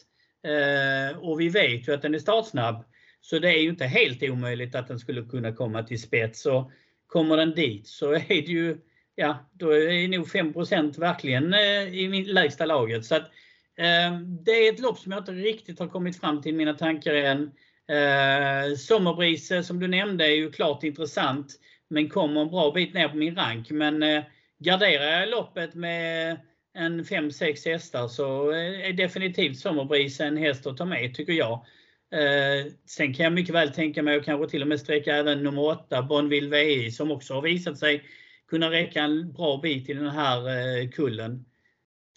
Eh, 0.44 1.18
och 1.18 1.40
vi 1.40 1.50
vet 1.50 1.88
ju 1.88 1.94
att 1.94 2.02
den 2.02 2.16
är 2.16 2.20
startsnabb. 2.20 2.84
Så 3.22 3.40
det 3.40 3.50
är 3.50 3.62
ju 3.62 3.70
inte 3.70 3.86
helt 3.86 4.24
omöjligt 4.24 4.76
att 4.76 4.88
den 4.88 5.00
skulle 5.00 5.22
kunna 5.22 5.52
komma 5.52 5.84
till 5.84 6.02
spets. 6.02 6.46
Och 6.46 6.72
kommer 7.08 7.38
den 7.38 7.56
dit 7.56 7.88
så 7.88 8.14
är 8.14 8.28
det 8.28 8.52
ju, 8.52 8.78
ja, 9.16 9.38
då 9.54 9.76
är 9.76 10.08
nog 10.08 10.28
5% 10.28 11.00
verkligen 11.00 11.54
eh, 11.54 11.84
i 11.84 12.26
lägsta 12.26 12.66
laget. 12.66 13.06
Så 13.06 13.16
att, 13.16 13.22
eh, 13.24 13.45
Ehm, 13.78 14.44
det 14.44 14.52
är 14.52 14.74
ett 14.74 14.80
lopp 14.80 15.00
som 15.00 15.12
jag 15.12 15.22
inte 15.22 15.32
riktigt 15.32 15.80
har 15.80 15.88
kommit 15.88 16.20
fram 16.20 16.42
till 16.42 16.56
mina 16.56 16.74
tankar 16.74 17.14
än. 17.14 17.52
Ehm, 17.88 18.76
Sommarbrise 18.76 18.78
Sommerbrise 18.78 19.64
som 19.64 19.80
du 19.80 19.88
nämnde 19.88 20.26
är 20.26 20.36
ju 20.36 20.52
klart 20.52 20.84
intressant, 20.84 21.60
men 21.90 22.10
kommer 22.10 22.42
en 22.42 22.50
bra 22.50 22.72
bit 22.72 22.94
ner 22.94 23.10
på 23.10 23.18
min 23.18 23.36
rank. 23.36 23.70
Men 23.70 24.04
eh, 24.04 24.24
garderar 24.60 25.20
jag 25.20 25.30
loppet 25.30 25.74
med 25.74 26.40
en 26.74 27.04
5-6 27.04 27.66
hästar 27.66 28.08
så 28.08 28.52
eh, 28.52 28.90
är 28.90 28.94
definitivt 28.94 29.60
Sommarbrise 29.60 30.26
en 30.26 30.38
häst 30.38 30.68
att 30.68 30.78
ta 30.78 30.86
med 30.86 31.16
tycker 31.16 31.34
jag. 31.34 31.66
Eh, 32.12 32.72
sen 32.86 33.14
kan 33.14 33.24
jag 33.24 33.34
mycket 33.34 33.56
väl 33.56 33.74
tänka 33.74 34.04
mig 34.04 34.18
att 34.18 34.26
kanske 34.26 34.50
till 34.50 34.62
och 34.62 34.68
med 34.68 34.80
sträcka 34.80 35.16
även 35.16 35.44
nummer 35.44 35.62
8, 35.62 36.02
Bonville 36.02 36.50
VI, 36.50 36.92
som 36.92 37.12
också 37.12 37.34
har 37.34 37.42
visat 37.42 37.78
sig 37.78 38.04
kunna 38.48 38.72
räcka 38.72 39.02
en 39.02 39.34
bra 39.34 39.58
bit 39.58 39.90
i 39.90 39.94
den 39.94 40.10
här 40.10 40.38
eh, 40.50 40.90
kullen. 40.90 41.46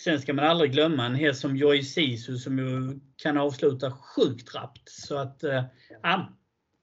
Sen 0.01 0.21
ska 0.21 0.33
man 0.33 0.45
aldrig 0.45 0.73
glömma 0.73 1.07
en 1.07 1.15
häst 1.15 1.41
som 1.41 1.57
Joy 1.57 1.83
Sisu 1.83 2.37
som 2.37 2.59
ju 2.59 3.01
kan 3.17 3.39
avsluta 3.39 3.91
sjukt 3.91 4.55
rappt. 4.55 4.89
Så 4.89 5.17
att, 5.17 5.45
eh, 5.45 5.65
ja, 6.03 6.29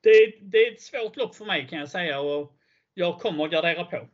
det, 0.03 0.11
det, 0.41 0.57
är 0.57 0.71
ett 0.73 0.81
svårt 0.81 1.17
lopp 1.17 1.35
för 1.35 1.45
mig 1.45 1.67
kan 1.67 1.79
jag 1.79 1.89
säga. 1.89 2.19
Och 2.19 2.51
jag 2.93 3.19
kommer 3.19 3.45
att 3.45 3.51
gardera 3.51 3.83
på. 3.83 4.07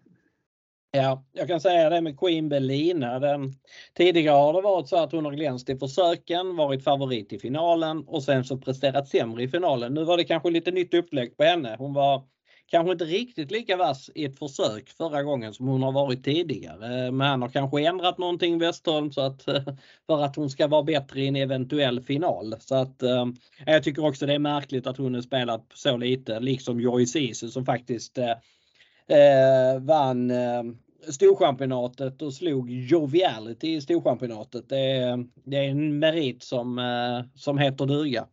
Ja, 0.92 1.26
jag 1.32 1.48
kan 1.48 1.62
säga 1.62 1.90
det 1.90 2.02
med 2.02 2.20
Queen 2.20 2.50
Belina. 2.50 3.20
Den, 3.20 3.54
tidigare 3.94 4.36
har 4.36 4.54
det 4.54 4.62
varit 4.62 4.88
så 4.88 4.98
att 4.98 5.12
hon 5.12 5.26
har 5.26 5.32
glänst 5.32 5.70
i 5.70 5.78
försöken, 5.78 6.56
varit 6.56 6.84
favorit 6.84 7.34
i 7.34 7.40
finalen 7.40 8.04
och 8.08 8.24
sen 8.24 8.44
så 8.44 8.58
presterat 8.58 9.08
sämre 9.08 9.44
i 9.44 9.48
finalen. 9.48 9.94
Nu 9.94 10.04
var 10.04 10.18
det 10.18 10.24
kanske 10.24 10.50
lite 10.50 10.72
nytt 10.72 10.94
upplägg 10.94 11.38
på 11.38 11.44
henne. 11.44 11.76
Hon 11.80 11.94
var 11.94 12.24
kanske 12.72 12.92
inte 12.92 13.06
riktigt 13.06 13.52
lika 13.52 13.78
vass 13.78 14.10
i 14.16 14.26
ett 14.26 14.40
försök 14.40 14.90
förra 14.90 15.24
gången 15.24 15.54
som 15.54 15.68
hon 15.68 15.84
har 15.84 15.92
varit 15.92 16.24
tidigare. 16.24 17.06
Eh, 17.06 17.12
men 17.12 17.28
han 17.28 17.42
har 17.42 17.50
kanske 17.50 17.86
ändrat 17.88 18.18
någonting 18.18 18.60
Westholm 18.60 19.12
så 19.12 19.22
att 19.22 19.48
eh, 19.48 19.64
för 20.08 20.24
att 20.24 20.36
hon 20.36 20.50
ska 20.50 20.68
vara 20.68 20.84
bättre 20.84 21.22
i 21.22 21.28
en 21.28 21.36
eventuell 21.36 22.02
final. 22.02 22.56
Så 22.60 22.76
att 22.76 23.04
eh, 23.04 23.26
jag 23.66 23.84
tycker 23.84 24.06
också 24.06 24.26
det 24.26 24.34
är 24.34 24.40
märkligt 24.40 24.88
att 24.88 24.98
hon 24.98 25.14
har 25.14 25.22
spelat 25.22 25.66
så 25.74 25.98
lite, 25.98 26.40
liksom 26.40 26.80
Joy 26.80 27.06
Ceesay 27.06 27.50
som 27.50 27.66
faktiskt 27.66 28.18
eh, 28.18 29.80
vann 29.80 30.32
eh, 30.32 30.64
Storchampionatet 31.10 32.22
och 32.22 32.34
slog 32.34 32.72
Joviality 32.72 33.76
i 33.76 33.82
Storchampionatet. 33.82 34.70
Det 34.70 34.92
är, 34.92 35.26
det 35.44 35.58
är 35.58 35.70
en 35.70 36.00
merit 36.00 36.44
som, 36.44 36.80
eh, 36.80 37.26
som 37.36 37.58
heter 37.58 37.86
duga. 37.86 38.28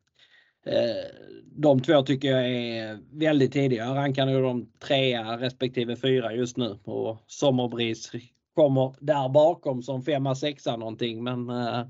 Eh, 0.68 1.04
de 1.56 1.82
två 1.82 2.02
tycker 2.02 2.28
jag 2.28 2.50
är 2.50 2.98
väldigt 3.12 3.52
tidiga. 3.52 3.84
Jag 3.84 3.96
rankar 3.96 4.26
nog 4.26 4.42
de 4.42 4.72
trea 4.78 5.38
respektive 5.38 5.96
fyra 5.96 6.32
just 6.32 6.56
nu 6.56 6.78
och 6.84 7.24
Sommerbris 7.26 8.12
kommer 8.54 8.94
där 9.00 9.28
bakom 9.28 9.82
som 9.82 10.02
femma, 10.02 10.34
sexa 10.34 10.76
någonting. 10.76 11.24
Men 11.24 11.50
eh, 11.50 11.80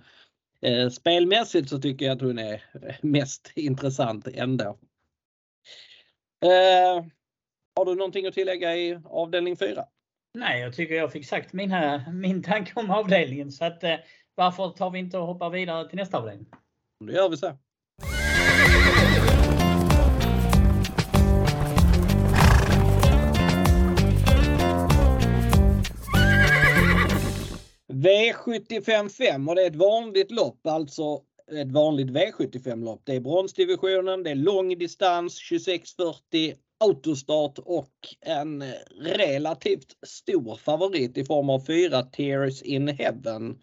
eh, 0.61 0.88
spelmässigt 0.88 1.69
så 1.69 1.79
tycker 1.81 2.07
jag 2.07 2.14
att 2.14 2.23
hon 2.23 2.38
är 2.38 2.64
mest 3.03 3.53
intressant 3.55 4.29
ändå. 4.35 4.79
Eh, 6.45 7.05
har 7.77 7.85
du 7.85 7.95
någonting 7.95 8.27
att 8.27 8.35
tillägga 8.35 8.77
i 8.77 9.01
avdelning 9.05 9.57
4? 9.57 9.85
Nej, 10.35 10.61
jag 10.61 10.75
tycker 10.75 10.95
jag 10.95 11.12
fick 11.12 11.27
sagt 11.27 11.53
mina, 11.53 12.12
min 12.12 12.43
tanke 12.43 12.73
om 12.75 12.91
avdelningen. 12.91 13.53
Så 13.53 13.64
att, 13.64 13.85
eh, 13.85 13.97
varför 14.35 14.69
tar 14.69 14.91
vi 14.91 14.99
inte 14.99 15.19
och 15.19 15.27
hoppar 15.27 15.51
vidare 15.51 15.88
till 15.88 15.99
nästa 15.99 16.19
avdelning? 16.19 16.47
Då 17.01 17.12
gör 17.12 17.29
vi 17.29 17.37
så. 17.37 17.59
V75 27.98 29.48
och 29.48 29.54
det 29.54 29.62
är 29.62 29.66
ett 29.70 29.76
vanligt 29.76 30.30
lopp, 30.30 30.66
alltså 30.66 31.20
ett 31.52 31.72
vanligt 31.72 32.11
V75-lopp. 32.11 33.02
Det 33.04 33.16
är 33.16 33.20
bronsdivisionen, 33.20 34.22
det 34.22 34.30
är 34.30 34.34
lång 34.34 34.78
distans 34.78 35.48
2640 35.48 36.54
autostart 36.80 37.58
och 37.58 37.94
en 38.20 38.64
relativt 39.00 39.96
stor 40.06 40.56
favorit 40.56 41.18
i 41.18 41.24
form 41.24 41.50
av 41.50 41.61
fyra 41.61 42.02
Tears 42.02 42.62
in 42.62 42.88
Heaven. 42.88 43.58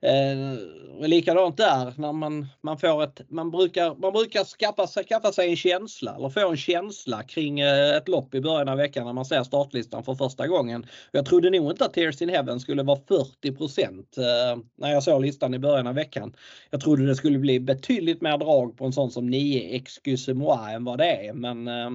Eh, 0.00 1.06
likadant 1.08 1.56
där 1.56 1.92
när 1.96 2.12
man, 2.12 2.46
man 2.60 2.78
får 2.78 3.02
ett, 3.02 3.20
man 3.28 3.50
brukar, 3.50 3.94
man 3.94 4.12
brukar 4.12 4.44
skaffa, 4.44 4.86
sig, 4.86 5.04
skaffa 5.04 5.32
sig 5.32 5.50
en 5.50 5.56
känsla 5.56 6.16
eller 6.16 6.28
få 6.28 6.50
en 6.50 6.56
känsla 6.56 7.22
kring 7.22 7.60
eh, 7.60 7.96
ett 7.96 8.08
lopp 8.08 8.34
i 8.34 8.40
början 8.40 8.68
av 8.68 8.76
veckan 8.76 9.06
när 9.06 9.12
man 9.12 9.24
ser 9.24 9.42
startlistan 9.42 10.04
för 10.04 10.14
första 10.14 10.46
gången. 10.46 10.86
Jag 11.12 11.26
trodde 11.26 11.50
nog 11.50 11.70
inte 11.70 11.84
att 11.84 11.94
Tears 11.94 12.22
in 12.22 12.28
Heaven 12.28 12.60
skulle 12.60 12.82
vara 12.82 12.98
40 13.08 13.48
eh, 13.48 14.58
när 14.76 14.92
jag 14.92 15.02
såg 15.02 15.22
listan 15.22 15.54
i 15.54 15.58
början 15.58 15.86
av 15.86 15.94
veckan. 15.94 16.36
Jag 16.70 16.80
trodde 16.80 17.06
det 17.06 17.14
skulle 17.14 17.38
bli 17.38 17.60
betydligt 17.60 18.22
mer 18.22 18.38
drag 18.38 18.76
på 18.76 18.84
en 18.84 18.92
sån 18.92 19.10
som 19.10 19.26
9 19.26 19.76
Excuse 19.76 20.34
moi 20.34 20.74
än 20.74 20.84
vad 20.84 20.98
det 20.98 21.26
är. 21.26 21.32
Men 21.32 21.68
eh, 21.68 21.90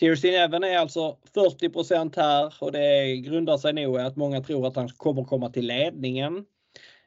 Tears 0.00 0.24
in 0.24 0.32
Heaven 0.32 0.64
är 0.64 0.78
alltså 0.78 1.16
40 1.34 2.20
här 2.20 2.54
och 2.60 2.72
det 2.72 3.16
grundar 3.16 3.58
sig 3.58 3.72
nog 3.72 3.96
i 3.96 4.00
att 4.00 4.16
många 4.16 4.40
tror 4.40 4.66
att 4.66 4.76
han 4.76 4.88
kommer 4.88 5.24
komma 5.24 5.50
till 5.50 5.66
ledningen. 5.66 6.44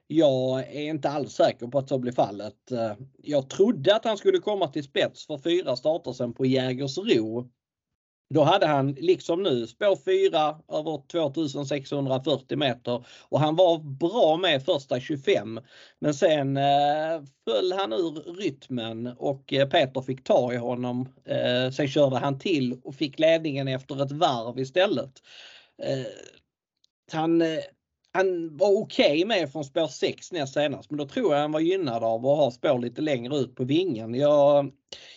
Jag 0.08 0.60
är 0.60 0.90
inte 0.90 1.10
alls 1.10 1.34
säker 1.34 1.68
på 1.68 1.78
att 1.80 1.90
så 1.90 2.00
blir 2.00 2.12
fallet. 2.12 2.72
Eh, 2.72 2.94
jag 3.18 3.50
trodde 3.50 3.96
att 3.96 4.06
han 4.06 4.18
skulle 4.18 4.38
komma 4.38 4.68
till 4.68 4.84
spets 4.84 5.28
för 5.28 5.38
fyra 5.38 5.76
starter 5.76 6.14
sen 6.14 6.34
på 6.34 6.46
Jägersro. 6.46 7.50
Då 8.30 8.44
hade 8.44 8.66
han 8.66 8.92
liksom 8.92 9.44
nu 9.44 9.68
spår 9.68 9.96
4 9.96 10.60
över 10.80 11.08
2640 11.08 12.58
meter 12.58 13.06
och 13.30 13.40
han 13.40 13.56
var 13.56 13.80
bra 13.80 14.38
med 14.38 14.66
första 14.66 15.00
25. 15.00 15.60
Men 16.00 16.14
sen 16.14 16.58
eh, 16.58 17.22
föll 17.46 17.72
han 17.72 17.94
ur 17.94 18.34
rytmen 18.34 19.08
och 19.08 19.54
eh, 19.54 19.70
Peter 19.70 20.02
fick 20.02 20.24
ta 20.24 20.54
i 20.54 20.58
honom. 20.58 21.10
Eh, 21.26 21.72
sen 21.72 21.88
körde 21.88 22.18
han 22.18 22.40
till 22.40 22.80
och 22.84 22.96
fick 22.96 23.20
ledningen 23.20 23.68
efter 23.68 24.04
ett 24.04 24.12
varv 24.12 24.60
istället. 24.60 25.12
Eh, 25.84 26.06
han 27.12 27.42
eh, 27.42 27.60
han 28.18 28.58
var 28.58 28.82
okej 28.82 29.12
okay 29.12 29.26
med 29.26 29.52
från 29.52 29.64
spår 29.64 29.88
6 29.88 30.32
näst 30.32 30.54
senast 30.54 30.92
men 30.92 30.98
då 30.98 31.06
tror 31.06 31.34
jag 31.34 31.42
han 31.42 31.52
var 31.52 31.60
gynnad 31.60 32.04
av 32.04 32.26
att 32.26 32.38
ha 32.38 32.52
spår 32.52 32.80
lite 32.80 33.02
längre 33.02 33.38
ut 33.38 33.56
på 33.56 33.64
vingen. 33.64 34.16
Jag, 34.16 34.72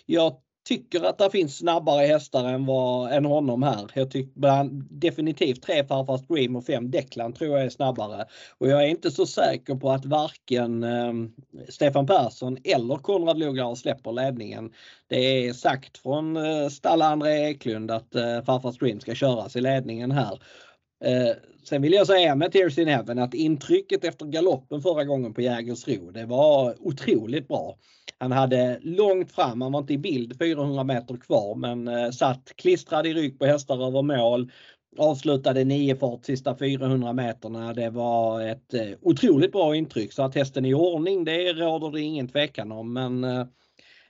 jag 0.06 0.36
tycker 0.68 1.04
att 1.04 1.18
det 1.18 1.30
finns 1.30 1.58
snabbare 1.58 2.06
hästar 2.06 2.44
än, 2.44 2.66
vad, 2.66 3.12
än 3.12 3.24
honom 3.24 3.62
här. 3.62 3.90
Jag 3.94 4.10
tycker 4.10 4.68
definitivt 5.00 5.62
tre 5.62 5.84
Farfars 5.84 6.26
Dream 6.26 6.56
och 6.56 6.64
fem 6.64 6.90
Declan 6.90 7.32
tror 7.32 7.56
jag 7.56 7.66
är 7.66 7.70
snabbare. 7.70 8.24
Och 8.58 8.68
jag 8.68 8.82
är 8.82 8.86
inte 8.86 9.10
så 9.10 9.26
säker 9.26 9.74
på 9.74 9.90
att 9.90 10.04
varken 10.04 10.84
eh, 10.84 11.12
Stefan 11.68 12.06
Persson 12.06 12.58
eller 12.64 12.96
Konrad 12.96 13.38
Lugauer 13.38 13.74
släpper 13.74 14.12
ledningen. 14.12 14.72
Det 15.08 15.46
är 15.46 15.52
sagt 15.52 15.98
från 15.98 16.36
eh, 16.36 16.68
Stalla 16.68 17.06
André 17.06 17.48
Eklund 17.48 17.90
att 17.90 18.14
eh, 18.14 18.42
Farfars 18.42 18.78
Dream 18.78 19.00
ska 19.00 19.14
köras 19.14 19.56
i 19.56 19.60
ledningen 19.60 20.10
här. 20.10 20.38
Eh, 21.04 21.36
sen 21.62 21.82
vill 21.82 21.92
jag 21.92 22.06
säga 22.06 22.34
med 22.34 22.52
Tears 22.52 22.78
in 22.78 22.88
Heaven 22.88 23.18
att 23.18 23.34
intrycket 23.34 24.04
efter 24.04 24.26
galoppen 24.26 24.82
förra 24.82 25.04
gången 25.04 25.34
på 25.34 25.40
Jägersro, 25.40 26.10
det 26.10 26.26
var 26.26 26.74
otroligt 26.80 27.48
bra. 27.48 27.78
Han 28.18 28.32
hade 28.32 28.78
långt 28.82 29.32
fram, 29.32 29.60
han 29.60 29.72
var 29.72 29.80
inte 29.80 29.92
i 29.92 29.98
bild 29.98 30.38
400 30.38 30.84
meter 30.84 31.16
kvar 31.16 31.54
men 31.54 31.88
eh, 31.88 32.10
satt 32.10 32.52
klistrad 32.56 33.06
i 33.06 33.14
rygg 33.14 33.38
på 33.38 33.46
hästar 33.46 33.86
över 33.86 34.02
mål. 34.02 34.50
Avslutade 34.98 35.64
9 35.64 35.96
fart 35.96 36.24
sista 36.24 36.56
400 36.56 37.12
meterna. 37.12 37.74
Det 37.74 37.90
var 37.90 38.40
ett 38.40 38.74
eh, 38.74 38.88
otroligt 39.02 39.52
bra 39.52 39.76
intryck 39.76 40.12
så 40.12 40.22
att 40.22 40.34
hästen 40.34 40.64
är 40.64 40.70
i 40.70 40.74
ordning 40.74 41.24
det 41.24 41.52
råder 41.52 41.90
det 41.90 42.00
ingen 42.00 42.28
tvekan 42.28 42.72
om 42.72 42.92
men 42.92 43.24
eh, 43.24 43.46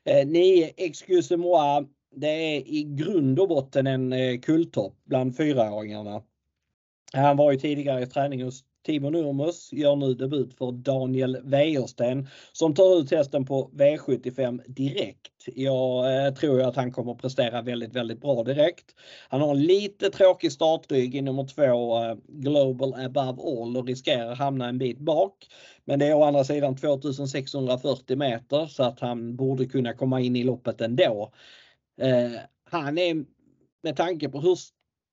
eh 0.05 0.27
9 0.27 0.71
Excuse 0.77 1.37
Moi 1.37 1.87
det 2.17 2.57
är 2.57 2.69
i 2.69 2.85
grund 2.85 3.41
och 3.41 3.49
botten 3.49 3.87
en 3.87 4.13
eh, 4.13 4.41
kulltopp 4.41 4.97
bland 5.05 5.37
fyraåringarna. 5.37 6.23
Han 7.13 7.37
var 7.37 7.53
ju 7.53 7.59
tidigare 7.59 8.03
i 8.03 8.07
träning 8.07 8.43
hos 8.43 8.65
Timo 8.87 9.11
Nurmos, 9.11 9.73
gör 9.73 9.97
nu 9.97 10.15
debut 10.15 10.55
för 10.55 10.73
Daniel 10.73 11.39
Wäjersten 11.45 12.29
som 12.53 12.75
tar 12.75 13.01
ut 13.01 13.11
hästen 13.11 13.47
på 13.47 13.71
V75 13.75 14.63
direkt. 14.67 15.33
Jag 15.47 16.27
eh, 16.27 16.35
tror 16.35 16.63
att 16.63 16.77
han 16.77 16.93
kommer 16.93 17.15
prestera 17.15 17.63
väldigt, 17.63 17.97
väldigt 17.97 18.21
bra 18.21 18.45
direkt. 18.45 18.85
Han 19.29 19.41
har 19.41 19.51
en 19.51 19.63
lite 19.63 20.11
tråkig 20.11 20.53
startrygg 20.53 21.15
i 21.15 21.21
nummer 21.21 21.45
två 21.45 22.05
eh, 22.05 22.17
Global 22.29 22.95
Above 22.95 23.43
All 23.43 23.77
och 23.77 23.87
riskerar 23.87 24.35
hamna 24.35 24.69
en 24.69 24.79
bit 24.79 24.99
bak. 24.99 25.47
Men 25.85 25.99
det 25.99 26.07
är 26.07 26.15
å 26.15 26.25
andra 26.25 26.45
sidan 26.45 26.77
2640 26.77 28.17
meter 28.17 28.67
så 28.67 28.83
att 28.83 29.01
han 29.01 29.37
borde 29.37 29.67
kunna 29.67 29.93
komma 29.93 30.21
in 30.21 30.37
i 30.37 30.45
loppet 30.45 30.81
ändå. 30.81 31.33
Eh, 32.01 32.41
han 32.65 32.99
är 32.99 33.25
med 33.83 33.97
tanke 33.97 34.29
på 34.29 34.41
hur 34.41 34.57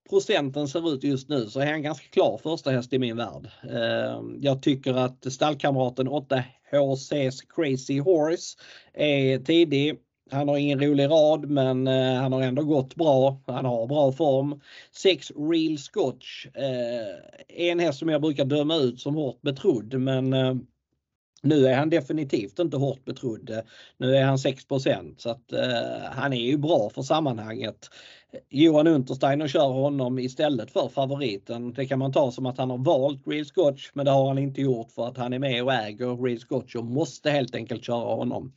procenten 0.10 0.67
ser 0.67 0.93
ut 0.93 1.04
just 1.04 1.30
nu 1.30 1.46
så 1.46 1.60
är 1.60 1.72
han 1.72 1.82
ganska 1.82 2.08
klar 2.08 2.39
första 2.43 2.72
häst 2.72 2.93
i 2.93 3.00
min 3.00 3.17
värld. 3.17 3.50
Eh, 3.63 4.22
jag 4.39 4.62
tycker 4.62 4.93
att 4.93 5.34
stallkamraten 5.34 6.08
8 6.08 6.43
HC's 6.72 7.41
Crazy 7.56 8.00
Horse 8.00 8.58
är 8.93 9.39
tidig. 9.39 10.00
Han 10.32 10.48
har 10.48 10.58
ingen 10.58 10.82
rolig 10.82 11.06
rad 11.06 11.50
men 11.50 11.88
eh, 11.88 12.13
han 12.13 12.34
har 12.34 12.41
ändå 12.41 12.63
gått 12.63 12.96
bra. 12.96 13.41
Han 13.48 13.65
har 13.65 13.88
bra 13.88 14.12
form. 14.12 14.62
6 14.91 15.32
Real 15.32 15.78
Scotch. 15.78 16.46
Eh, 16.46 17.67
en 17.70 17.80
häst 17.80 18.00
som 18.00 18.10
jag 18.10 18.22
brukar 18.22 18.46
döma 18.46 18.76
ut 18.76 18.99
som 18.99 19.16
hårt 19.16 19.41
betrodd 19.41 19.93
men 19.93 20.34
nu 21.42 21.68
är 21.68 21.76
han 21.76 21.90
definitivt 21.90 22.60
inte 22.60 22.78
hårt 22.78 23.06
betrodd. 23.06 23.62
Nu 23.98 24.16
är 24.16 24.24
han 24.24 24.38
6% 24.38 25.16
så 25.18 25.30
att 25.30 25.52
eh, 25.54 26.12
han 26.12 26.34
är 26.34 26.42
ju 26.42 26.58
bra 26.58 26.90
för 26.90 27.02
sammanhanget. 27.02 27.90
Johan 28.50 28.88
Untersteiner 28.88 29.48
kör 29.48 29.68
honom 29.68 30.20
istället 30.20 30.72
för 30.72 30.90
favoriten. 30.90 31.74
Det 31.74 31.86
kan 31.86 32.00
man 32.00 32.14
ta 32.14 32.32
som 32.32 32.46
att 32.46 32.58
han 32.58 32.70
har 32.70 32.78
valt 32.78 33.28
Real 33.28 33.46
Scotch 33.46 33.92
men 33.94 34.06
det 34.06 34.12
har 34.12 34.28
han 34.28 34.38
inte 34.38 34.62
gjort 34.62 34.92
för 34.92 35.08
att 35.08 35.18
han 35.18 35.34
är 35.34 35.40
med 35.40 35.64
och 35.64 35.74
äger 35.74 36.24
Real 36.24 36.40
Scotch 36.40 36.76
och 36.76 36.86
måste 36.86 37.30
helt 37.30 37.56
enkelt 37.56 37.84
köra 37.84 38.16
honom. 38.16 38.54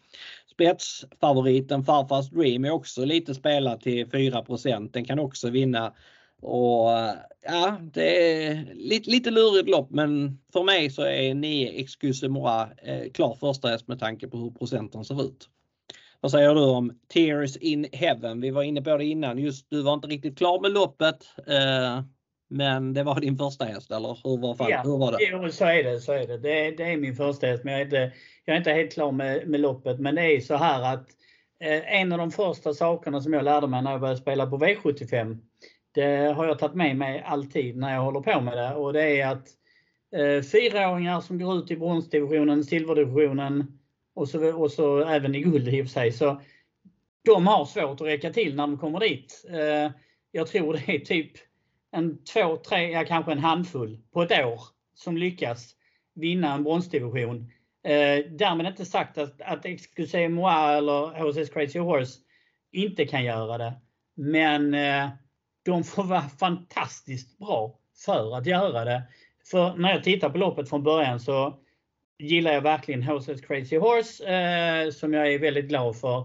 Spetsfavoriten 0.53 1.85
Farfars 1.85 2.31
Dream 2.31 2.65
är 2.65 2.71
också 2.71 3.05
lite 3.05 3.35
spelad 3.35 3.81
till 3.81 4.07
4% 4.07 4.91
Den 4.93 5.05
kan 5.05 5.19
också 5.19 5.51
vinna 5.51 5.93
och 6.43 6.91
ja, 7.43 7.79
det 7.93 8.45
är 8.47 8.75
lite, 8.75 9.11
lite 9.11 9.31
lurigt 9.31 9.71
lopp 9.71 9.91
men 9.91 10.39
för 10.53 10.63
mig 10.63 10.91
så 10.91 11.03
är 11.03 11.35
9 11.35 11.81
Excuse 11.81 12.29
Moi 12.29 12.67
eh, 12.83 13.11
klar 13.13 13.35
första 13.41 13.69
häst 13.69 13.89
med 13.89 14.01
tanke 14.01 14.29
på 14.29 14.37
hur 14.37 14.51
procenten 14.51 15.05
ser 15.05 15.23
ut. 15.23 15.49
Vad 16.21 16.31
säger 16.31 16.55
du 16.55 16.61
om 16.61 16.93
Tears 17.09 17.57
in 17.57 17.87
Heaven? 17.93 18.41
Vi 18.41 18.51
var 18.51 18.63
inne 18.63 18.83
på 18.83 18.97
det 18.97 19.05
innan. 19.05 19.39
Just 19.39 19.71
du 19.71 19.83
var 19.83 19.95
inte 19.95 20.09
riktigt 20.09 20.39
klar 20.39 20.61
med 20.61 20.73
loppet. 20.73 21.27
Eh, 21.47 22.03
men 22.51 22.95
det 22.95 23.03
var 23.03 23.21
din 23.21 23.39
första 23.39 23.65
häst 23.65 23.91
eller 23.91 24.19
hur 24.25 24.39
var, 24.39 24.55
fall, 24.55 24.71
ja, 24.71 24.83
hur 24.85 24.99
var 24.99 25.13
det? 25.13 25.19
Jo, 25.21 25.51
så 25.51 25.65
är 25.65 25.85
det. 25.85 26.01
Så 26.01 26.13
är 26.13 26.27
det. 26.27 26.39
Det, 26.39 26.71
det 26.71 26.93
är 26.93 26.97
min 26.97 27.17
första 27.17 27.47
häst 27.47 27.65
men 27.65 27.73
jag 27.73 27.81
är 27.81 27.85
inte, 27.85 28.13
jag 28.45 28.55
är 28.55 28.59
inte 28.59 28.73
helt 28.73 28.93
klar 28.93 29.13
med, 29.13 29.49
med 29.49 29.61
loppet. 29.61 29.99
Men 29.99 30.15
det 30.15 30.23
är 30.23 30.41
så 30.41 30.57
här 30.57 30.95
att 30.95 31.09
eh, 31.65 32.01
en 32.01 32.13
av 32.13 32.19
de 32.19 32.31
första 32.31 32.75
sakerna 32.75 33.21
som 33.21 33.33
jag 33.33 33.45
lärde 33.45 33.67
mig 33.67 33.83
när 33.83 33.91
jag 33.91 34.01
började 34.01 34.21
spela 34.21 34.47
på 34.47 34.59
V75 34.59 35.39
det 35.93 36.35
har 36.37 36.47
jag 36.47 36.59
tagit 36.59 36.77
med 36.77 36.97
mig 36.97 37.23
alltid 37.27 37.77
när 37.77 37.95
jag 37.95 38.03
håller 38.03 38.21
på 38.21 38.41
med 38.41 38.57
det 38.57 38.75
och 38.75 38.93
det 38.93 39.21
är 39.21 39.29
att 39.29 39.49
eh, 40.13 40.43
fyraåringar 40.43 41.21
som 41.21 41.39
går 41.39 41.59
ut 41.59 41.71
i 41.71 41.77
bronsdivisionen, 41.77 42.65
silverdivisionen 42.65 43.79
och 44.15 44.29
så, 44.29 44.57
och 44.57 44.73
så 44.73 45.05
även 45.05 45.35
i 45.35 45.41
guld 45.41 45.69
i 45.69 45.83
och 45.83 45.87
för 45.87 45.93
sig. 45.93 46.13
Så 46.13 46.41
de 47.25 47.47
har 47.47 47.65
svårt 47.65 48.01
att 48.01 48.07
räcka 48.07 48.33
till 48.33 48.55
när 48.55 48.67
de 48.67 48.79
kommer 48.79 49.01
dit. 49.01 49.45
Eh, 49.51 49.93
jag 50.33 50.47
tror 50.47 50.73
det 50.73 50.95
är 50.95 50.99
typ 50.99 51.33
en 51.91 52.25
två, 52.25 52.57
tre, 52.57 52.91
ja 52.91 53.05
kanske 53.05 53.33
en 53.33 53.39
handfull 53.39 53.99
på 54.13 54.23
ett 54.23 54.45
år 54.45 54.61
som 54.95 55.17
lyckas 55.17 55.75
vinna 56.15 56.55
en 56.55 56.65
bronsdivision. 56.65 57.51
Eh, 57.85 58.25
därmed 58.31 58.67
inte 58.67 58.85
sagt 58.85 59.19
att, 59.19 59.41
att 59.41 59.65
Excuse 59.65 60.29
Moi 60.29 60.77
eller 60.77 61.23
HSS 61.23 61.51
Crazy 61.51 61.79
Horse 61.79 62.21
inte 62.73 63.07
kan 63.07 63.25
göra 63.25 63.59
det. 63.59 63.73
Men 64.15 64.75
eh, 64.75 65.09
de 65.63 65.85
får 65.85 66.05
vara 66.05 66.29
fantastiskt 66.29 67.39
bra 67.39 67.79
för 68.05 68.37
att 68.37 68.47
göra 68.47 68.85
det. 68.85 69.03
För 69.51 69.77
när 69.77 69.91
jag 69.91 70.05
tittar 70.05 70.31
på 70.31 70.39
loppet 70.39 70.69
från 70.69 70.83
början 70.83 71.21
så 71.21 71.59
gillar 72.19 72.53
jag 72.53 72.61
verkligen 72.61 73.03
HSS 73.03 73.41
Crazy 73.41 73.79
Horse 73.79 74.25
eh, 74.25 74.91
som 74.91 75.15
jag 75.15 75.33
är 75.33 75.39
väldigt 75.39 75.69
glad 75.69 75.97
för. 75.97 76.19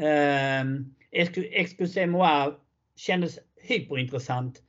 Eh, 0.00 0.64
Excuse 1.52 2.06
Moi 2.06 2.52
kändes 2.96 3.38
hyperintressant. 3.62 4.62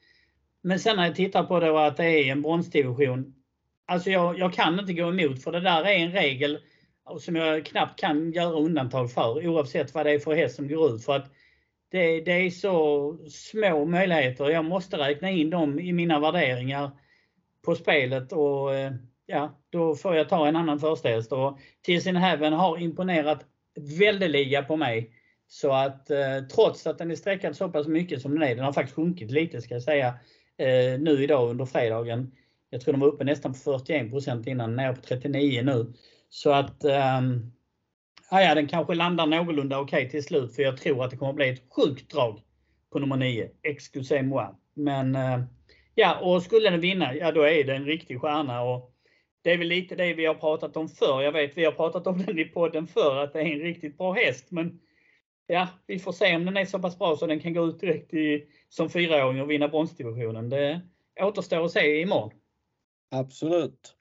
Men 0.62 0.80
sen 0.80 0.96
när 0.96 1.06
jag 1.06 1.16
tittar 1.16 1.44
på 1.44 1.60
det 1.60 1.72
och 1.72 1.88
att 1.88 1.98
det 1.98 2.06
är 2.06 2.32
en 2.32 2.42
bronsdivision. 2.42 3.34
Alltså 3.86 4.10
jag, 4.10 4.40
jag 4.40 4.54
kan 4.54 4.80
inte 4.80 4.94
gå 4.94 5.10
emot 5.10 5.44
för 5.44 5.52
det 5.52 5.60
där 5.60 5.84
är 5.84 6.00
en 6.00 6.12
regel 6.12 6.60
som 7.20 7.36
jag 7.36 7.66
knappt 7.66 8.00
kan 8.00 8.32
göra 8.32 8.60
undantag 8.60 9.12
för 9.12 9.48
oavsett 9.48 9.94
vad 9.94 10.06
det 10.06 10.12
är 10.12 10.20
för 10.20 10.36
häst 10.36 10.56
som 10.56 10.68
går 10.68 10.96
ut. 10.96 11.06
För 11.06 11.16
att 11.16 11.32
det, 11.92 12.22
det, 12.22 12.32
är 12.32 12.50
så 12.50 13.18
små 13.30 13.86
möjligheter. 13.86 14.50
Jag 14.50 14.66
måste 14.66 14.98
räkna 14.98 15.30
in 15.30 15.50
dem 15.50 15.80
i 15.80 15.94
mina 15.94 16.20
värderingar 16.20 16.92
på 17.66 17.76
spelet 17.76 18.34
och 18.34 18.76
eh, 18.76 18.92
ja, 19.26 19.62
då 19.70 19.96
får 19.96 20.16
jag 20.16 20.30
ta 20.30 20.48
en 20.48 20.56
annan 20.56 20.80
förstehäst. 20.80 21.32
Och 21.32 21.60
Tears 21.86 22.08
in 22.08 22.16
Heaven 22.16 22.54
har 22.54 22.78
imponerat 22.78 23.46
väldeliga 24.00 24.64
på 24.64 24.76
mig. 24.76 25.12
Så 25.48 25.72
att 25.72 26.10
eh, 26.10 26.40
trots 26.56 26.88
att 26.88 26.98
den 26.98 27.12
är 27.12 27.16
sträckad 27.16 27.56
så 27.56 27.70
pass 27.70 27.88
mycket 27.88 28.22
som 28.22 28.34
den 28.34 28.44
är, 28.44 28.56
den 28.56 28.66
har 28.66 28.74
faktiskt 28.74 28.96
sjunkit 28.96 29.32
lite 29.32 29.62
ska 29.62 29.74
jag 29.74 29.84
säga, 29.84 30.08
eh, 30.58 31.00
nu 31.00 31.24
idag 31.24 31.50
under 31.50 31.66
fredagen. 31.66 32.32
Jag 32.70 32.82
tror 32.82 32.94
de 32.94 33.02
var 33.02 33.08
uppe 33.08 33.24
nästan 33.24 33.54
på 33.54 33.58
41% 33.58 34.50
innan, 34.50 34.76
nere 34.76 34.94
på 34.94 35.02
39 35.02 35.62
nu. 35.64 35.94
Så 36.30 36.52
att 36.52 36.86
um, 37.20 37.52
ja, 38.32 38.56
den 38.56 38.68
kanske 38.68 38.96
landar 38.96 39.26
någorlunda 39.26 39.80
okej 39.80 39.98
okay 39.98 40.10
till 40.10 40.24
slut 40.24 40.56
för 40.56 40.64
jag 40.64 40.78
tror 40.78 41.04
att 41.04 41.12
det 41.12 41.18
kommer 41.18 41.34
bli 41.34 41.50
ett 41.50 41.64
sjukt 41.70 42.12
drag 42.12 42.42
på 42.92 43.00
nummer 43.00 43.18
9, 43.18 43.50
Excusez 43.64 44.26
moi. 44.26 44.46
Men 44.74 45.16
eh, 45.16 45.40
ja, 45.96 46.20
och 46.20 46.44
skulle 46.44 46.70
den 46.70 46.80
vinna, 46.80 47.16
ja 47.16 47.32
då 47.32 47.42
är 47.42 47.64
det 47.64 47.76
en 47.76 47.86
riktig 47.86 48.22
stjärna. 48.22 48.62
Och 48.62 48.94
det 49.42 49.52
är 49.52 49.58
väl 49.58 49.68
lite 49.68 49.96
det 49.96 50.14
vi 50.14 50.26
har 50.26 50.36
pratat 50.36 50.78
om 50.78 50.90
förr. 50.90 51.22
Jag 51.22 51.32
vet 51.32 51.58
vi 51.58 51.66
har 51.66 51.72
pratat 51.72 52.08
om 52.08 52.26
den 52.26 52.40
i 52.40 52.46
podden 52.46 52.88
förr, 52.88 53.16
att 53.16 53.34
det 53.34 53.40
är 53.40 53.46
en 53.46 53.60
riktigt 53.60 53.98
bra 53.98 54.14
häst. 54.14 54.52
Men 54.52 54.80
ja, 55.48 55.68
vi 55.88 56.00
får 56.00 56.12
se 56.12 56.36
om 56.36 56.46
den 56.46 56.58
är 56.58 56.66
så 56.66 56.80
pass 56.80 57.00
bra 57.00 57.16
så 57.16 57.28
den 57.28 57.40
kan 57.40 57.54
gå 57.54 57.66
ut 57.66 57.80
direkt 57.80 58.14
i, 58.14 58.48
som 58.70 58.90
fyraåring 58.90 59.42
och 59.42 59.52
vinna 59.52 59.68
bronsdivisionen. 59.68 60.50
Det 60.50 60.82
återstår 61.22 61.66
att 61.66 61.72
se 61.72 62.02
imorgon. 62.02 62.32
Absolut. 63.12 63.97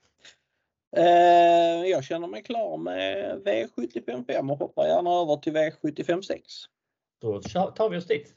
Eh, 0.97 1.87
jag 1.91 2.05
känner 2.05 2.27
mig 2.27 2.43
klar 2.43 2.77
med 2.77 3.41
V755 3.45 4.53
och 4.53 4.59
hoppar 4.59 4.87
gärna 4.87 5.11
över 5.11 5.37
till 5.37 5.53
V756. 5.53 6.41
Då 7.21 7.43
tar 7.71 7.89
vi 7.89 7.97
oss 7.97 8.07
dit. 8.07 8.35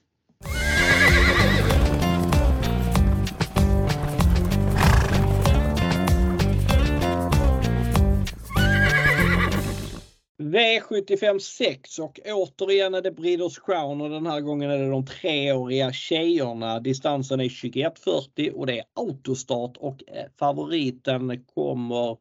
V75 10.54 11.39
6 11.39 12.00
och 12.00 12.20
återigen 12.26 12.93
är 12.93 13.02
det 13.02 13.12
Breeders 13.12 13.60
Crown 13.60 14.02
och 14.02 14.10
den 14.10 14.26
här 14.26 14.41
gången 14.41 14.72
är 14.72 14.78
det 14.78 14.89
de 14.89 15.06
treåriga 15.06 15.93
tjejerna. 15.93 16.80
Distansen 16.80 17.39
är 17.39 17.50
21.40 17.50 18.52
och 18.52 18.66
det 18.66 18.80
är 18.80 18.86
autostart 18.93 19.78
och 19.78 20.04
eh, 20.08 20.26
favoriten 20.39 21.45
kommer 21.45 22.18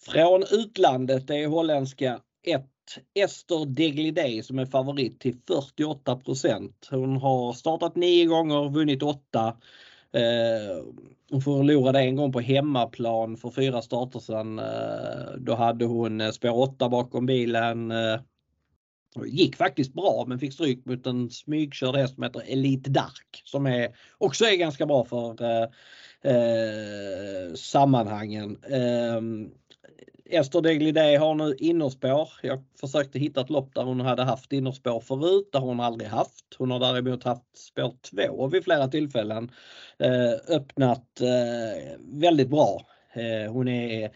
från 0.00 0.44
utlandet. 0.50 1.26
Det 1.26 1.36
är 1.36 1.46
holländska 1.46 2.20
1 2.46 2.64
Ester 3.14 3.66
Deglidé 3.66 4.42
som 4.42 4.58
är 4.58 4.66
favorit 4.66 5.20
till 5.20 5.36
48% 6.04 6.72
Hon 6.90 7.16
har 7.16 7.52
startat 7.52 7.96
nio 7.96 8.24
gånger, 8.26 8.70
vunnit 8.70 9.02
åtta. 9.02 9.56
Eh, 10.12 10.84
hon 11.30 11.42
förlorade 11.42 12.00
en 12.00 12.16
gång 12.16 12.32
på 12.32 12.40
hemmaplan 12.40 13.36
för 13.36 13.50
fyra 13.50 13.82
starter 13.82 14.18
sedan. 14.18 14.58
Eh, 14.58 15.34
då 15.38 15.54
hade 15.54 15.84
hon 15.84 16.20
eh, 16.20 16.30
spår 16.30 16.58
8 16.58 16.88
bakom 16.88 17.26
bilen. 17.26 17.92
Gick 19.26 19.56
faktiskt 19.56 19.94
bra 19.94 20.24
men 20.28 20.38
fick 20.38 20.52
stryk 20.52 20.84
mot 20.84 21.06
en 21.06 21.30
smygkörd 21.30 21.96
häst 21.96 22.14
som 22.14 22.22
heter 22.22 22.42
Elite 22.46 22.90
Dark 22.90 23.42
som 23.44 23.66
är, 23.66 23.88
också 24.18 24.44
är 24.44 24.56
ganska 24.56 24.86
bra 24.86 25.04
för 25.04 25.42
eh, 26.22 27.54
sammanhangen. 27.54 28.58
Eh, 28.62 29.20
Ester 30.30 30.60
Deglidé 30.60 31.16
har 31.16 31.34
nu 31.34 31.54
innerspår. 31.58 32.28
Jag 32.42 32.64
försökte 32.80 33.18
hitta 33.18 33.40
ett 33.40 33.50
lopp 33.50 33.74
där 33.74 33.82
hon 33.82 34.00
hade 34.00 34.24
haft 34.24 34.52
innerspår 34.52 35.00
förut, 35.00 35.48
där 35.52 35.60
hon 35.60 35.80
aldrig 35.80 36.10
haft. 36.10 36.44
Hon 36.58 36.70
har 36.70 36.80
däremot 36.80 37.24
haft 37.24 37.58
spår 37.58 37.94
2 38.28 38.46
vid 38.46 38.64
flera 38.64 38.88
tillfällen. 38.88 39.50
Eh, 39.98 40.54
öppnat 40.56 41.20
eh, 41.20 41.98
väldigt 41.98 42.48
bra. 42.48 42.86
Eh, 43.12 43.52
hon 43.52 43.68
är 43.68 44.10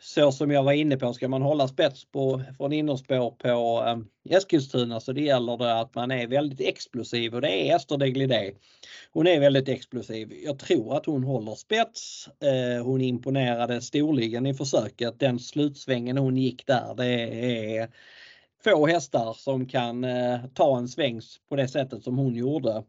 så 0.00 0.32
som 0.32 0.50
jag 0.50 0.62
var 0.62 0.72
inne 0.72 0.96
på, 0.96 1.12
ska 1.12 1.28
man 1.28 1.42
hålla 1.42 1.68
spets 1.68 2.04
på, 2.04 2.42
från 2.56 2.72
innerspår 2.72 3.30
på 3.30 3.84
eh, 3.86 4.36
Eskilstuna 4.36 5.00
så 5.00 5.12
det 5.12 5.20
gäller 5.20 5.56
det 5.56 5.80
att 5.80 5.94
man 5.94 6.10
är 6.10 6.26
väldigt 6.26 6.60
explosiv 6.60 7.34
och 7.34 7.40
det 7.40 7.70
är 7.70 7.76
Ester 7.76 7.96
Deglidé. 7.96 8.52
Hon 9.12 9.26
är 9.26 9.40
väldigt 9.40 9.68
explosiv. 9.68 10.32
Jag 10.44 10.58
tror 10.58 10.96
att 10.96 11.06
hon 11.06 11.24
håller 11.24 11.54
spets. 11.54 12.28
Eh, 12.40 12.84
hon 12.84 13.00
imponerade 13.00 13.80
storligen 13.80 14.46
i 14.46 14.54
försöket. 14.54 15.18
Den 15.18 15.38
slutsvängen 15.38 16.18
hon 16.18 16.36
gick 16.36 16.66
där, 16.66 16.94
det 16.94 17.06
är 17.76 17.88
få 18.64 18.86
hästar 18.86 19.32
som 19.32 19.66
kan 19.66 20.04
eh, 20.04 20.40
ta 20.54 20.78
en 20.78 20.88
svängs 20.88 21.40
på 21.48 21.56
det 21.56 21.68
sättet 21.68 22.04
som 22.04 22.18
hon 22.18 22.34
gjorde. 22.34 22.82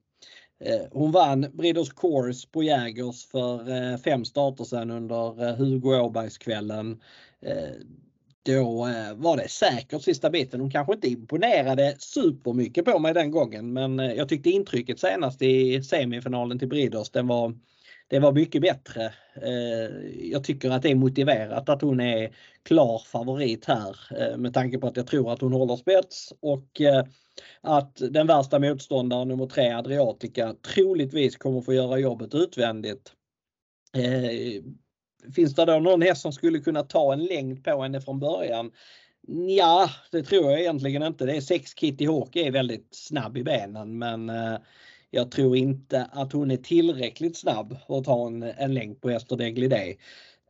Eh, 0.59 0.87
hon 0.91 1.11
vann 1.11 1.47
Breeders 1.53 1.89
Course 1.89 2.47
på 2.51 2.63
Jägers 2.63 3.25
för 3.25 3.71
eh, 3.71 3.97
fem 3.97 4.25
starter 4.25 4.63
sedan 4.63 4.91
under 4.91 5.47
eh, 5.47 5.55
Hugo 5.55 5.99
Åbergskvällen. 5.99 7.01
Då 8.43 8.87
var 9.15 9.37
det 9.37 9.49
säkert 9.49 10.01
sista 10.01 10.29
biten. 10.29 10.61
Hon 10.61 10.71
kanske 10.71 10.93
inte 10.93 11.07
imponerade 11.07 11.95
supermycket 11.99 12.85
på 12.85 12.99
mig 12.99 13.13
den 13.13 13.31
gången 13.31 13.73
men 13.73 13.99
jag 13.99 14.29
tyckte 14.29 14.49
intrycket 14.49 14.99
senast 14.99 15.41
i 15.41 15.83
semifinalen 15.83 16.59
till 16.59 16.67
Breeders 16.67 17.09
den 17.09 17.27
var 17.27 17.53
det 18.07 18.19
var 18.19 18.31
mycket 18.31 18.61
bättre. 18.61 19.13
Eh, 19.41 20.07
jag 20.31 20.43
tycker 20.43 20.71
att 20.71 20.81
det 20.81 20.91
är 20.91 20.95
motiverat 20.95 21.69
att 21.69 21.81
hon 21.81 21.99
är 21.99 22.35
klar 22.63 22.99
favorit 22.99 23.65
här 23.65 23.97
eh, 24.19 24.37
med 24.37 24.53
tanke 24.53 24.77
på 24.77 24.87
att 24.87 24.97
jag 24.97 25.07
tror 25.07 25.33
att 25.33 25.41
hon 25.41 25.53
håller 25.53 25.75
spets 25.75 26.33
och 26.39 26.81
eh, 26.81 27.03
att 27.61 28.01
den 28.09 28.27
värsta 28.27 28.59
motståndaren 28.59 29.27
nummer 29.27 29.47
tre 29.47 29.71
Adriatica 29.71 30.55
troligtvis 30.75 31.37
kommer 31.37 31.61
få 31.61 31.73
göra 31.73 31.99
jobbet 31.99 32.35
utvändigt. 32.35 33.11
Finns 35.35 35.55
det 35.55 35.65
då 35.65 35.79
någon 35.79 36.01
häst 36.01 36.21
som 36.21 36.33
skulle 36.33 36.59
kunna 36.59 36.83
ta 36.83 37.13
en 37.13 37.25
längd 37.25 37.63
på 37.63 37.81
henne 37.81 38.01
från 38.01 38.19
början? 38.19 38.71
Ja, 39.47 39.89
det 40.11 40.23
tror 40.23 40.51
jag 40.51 40.59
egentligen 40.59 41.03
inte. 41.03 41.25
Det 41.25 41.35
är 41.35 41.41
sex 41.41 41.71
Kitty 41.75 42.05
Hawk 42.05 42.35
är 42.35 42.51
väldigt 42.51 42.87
snabb 42.91 43.37
i 43.37 43.43
benen 43.43 43.97
men 43.97 44.29
eh, 44.29 44.57
jag 45.09 45.31
tror 45.31 45.57
inte 45.57 46.07
att 46.11 46.31
hon 46.31 46.51
är 46.51 46.57
tillräckligt 46.57 47.37
snabb 47.37 47.77
för 47.87 47.97
att 47.97 48.03
ta 48.03 48.27
en, 48.27 48.43
en 48.43 48.73
längd 48.73 49.01
på 49.01 49.09
Ester 49.09 49.35
Deglidé. 49.35 49.95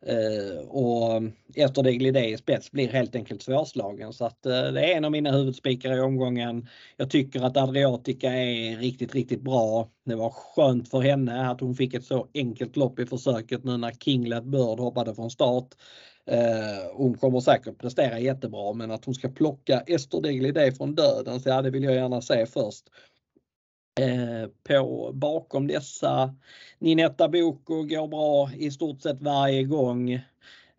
Uh, 0.10 0.58
eh, 0.58 0.58
och 0.68 1.24
Ester 1.56 1.84
Deglidé 1.84 2.26
i 2.26 2.38
spets 2.38 2.72
blir 2.72 2.88
helt 2.88 3.16
enkelt 3.16 3.42
svårslagen 3.42 4.14
så 4.14 4.26
att 4.26 4.46
uh, 4.46 4.52
det 4.52 4.94
är 4.94 4.98
en 4.98 5.06
av 5.06 5.12
mina 5.12 5.32
huvudspikar 5.32 5.98
i 5.98 6.00
omgången. 6.00 6.68
Jag 6.98 7.10
tycker 7.10 7.44
att 7.44 7.58
Adriatica 7.58 8.32
är 8.32 8.78
riktigt, 8.78 9.16
riktigt 9.16 9.42
bra. 9.42 9.90
Det 10.06 10.16
var 10.16 10.30
skönt 10.30 10.90
för 10.90 11.00
henne 11.00 11.50
att 11.50 11.62
hon 11.62 11.76
fick 11.76 11.94
ett 11.94 12.06
så 12.06 12.28
enkelt 12.34 12.76
lopp 12.76 13.00
i 13.00 13.06
försöket 13.06 13.64
nu 13.64 13.78
när 13.78 13.92
Kinglet 13.92 14.44
Bird 14.44 14.80
hoppade 14.80 15.16
från 15.16 15.32
start. 15.32 15.68
Uh, 16.32 16.94
hon 16.94 17.18
kommer 17.18 17.40
säkert 17.40 17.78
prestera 17.78 18.20
jättebra 18.20 18.74
men 18.74 18.92
att 18.92 19.06
hon 19.06 19.16
ska 19.16 19.30
plocka 19.30 19.80
Ester 19.80 20.22
Deglidé 20.22 20.72
från 20.72 20.96
döden 20.96 21.40
så 21.40 21.50
ja, 21.50 21.62
det 21.62 21.70
vill 21.70 21.84
jag 21.84 21.96
gärna 21.96 22.22
se 22.22 22.46
först. 22.46 22.90
Eh, 24.00 24.50
på 24.64 25.12
bakom 25.14 25.68
dessa. 25.68 26.36
Ninetta 26.80 27.30
Boko 27.30 27.84
går 27.84 28.08
bra 28.08 28.52
i 28.54 28.72
stort 28.72 29.02
sett 29.02 29.22
varje 29.22 29.64
gång. 29.64 30.12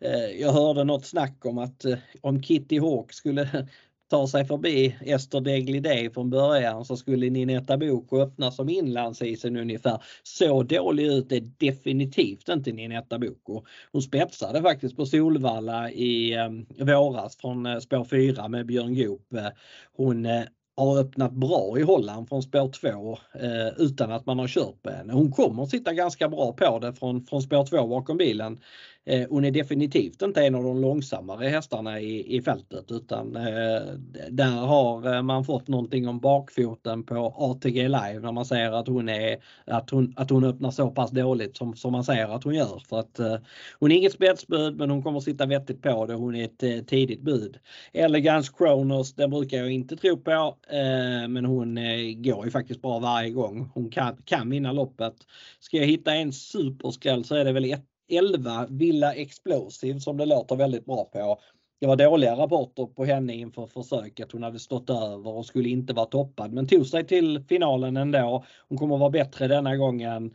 Eh, 0.01 0.41
jag 0.41 0.53
hörde 0.53 0.85
något 0.85 1.07
snack 1.07 1.47
om 1.47 1.59
att 1.59 1.85
eh, 1.85 1.99
om 2.21 2.43
Kitty 2.43 2.79
Hawk 2.81 3.13
skulle 3.13 3.67
ta 4.11 4.27
sig 4.27 4.45
förbi 4.45 4.97
Ester 5.01 5.41
Deglidé 5.41 6.11
från 6.11 6.31
början 6.31 6.85
så 6.85 6.97
skulle 6.97 7.31
Ninetta 7.31 7.77
Boko 7.77 8.21
öppna 8.21 8.51
som 8.51 8.69
inlandsisen 8.69 9.57
ungefär. 9.57 10.03
Så 10.23 10.63
dålig 10.63 11.07
ut 11.07 11.33
är 11.33 11.41
definitivt 11.59 12.49
inte 12.49 12.73
Ninetta 12.73 13.19
Boko. 13.19 13.65
Hon 13.93 14.03
spetsade 14.03 14.63
faktiskt 14.63 14.97
på 14.97 15.07
Solvalla 15.07 15.91
i 15.91 16.35
eh, 16.35 16.51
våras 16.87 17.37
från 17.37 17.67
eh, 17.67 17.79
spår 17.79 18.05
4 18.05 18.49
med 18.49 18.67
Björn 18.67 18.95
Goop. 18.95 19.35
Eh, 19.35 19.49
hon 19.97 20.27
har 20.77 20.99
öppnat 20.99 21.33
bra 21.33 21.79
i 21.79 21.83
Holland 21.83 22.29
från 22.29 22.43
spår 22.43 22.69
2 22.69 23.19
eh, 23.41 23.69
utan 23.79 24.13
att 24.13 24.27
man 24.27 24.39
har 24.39 24.49
kört 24.49 24.83
på 24.83 24.91
henne. 24.91 25.13
Hon 25.13 25.33
kommer 25.33 25.67
sitta 25.67 25.93
ganska 25.93 26.29
bra 26.29 26.53
på 26.53 26.79
det 26.79 26.93
från, 26.93 27.27
från 27.27 27.43
spår 27.43 27.67
2 27.67 27.87
bakom 27.87 28.17
bilen. 28.17 28.61
Eh, 29.09 29.27
hon 29.31 29.45
är 29.45 29.51
definitivt 29.51 30.23
inte 30.23 30.47
en 30.47 30.55
av 30.55 30.63
de 30.65 30.81
långsammare 30.81 31.49
hästarna 31.49 32.01
i, 32.01 32.37
i 32.37 32.43
fältet 32.43 32.91
utan 32.91 33.37
eh, 33.37 33.83
där 34.31 34.51
har 34.51 35.15
eh, 35.15 35.23
man 35.23 35.45
fått 35.45 35.69
någonting 35.69 36.09
om 36.09 36.21
bakfoten 36.21 37.05
på 37.05 37.35
ATG 37.37 37.89
Live 37.89 38.21
när 38.21 38.33
man 38.33 38.45
säger 38.45 38.73
att 38.73 38.89
hon, 38.89 39.09
är, 39.09 39.37
att 39.65 39.91
hon, 39.91 40.15
att 40.17 40.31
hon 40.31 40.45
öppnar 40.45 40.71
så 40.71 40.91
pass 40.91 41.11
dåligt 41.11 41.57
som, 41.57 41.77
som 41.77 41.93
man 41.93 42.05
säger 42.05 42.29
att 42.29 42.45
hon 42.45 42.55
gör. 42.55 42.83
För 42.89 43.01
att, 43.01 43.19
eh, 43.19 43.37
hon 43.79 43.93
är 43.93 43.97
inget 43.97 44.13
spetsbud 44.13 44.77
men 44.77 44.91
hon 44.91 45.03
kommer 45.03 45.21
sitta 45.21 45.47
vettigt 45.47 45.83
på 45.83 46.07
det. 46.07 46.15
Hon 46.15 46.37
är 46.37 46.45
ett 46.45 46.63
eh, 46.63 46.79
tidigt 46.79 47.21
bud. 47.21 47.59
Elegance 47.93 48.53
Kronos, 48.57 49.15
den 49.15 49.31
brukar 49.31 49.59
jag 49.59 49.71
inte 49.71 49.97
tro 49.97 50.17
på 50.17 50.57
men 51.29 51.45
hon 51.45 51.75
går 52.23 52.45
ju 52.45 52.51
faktiskt 52.51 52.83
bra 52.83 52.99
varje 52.99 53.31
gång. 53.31 53.71
Hon 53.75 53.91
kan, 53.91 54.17
kan 54.25 54.51
vinna 54.51 54.73
loppet. 54.73 55.15
Ska 55.61 55.77
jag 55.77 55.87
hitta 55.87 56.15
en 56.15 56.33
superskräll 56.33 57.25
så 57.25 57.35
är 57.35 57.45
det 57.45 57.53
väl 57.53 57.73
ett 57.73 57.85
11 58.09 58.67
Villa 58.71 59.15
Explosive 59.15 60.01
som 60.01 60.17
det 60.17 60.27
låter 60.27 60.57
väldigt 60.57 60.85
bra 60.85 61.05
på. 61.05 61.39
Det 61.81 61.87
var 61.87 61.97
dåliga 61.97 62.37
rapporter 62.37 62.87
på 62.87 63.05
henne 63.05 63.35
inför 63.35 63.67
försöket. 63.67 64.33
Hon 64.33 64.43
hade 64.43 64.59
stått 64.59 64.91
över 64.91 65.29
och 65.29 65.47
skulle 65.47 65.69
inte 65.69 65.93
vara 65.93 66.07
toppad 66.07 66.53
men 66.53 66.67
tog 66.67 66.87
sig 66.87 67.07
till 67.07 67.45
finalen 67.49 67.97
ändå. 67.97 68.45
Hon 68.69 68.79
kommer 68.79 68.99
vara 68.99 69.11
bättre 69.11 69.49
denna 69.49 69.77
gången. 69.77 70.35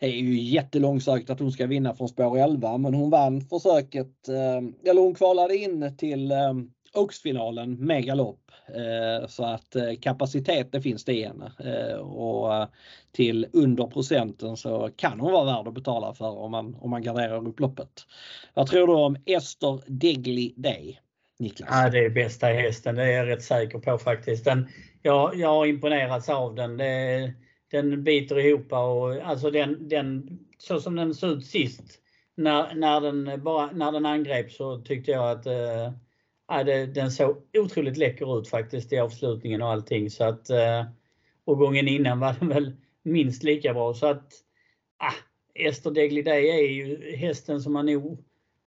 Det 0.00 0.06
är 0.06 0.10
ju 0.10 0.40
jättelångsökt 0.40 1.30
att 1.30 1.40
hon 1.40 1.52
ska 1.52 1.66
vinna 1.66 1.94
från 1.94 2.08
spår 2.08 2.38
11 2.38 2.78
men 2.78 2.94
hon 2.94 3.10
vann 3.10 3.40
försöket, 3.40 4.28
eh, 4.28 4.90
eller 4.90 5.00
hon 5.00 5.14
kvalade 5.14 5.56
in 5.56 5.96
till 5.96 6.30
eh, 6.30 6.52
Oaks-finalen 6.94 7.86
med 7.86 8.04
galopp. 8.04 8.50
Eh, 8.68 9.26
så 9.28 9.44
att 9.44 9.76
eh, 9.76 9.94
kapaciteten 10.00 10.82
finns 10.82 11.04
det 11.04 11.12
i 11.12 11.24
henne. 11.24 11.52
Eh, 11.58 11.98
och 11.98 12.68
till 13.12 13.46
under 13.52 13.86
procenten 13.86 14.56
så 14.56 14.90
kan 14.96 15.20
hon 15.20 15.32
vara 15.32 15.44
värd 15.44 15.68
att 15.68 15.74
betala 15.74 16.14
för 16.14 16.38
om 16.38 16.50
man, 16.50 16.76
om 16.80 16.90
man 16.90 17.02
garderar 17.02 17.48
upp 17.48 17.60
loppet. 17.60 18.06
Vad 18.54 18.66
tror 18.66 18.86
du 18.86 18.92
om 18.92 19.16
Ester 19.26 19.80
Degli 19.86 20.54
Day? 20.56 21.00
Niklas? 21.38 21.68
Ja, 21.72 21.90
det 21.90 22.04
är 22.04 22.10
bästa 22.10 22.46
hästen, 22.46 22.94
det 22.94 23.02
är 23.02 23.16
jag 23.16 23.28
rätt 23.28 23.42
säker 23.42 23.78
på 23.78 23.98
faktiskt. 23.98 24.44
Den, 24.44 24.68
jag, 25.02 25.36
jag 25.36 25.48
har 25.48 25.66
imponerats 25.66 26.28
av 26.28 26.54
den. 26.54 26.76
Det, 26.76 27.32
den 27.70 28.04
biter 28.04 28.38
ihop 28.38 28.72
och 28.72 29.16
alltså 29.24 29.50
den, 29.50 29.88
den, 29.88 30.38
så 30.58 30.80
som 30.80 30.96
den 30.96 31.14
såg 31.14 31.30
ut 31.30 31.46
sist 31.46 32.00
när, 32.36 32.74
när, 32.74 33.00
den, 33.00 33.42
bara, 33.44 33.70
när 33.70 33.92
den 33.92 34.06
angreps 34.06 34.56
så 34.56 34.78
tyckte 34.78 35.10
jag 35.10 35.30
att 35.30 35.46
eh, 35.46 35.92
ja, 36.48 36.64
det, 36.64 36.86
den 36.86 37.10
såg 37.10 37.36
otroligt 37.58 37.96
läcker 37.96 38.38
ut 38.38 38.48
faktiskt 38.48 38.92
i 38.92 38.98
avslutningen 38.98 39.62
och 39.62 39.68
allting. 39.68 40.10
Så 40.10 40.24
att, 40.24 40.50
eh, 40.50 40.84
och 41.44 41.58
gången 41.58 41.88
innan 41.88 42.20
var 42.20 42.36
den 42.40 42.48
väl 42.48 42.76
minst 43.02 43.42
lika 43.42 43.74
bra. 43.74 43.94
Så 43.94 44.06
att 44.06 44.32
ah, 44.98 45.14
Ester 45.54 45.90
Degliday 45.90 46.48
är 46.50 46.68
ju 46.68 47.16
hästen 47.16 47.60
som 47.60 47.72
man 47.72 47.86
nog, 47.86 48.24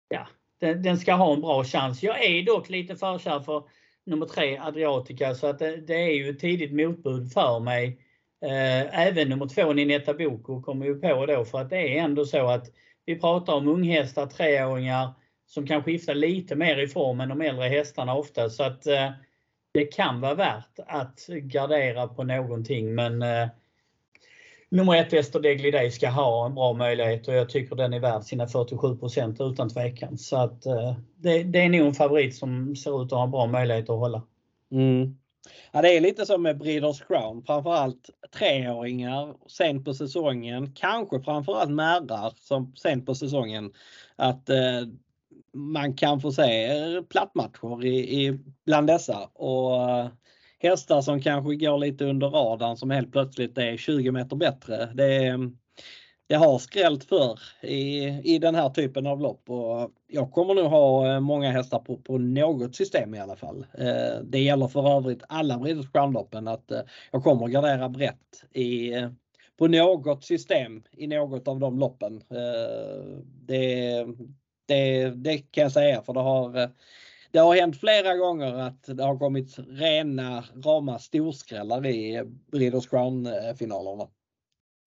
ja, 0.09 0.28
den, 0.59 0.84
den, 0.84 0.97
ska 0.97 1.13
ha 1.13 1.34
en 1.34 1.41
bra 1.41 1.63
chans. 1.63 2.03
Jag 2.03 2.26
är 2.26 2.43
dock 2.43 2.70
lite 2.70 2.95
förkär 2.95 3.39
för 3.39 3.63
nummer 4.05 4.26
tre 4.26 4.57
Adriatica 4.57 5.36
så 5.36 5.47
att 5.47 5.59
det, 5.59 5.78
det 5.78 5.95
är 5.95 6.13
ju 6.13 6.30
ett 6.30 6.39
tidigt 6.39 6.74
motbud 6.74 7.32
för 7.32 7.59
mig. 7.59 8.05
Eh, 8.41 8.99
även 9.07 9.30
nummer 9.30 9.47
två 9.47 9.74
Ninetta 9.74 10.13
Boko 10.13 10.61
kommer 10.61 10.86
ju 10.86 10.99
på 10.99 11.26
då 11.26 11.45
för 11.45 11.61
att 11.61 11.70
det 11.70 11.97
är 11.97 12.03
ändå 12.03 12.26
så 12.26 12.47
att 12.47 12.65
vi 13.05 13.20
pratar 13.20 13.53
om 13.53 13.67
unghästar, 13.67 14.26
treåringar 14.26 15.13
som 15.50 15.68
kan 15.68 15.84
skifta 15.84 16.14
lite 16.14 16.56
mer 16.56 16.78
i 16.78 16.88
form 16.88 17.20
än 17.22 17.30
de 17.30 17.41
äldre 17.41 17.68
hästarna 17.68 18.16
ofta. 18.16 18.50
Så 18.50 18.64
att 18.64 18.88
eh, 18.88 19.12
det 19.72 19.86
kan 19.86 20.22
vara 20.22 20.36
värt 20.36 20.80
att 20.88 21.28
gardera 21.28 22.08
på 22.08 22.24
någonting 22.24 22.95
men 22.95 23.22
eh, 23.22 23.47
nummer 24.70 24.95
ett 24.95 25.14
Ester 25.14 25.39
Degliday 25.39 25.91
ska 25.91 26.10
ha 26.10 26.45
en 26.45 26.56
bra 26.56 26.74
möjlighet 26.74 27.28
och 27.28 27.34
jag 27.34 27.50
tycker 27.50 27.76
den 27.76 27.93
är 27.93 28.00
värd 28.00 28.24
sina 28.24 28.45
47% 28.45 29.52
utan 29.52 29.70
tvekan. 29.70 30.18
Så 30.18 30.38
att 30.38 30.66
eh, 30.66 30.93
det, 31.16 31.43
det, 31.43 31.60
är 31.60 31.70
nog 31.70 31.88
en 31.88 31.93
favorit 31.93 32.36
som 32.36 32.76
ser 32.76 33.04
ut 33.04 33.12
att 33.12 33.18
ha 33.18 33.24
en 33.24 33.32
bra 33.32 33.47
möjlighet 33.47 33.89
att 33.89 34.00
hålla. 34.00 34.22
Mm. 34.72 35.18
Ja, 35.72 35.82
det 35.82 35.97
är 35.97 36.02
lite 36.02 36.26
som 36.26 36.41
med 36.41 36.58
Breeders 36.58 37.02
Crown, 37.02 37.43
framförallt 37.43 38.10
treåringar 38.32 39.36
sent 39.47 39.86
på 39.86 39.93
säsongen, 39.93 40.72
kanske 40.76 41.22
framförallt 41.22 41.72
märrar 41.72 42.34
som 42.36 42.76
sent 42.76 43.06
på 43.06 43.16
säsongen. 43.16 43.74
Att 44.16 44.50
eh, 44.50 44.82
man 45.54 45.93
kan 45.93 46.22
få 46.22 46.32
se 46.32 46.70
plattmatcher 47.10 47.86
i, 47.86 48.26
i, 48.26 48.39
bland 48.66 48.88
dessa 48.88 49.30
och 49.34 49.89
eh, 49.89 50.08
hästar 50.60 51.02
som 51.02 51.22
kanske 51.22 51.56
går 51.56 51.78
lite 51.78 52.06
under 52.06 52.30
radarn 52.30 52.78
som 52.78 52.91
helt 52.91 53.12
plötsligt 53.12 53.58
är 53.58 53.78
20 53.78 54.12
meter 54.12 54.36
bättre. 54.36 54.89
Det, 54.93 55.38
det 56.28 56.36
har 56.36 56.60
skrällt 56.60 57.04
för 57.04 57.39
i, 57.62 58.06
i 58.36 58.39
den 58.39 58.56
här 58.56 58.70
typen 58.70 59.08
av 59.08 59.22
lopp 59.22 59.50
och 59.50 59.91
jag 60.08 60.32
kommer 60.32 60.54
nog 60.54 60.66
ha 60.66 61.14
eh, 61.14 61.20
många 61.20 61.52
hästar 61.52 61.80
på, 61.80 61.97
på 61.97 62.18
något 62.18 62.76
system 62.76 63.16
i 63.16 63.20
alla 63.20 63.36
fall. 63.36 63.66
Eh, 63.74 64.24
det 64.24 64.39
gäller 64.39 64.68
för 64.68 64.97
övrigt 64.97 65.24
alla 65.30 65.58
British 65.58 65.91
Crown-loppen 65.91 66.47
att 66.47 66.72
jag 67.12 67.24
kommer 67.24 67.47
gardera 67.47 67.89
brett 67.89 68.43
i, 68.54 68.91
på 69.58 69.68
något 69.68 70.24
system 70.24 70.84
i 70.91 71.08
något 71.08 71.47
av 71.47 71.60
de 71.60 71.80
loppen. 71.80 72.24
Det, 73.45 74.06
det, 74.70 75.09
det 75.09 75.38
kan 75.38 75.61
jag 75.61 75.72
säga 75.72 76.01
för 76.01 76.13
det 76.13 76.20
har, 76.20 76.70
det 77.32 77.39
har 77.39 77.55
hänt 77.55 77.80
flera 77.80 78.15
gånger 78.15 78.53
att 78.53 78.84
det 78.97 79.03
har 79.03 79.17
kommit 79.17 79.55
rena 79.70 80.43
rama 80.65 80.99
storskrällar 80.99 81.86
i 81.86 82.24
Breeders 82.51 82.88
Crown-finalerna. 82.88 84.07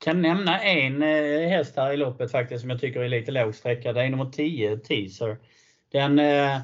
Kan 0.04 0.22
nämna 0.22 0.60
en 0.60 1.02
eh, 1.02 1.48
häst 1.48 1.76
här 1.76 1.92
i 1.92 1.96
loppet 1.96 2.30
faktiskt 2.30 2.60
som 2.60 2.70
jag 2.70 2.80
tycker 2.80 3.00
är 3.00 3.08
lite 3.08 3.32
lågsträckad. 3.32 3.94
Det 3.94 4.02
är 4.02 4.10
nummer 4.10 4.30
10, 4.30 4.76
Teaser. 4.76 5.38
Den 5.92 6.18
eh, 6.18 6.60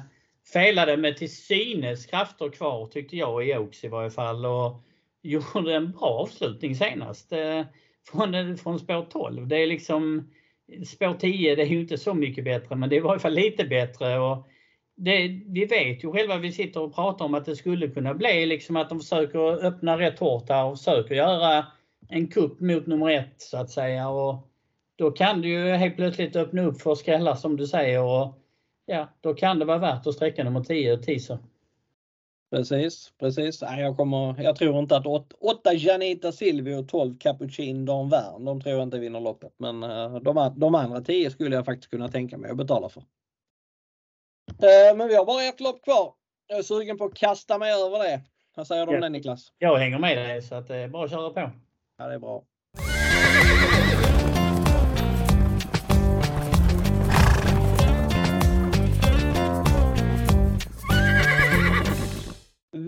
felade 0.53 0.97
med 0.97 1.17
till 1.17 1.35
synes 1.35 2.05
krafter 2.05 2.49
kvar 2.49 2.85
tyckte 2.85 3.17
jag 3.17 3.47
i 3.47 3.55
Oaks 3.55 3.83
i 3.83 3.87
varje 3.87 4.11
fall 4.11 4.45
och 4.45 4.81
gjorde 5.21 5.75
en 5.75 5.91
bra 5.91 6.07
avslutning 6.07 6.75
senast. 6.75 7.31
Eh, 7.31 7.63
från, 8.11 8.35
eh, 8.35 8.55
från 8.55 8.79
spår 8.79 9.05
12. 9.11 9.47
Det 9.47 9.57
är 9.57 9.67
liksom 9.67 10.31
Spår 10.85 11.13
10 11.13 11.55
det 11.55 11.61
är 11.61 11.65
ju 11.65 11.79
inte 11.79 11.97
så 11.97 12.13
mycket 12.13 12.43
bättre 12.43 12.75
men 12.75 12.89
det 12.89 12.95
är 12.95 12.97
i 12.97 13.01
varje 13.01 13.19
fall 13.19 13.33
lite 13.33 13.65
bättre. 13.65 14.19
Och 14.19 14.47
det, 14.95 15.27
vi 15.47 15.65
vet 15.65 16.03
ju 16.03 16.11
själva, 16.11 16.37
vi 16.37 16.51
sitter 16.51 16.81
och 16.81 16.95
pratar 16.95 17.25
om 17.25 17.33
att 17.33 17.45
det 17.45 17.55
skulle 17.55 17.87
kunna 17.87 18.13
bli 18.13 18.45
liksom 18.45 18.75
att 18.75 18.89
de 18.89 18.99
försöker 18.99 19.65
öppna 19.65 19.99
rätt 19.99 20.19
hårt 20.19 20.49
här 20.49 20.65
och 20.65 20.77
försöker 20.77 21.15
göra 21.15 21.65
en 22.09 22.27
kupp 22.27 22.59
mot 22.59 22.87
nummer 22.87 23.09
ett 23.09 23.35
så 23.37 23.57
att 23.57 23.69
säga. 23.69 24.09
Och 24.09 24.49
då 24.95 25.11
kan 25.11 25.41
du 25.41 25.49
ju 25.49 25.71
helt 25.71 25.95
plötsligt 25.95 26.35
öppna 26.35 26.61
upp 26.61 26.81
för 26.81 26.95
skrällar 26.95 27.35
som 27.35 27.57
du 27.57 27.67
säger. 27.67 28.03
Och 28.03 28.37
ja, 28.85 29.07
då 29.21 29.33
kan 29.33 29.59
det 29.59 29.65
vara 29.65 29.77
värt 29.77 30.07
att 30.07 30.13
sträcka 30.13 30.43
nummer 30.43 30.63
10 30.63 30.97
teaser. 30.97 31.37
Precis, 32.51 33.13
precis. 33.19 33.61
jag, 33.61 33.97
kommer, 33.97 34.41
jag 34.41 34.55
tror 34.55 34.79
inte 34.79 34.97
att 34.97 35.33
8 35.39 35.73
Janita 35.73 36.31
Silvio 36.31 36.75
och 36.75 36.89
12 36.89 37.17
Capuchin 37.17 37.85
Dan 37.85 38.09
Wern, 38.09 38.45
de 38.45 38.61
tror 38.61 38.75
jag 38.75 38.83
inte 38.83 38.99
vinner 38.99 39.19
loppet. 39.19 39.53
Men 39.57 39.83
eh, 39.83 40.15
de, 40.15 40.53
de 40.57 40.75
andra 40.75 41.01
10 41.01 41.31
skulle 41.31 41.55
jag 41.55 41.65
faktiskt 41.65 41.91
kunna 41.91 42.07
tänka 42.07 42.37
mig 42.37 42.51
att 42.51 42.57
betala 42.57 42.89
för. 42.89 43.03
Eh, 44.49 44.97
men 44.97 45.07
vi 45.07 45.15
har 45.15 45.25
bara 45.25 45.43
ett 45.43 45.59
lopp 45.59 45.83
kvar. 45.83 46.13
Jag 46.47 46.59
är 46.59 46.63
sugen 46.63 46.97
på 46.97 47.05
att 47.05 47.15
kasta 47.15 47.57
mig 47.57 47.73
över 47.73 47.99
det. 47.99 48.21
Vad 48.55 48.67
säger 48.67 48.85
du 48.85 48.95
om 48.95 49.01
det 49.01 49.09
Niklas? 49.09 49.53
Jag 49.57 49.77
hänger 49.77 49.99
med 49.99 50.17
dig 50.17 50.41
så 50.41 50.55
att 50.55 50.67
det 50.67 50.75
är 50.75 50.87
bara 50.87 51.05
att 51.05 51.11
köra 51.11 51.29
på. 51.29 51.51
Ja, 51.97 52.07
det 52.07 52.13
är 52.13 52.19
bra. 52.19 52.43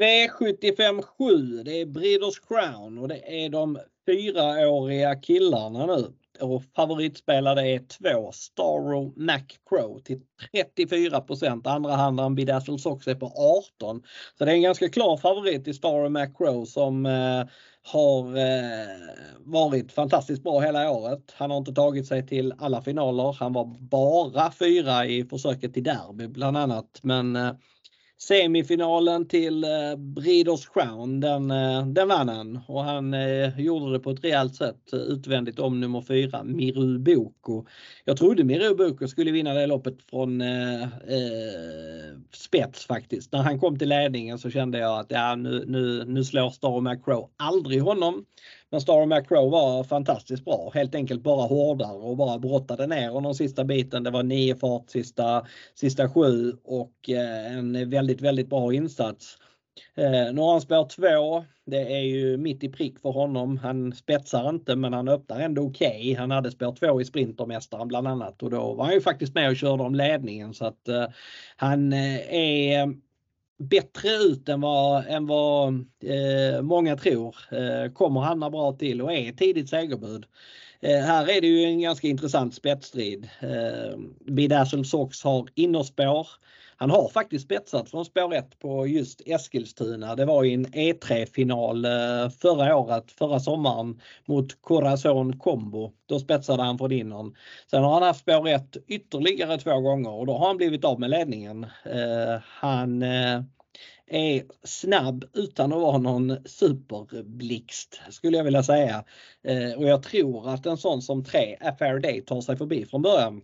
V75 0.02 1.02
7, 1.18 1.64
det 1.64 1.82
är 1.82 1.86
Breeders 1.86 2.39
Crown 2.39 2.97
och 2.97 3.08
det 3.08 3.43
är 3.43 3.49
de 3.49 3.80
fyraåriga 4.06 5.16
killarna 5.16 5.86
nu. 5.86 6.14
Och 6.39 6.64
favoritspelare 6.76 7.68
är 7.68 7.80
två, 7.80 8.32
Starro 8.32 9.14
Mac 9.16 9.41
Crow 9.70 9.99
till 9.99 10.22
34% 10.80 11.68
Andra 11.68 11.95
handlaren 11.95 12.36
Bedazzle 12.36 12.80
Sox 12.80 13.08
är 13.08 13.16
på 13.16 13.26
18. 13.80 14.04
Så 14.38 14.45
det 14.45 14.52
är 14.52 14.56
en 14.56 14.62
ganska 14.62 14.89
klar 14.89 15.18
favorit 15.18 15.68
i 15.68 15.74
Starro 15.74 16.10
Mac 16.10 16.28
Crow 16.38 16.66
som 16.66 17.06
eh, 17.06 17.43
har 17.84 18.38
eh, 18.38 19.16
varit 19.39 19.91
fantastiskt 19.91 20.43
bra 20.43 20.60
hela 20.60 20.91
året. 20.91 21.34
Han 21.34 21.52
har 21.52 21.58
inte 21.58 21.74
tagit 21.74 22.08
sig 22.08 22.28
till 22.28 22.54
alla 22.58 22.82
finaler. 22.82 23.36
Han 23.39 23.54
var 23.54 23.66
bara 23.80 24.52
fyra 24.52 25.06
i 25.06 25.26
försöket 25.26 25.74
till 25.74 25.84
derby 25.84 26.28
bland 26.28 26.58
annat. 26.58 26.99
Men 27.02 27.36
eh, 27.36 27.52
semifinalen 28.22 29.28
till 29.28 29.63
eh, 29.63 29.95
Breeders 29.97 30.69
Crown, 30.69 31.19
den, 31.19 31.51
eh, 31.51 31.88
den 31.88 32.07
vann 32.07 32.30
han 32.30 32.59
och 32.67 32.84
han 32.84 33.13
eh, 33.13 33.59
gjorde 33.59 33.91
det 33.91 33.99
på 33.99 34.11
ett 34.11 34.24
rejält 34.24 34.55
sätt 34.55 34.93
eh, 34.93 34.99
utvändigt 34.99 35.59
om 35.59 35.80
nummer 35.80 36.01
4, 36.01 36.43
Miru 36.43 36.99
Boko. 36.99 37.65
Jag 38.05 38.17
trodde 38.17 38.43
Miru 38.43 38.76
Boko 38.76 39.07
skulle 39.07 39.32
vinna 39.32 39.53
det 39.53 39.67
loppet 39.67 39.97
från 40.09 40.41
eh, 40.41 40.82
eh, 40.82 42.17
spets 42.34 42.86
faktiskt. 42.86 43.32
När 43.32 43.41
han 43.41 43.59
kom 43.59 43.80
till 43.80 43.89
ledningen 43.89 44.39
så 44.39 44.49
kände 44.49 44.78
jag 44.80 44.99
att 44.99 45.11
ja, 45.11 45.36
nu, 45.36 45.65
nu, 45.67 46.05
nu 46.05 46.24
slår 46.24 46.49
Star 46.49 46.82
McCrow 46.82 47.30
aldrig 47.38 47.82
honom. 47.82 48.26
Men 48.72 48.82
Star 48.82 49.05
McRow 49.05 49.51
var 49.51 49.84
fantastiskt 49.84 50.45
bra. 50.45 50.72
Helt 50.74 50.95
enkelt 50.95 51.24
bara 51.24 51.47
hårdare 51.47 51.97
och 51.97 52.17
bara 52.17 52.39
brottade 52.39 52.88
ner 52.88 53.09
honom 53.09 53.36
sista 53.36 53.63
biten. 53.63 54.03
Det 54.03 54.11
var 54.11 54.24
nio 54.24 54.55
fart 54.55 54.89
sista, 54.89 55.45
sista 55.76 56.09
sju 56.09 56.53
och 56.63 57.09
eh, 57.09 57.57
en 57.57 57.89
väldigt, 57.89 58.22
väldigt 58.22 58.49
bra 58.49 58.74
insats. 58.74 59.38
Eh, 59.95 60.34
nu 60.34 60.41
har 60.41 60.51
han 60.51 60.61
spår 60.61 60.88
2. 60.89 61.45
Det 61.65 61.95
är 61.95 62.01
ju 62.01 62.38
mitt 62.38 62.63
i 62.63 62.69
prick 62.69 62.99
för 62.99 63.09
honom. 63.09 63.57
Han 63.57 63.93
spetsar 63.93 64.49
inte 64.49 64.76
men 64.76 64.93
han 64.93 65.07
öppnar 65.07 65.39
ändå 65.39 65.61
okej. 65.61 65.88
Okay. 65.88 66.15
Han 66.15 66.32
hade 66.32 66.51
spår 66.51 66.76
2 66.76 67.01
i 67.01 67.05
Sprintermästaren 67.05 67.88
bland 67.88 68.07
annat 68.07 68.43
och 68.43 68.49
då 68.49 68.74
var 68.74 68.86
han 68.86 68.93
ju 68.93 69.01
faktiskt 69.01 69.36
med 69.36 69.49
och 69.49 69.55
körde 69.55 69.84
om 69.84 69.95
ledningen 69.95 70.53
så 70.53 70.65
att 70.65 70.88
eh, 70.88 71.05
han 71.55 71.93
eh, 71.93 72.36
är 72.36 72.93
bättre 73.62 74.09
ut 74.09 74.49
än 74.49 74.62
vad, 74.62 75.05
än 75.07 75.28
vad 75.28 75.74
eh, 76.03 76.62
många 76.62 76.97
tror. 76.97 77.36
Eh, 77.51 77.91
kommer 77.91 78.22
hamna 78.22 78.49
bra 78.49 78.74
till 78.74 79.01
och 79.01 79.14
är 79.14 79.32
tidigt 79.32 79.70
segerbud. 79.70 80.26
Eh, 80.82 80.99
här 80.99 81.29
är 81.29 81.41
det 81.41 81.47
ju 81.47 81.63
en 81.63 81.82
ganska 81.82 82.07
intressant 82.07 82.53
spetsstrid. 82.53 83.29
Eh, 83.39 83.97
Bidazzle 84.25 84.84
Sox 84.84 85.23
har 85.23 85.47
innerspår. 85.55 86.27
Han 86.82 86.89
har 86.89 87.09
faktiskt 87.09 87.45
spetsat 87.45 87.89
från 87.89 88.05
spår 88.05 88.34
1 88.34 88.59
på 88.59 88.88
just 88.88 89.21
Eskilstuna. 89.25 90.15
Det 90.15 90.25
var 90.25 90.43
i 90.43 90.53
en 90.53 90.65
E3-final 90.65 91.86
eh, 91.86 92.29
förra 92.41 92.75
året, 92.75 93.11
förra 93.11 93.39
sommaren 93.39 94.01
mot 94.25 94.61
Corazon 94.61 95.39
Combo. 95.39 95.91
Då 96.05 96.19
spetsade 96.19 96.63
han 96.63 96.77
från 96.77 96.91
innern. 96.91 97.36
Sen 97.71 97.84
har 97.84 97.93
han 97.93 98.03
haft 98.03 98.19
spår 98.19 98.47
1 98.47 98.77
ytterligare 98.88 99.57
två 99.57 99.79
gånger 99.79 100.11
och 100.11 100.25
då 100.25 100.34
har 100.34 100.47
han 100.47 100.57
blivit 100.57 100.86
av 100.86 100.99
med 100.99 101.09
ledningen. 101.09 101.63
Eh, 101.86 102.41
han 102.43 103.03
eh, 103.03 103.41
är 104.12 104.43
snabb 104.64 105.26
utan 105.34 105.74
att 105.74 105.82
vara 105.82 105.97
någon 105.97 106.38
superblixt 106.45 108.01
skulle 108.09 108.38
jag 108.38 108.43
vilja 108.43 108.64
säga. 108.64 109.03
Eh, 109.43 109.72
och 109.78 109.86
jag 109.86 110.03
tror 110.03 110.49
att 110.49 110.66
en 110.66 110.78
sån 110.78 111.01
som 111.01 111.24
3, 111.24 111.57
Affair 111.62 111.99
Day, 111.99 112.22
tar 112.22 112.41
sig 112.41 112.57
förbi 112.57 112.86
från 112.86 113.01
början. 113.01 113.41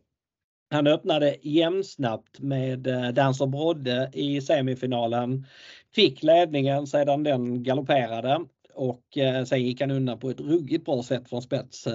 Han 0.72 0.88
öppnade 0.88 1.38
jämnsnabbt 1.42 2.40
med 2.40 2.88
eh, 2.88 3.10
Dancer 3.10 3.46
Brodde 3.46 4.12
i 4.14 4.42
semifinalen. 4.42 5.46
Fick 5.96 6.24
ledningen 6.24 6.88
sedan 6.88 7.24
den 7.24 7.64
galopperade 7.64 8.46
och 8.74 9.18
eh, 9.18 9.44
sen 9.46 9.64
gick 9.64 9.82
han 9.82 9.92
undan 9.92 10.20
på 10.20 10.30
ett 10.30 10.40
ruggigt 10.40 10.86
bra 10.86 11.04
sätt 11.04 11.30
från 11.30 11.42
spets. 11.42 11.88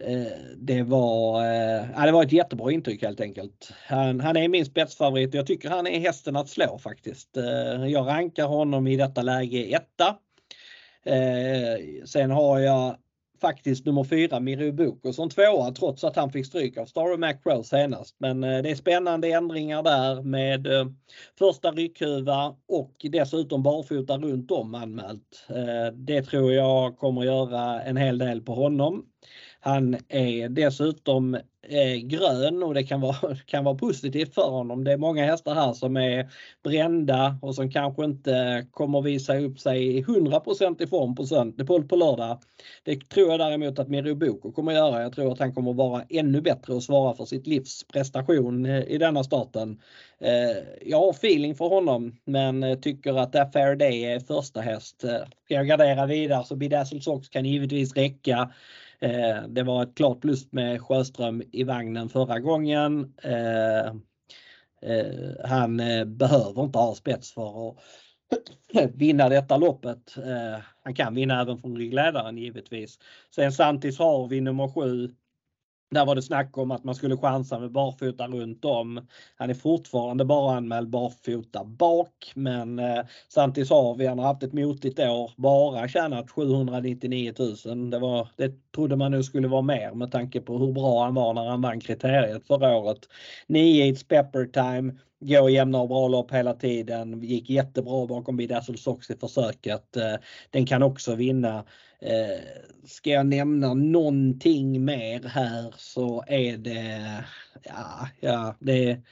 Eh, 0.00 0.32
det 0.56 0.82
var, 0.82 1.44
eh, 1.44 1.86
ja, 1.96 2.06
det 2.06 2.12
var 2.12 2.22
ett 2.22 2.32
jättebra 2.32 2.72
intryck 2.72 3.02
helt 3.02 3.20
enkelt. 3.20 3.72
Han, 3.88 4.20
han 4.20 4.36
är 4.36 4.48
min 4.48 4.66
spetsfavorit 4.66 5.28
och 5.28 5.34
jag 5.34 5.46
tycker 5.46 5.70
han 5.70 5.86
är 5.86 6.00
hästen 6.00 6.36
att 6.36 6.48
slå 6.48 6.78
faktiskt. 6.78 7.36
Eh, 7.36 7.86
jag 7.86 8.06
rankar 8.06 8.46
honom 8.46 8.86
i 8.86 8.96
detta 8.96 9.22
läge 9.22 9.76
etta. 9.76 10.16
Sen 12.04 12.30
har 12.30 12.58
jag 12.58 12.96
faktiskt 13.40 13.86
nummer 13.86 14.04
fyra 14.04 14.40
Miru 14.40 14.72
Boko 14.72 15.12
som 15.12 15.30
tvåa 15.30 15.70
trots 15.70 16.04
att 16.04 16.16
han 16.16 16.32
fick 16.32 16.46
stryk 16.46 16.76
av 16.76 16.86
Star 16.86 17.16
Macrow 17.16 17.62
senast. 17.62 18.16
Men 18.18 18.40
det 18.40 18.70
är 18.70 18.74
spännande 18.74 19.28
ändringar 19.28 19.82
där 19.82 20.22
med 20.22 20.66
första 21.38 21.70
ryckhuva 21.70 22.56
och 22.68 22.92
dessutom 23.02 23.62
barfota 23.62 24.18
runt 24.18 24.50
om 24.50 24.74
anmält. 24.74 25.46
Det 25.94 26.22
tror 26.22 26.52
jag 26.52 26.98
kommer 26.98 27.22
göra 27.22 27.82
en 27.82 27.96
hel 27.96 28.18
del 28.18 28.42
på 28.42 28.54
honom. 28.54 29.04
Han 29.66 29.96
är 30.08 30.48
dessutom 30.48 31.34
eh, 31.68 31.96
grön 31.96 32.62
och 32.62 32.74
det 32.74 32.82
kan 32.82 33.00
vara, 33.00 33.36
kan 33.46 33.64
vara 33.64 33.74
positivt 33.74 34.34
för 34.34 34.50
honom. 34.50 34.84
Det 34.84 34.92
är 34.92 34.96
många 34.96 35.24
hästar 35.24 35.54
här 35.54 35.72
som 35.72 35.96
är 35.96 36.30
brända 36.64 37.38
och 37.42 37.54
som 37.54 37.70
kanske 37.70 38.04
inte 38.04 38.66
kommer 38.70 39.02
visa 39.02 39.38
upp 39.38 39.60
sig 39.60 40.04
100% 40.04 40.82
i 40.82 40.86
form 40.86 41.14
på, 41.14 41.22
sönd- 41.22 41.66
på, 41.66 41.82
på 41.82 41.96
lördag. 41.96 42.38
Det 42.84 43.08
tror 43.08 43.30
jag 43.30 43.40
däremot 43.40 43.78
att 43.78 43.88
Miro 43.88 44.14
Boko 44.14 44.52
kommer 44.52 44.72
göra. 44.72 45.02
Jag 45.02 45.12
tror 45.12 45.32
att 45.32 45.38
han 45.38 45.54
kommer 45.54 45.72
vara 45.72 46.02
ännu 46.08 46.40
bättre 46.40 46.74
och 46.74 46.82
svara 46.82 47.14
för 47.14 47.24
sitt 47.24 47.46
livs 47.46 47.84
prestation 47.92 48.66
eh, 48.66 48.82
i 48.82 48.98
denna 48.98 49.24
starten. 49.24 49.80
Eh, 50.20 50.56
jag 50.82 50.98
har 50.98 51.10
feeling 51.10 51.54
för 51.54 51.68
honom 51.68 52.16
men 52.24 52.62
eh, 52.62 52.78
tycker 52.78 53.14
att 53.14 53.34
Affair 53.34 53.76
Day 53.76 54.04
är 54.04 54.20
första 54.20 54.60
häst. 54.60 55.04
Eh, 55.04 55.10
ska 55.44 55.54
jag 55.54 55.66
gardera 55.66 56.06
vidare 56.06 56.44
så 56.44 56.56
Bedazzled 56.56 57.02
Sox 57.02 57.28
kan 57.28 57.44
givetvis 57.44 57.96
räcka. 57.96 58.50
Eh, 59.00 59.42
det 59.48 59.62
var 59.62 59.82
ett 59.82 59.94
klart 59.94 60.20
plus 60.20 60.52
med 60.52 60.82
Sjöström 60.82 61.42
i 61.52 61.64
vagnen 61.64 62.08
förra 62.08 62.40
gången. 62.40 63.14
Eh, 63.22 63.86
eh, 64.82 65.44
han 65.44 65.80
eh, 65.80 66.04
behöver 66.04 66.64
inte 66.64 66.78
ha 66.78 66.94
spets 66.94 67.32
för 67.32 67.68
att 67.70 67.76
vinna 68.94 69.28
detta 69.28 69.56
loppet. 69.56 70.16
Eh, 70.16 70.60
han 70.82 70.94
kan 70.94 71.14
vinna 71.14 71.40
även 71.40 71.58
från 71.58 71.76
ryggledaren 71.76 72.38
givetvis. 72.38 72.98
Sen 73.34 73.52
Santis 73.52 73.98
har 73.98 74.28
vi 74.28 74.40
nummer 74.40 74.68
7 74.68 75.14
där 75.90 76.06
var 76.06 76.14
det 76.14 76.22
snack 76.22 76.58
om 76.58 76.70
att 76.70 76.84
man 76.84 76.94
skulle 76.94 77.16
chansa 77.16 77.58
med 77.58 77.72
barfota 77.72 78.26
runt 78.26 78.64
om. 78.64 79.06
Han 79.36 79.50
är 79.50 79.54
fortfarande 79.54 80.24
bara 80.24 80.56
anmäld 80.56 80.90
barfota 80.90 81.64
bak 81.64 82.32
men 82.34 82.78
eh, 82.78 83.00
Santis 83.28 83.70
Harvi 83.70 84.06
han 84.06 84.18
har 84.18 84.26
haft 84.26 84.42
ett 84.42 84.52
motigt 84.52 84.98
år, 84.98 85.32
bara 85.36 85.88
tjänat 85.88 86.30
799 86.30 87.34
000. 87.66 87.90
Det, 87.90 87.98
var, 87.98 88.28
det 88.36 88.72
trodde 88.74 88.96
man 88.96 89.10
nu 89.10 89.22
skulle 89.22 89.48
vara 89.48 89.62
mer 89.62 89.94
med 89.94 90.12
tanke 90.12 90.40
på 90.40 90.58
hur 90.58 90.72
bra 90.72 91.04
han 91.04 91.14
var 91.14 91.34
när 91.34 91.48
han 91.48 91.62
vann 91.62 91.80
kriteriet 91.80 92.46
förra 92.46 92.76
året. 92.76 92.98
9 93.46 93.94
Pepper 94.08 94.44
Time, 94.44 94.94
gå 95.20 95.50
jämna 95.50 95.80
och 95.80 95.88
bra 95.88 96.08
lopp 96.08 96.32
hela 96.32 96.54
tiden, 96.54 97.22
gick 97.22 97.50
jättebra 97.50 98.06
bakom 98.06 98.36
Bidazzle 98.36 98.76
Sox 98.76 99.10
i 99.10 99.16
försöket. 99.16 99.96
Eh, 99.96 100.14
den 100.50 100.66
kan 100.66 100.82
också 100.82 101.14
vinna. 101.14 101.64
Eh, 102.00 102.40
ska 102.84 103.10
jag 103.10 103.26
nämna 103.26 103.74
någonting 103.74 104.84
mer 104.84 105.22
här 105.22 105.74
så 105.76 106.24
är 106.26 106.56
det, 106.56 107.24
ja, 107.62 108.08
ja 108.20 108.56
det 108.60 109.02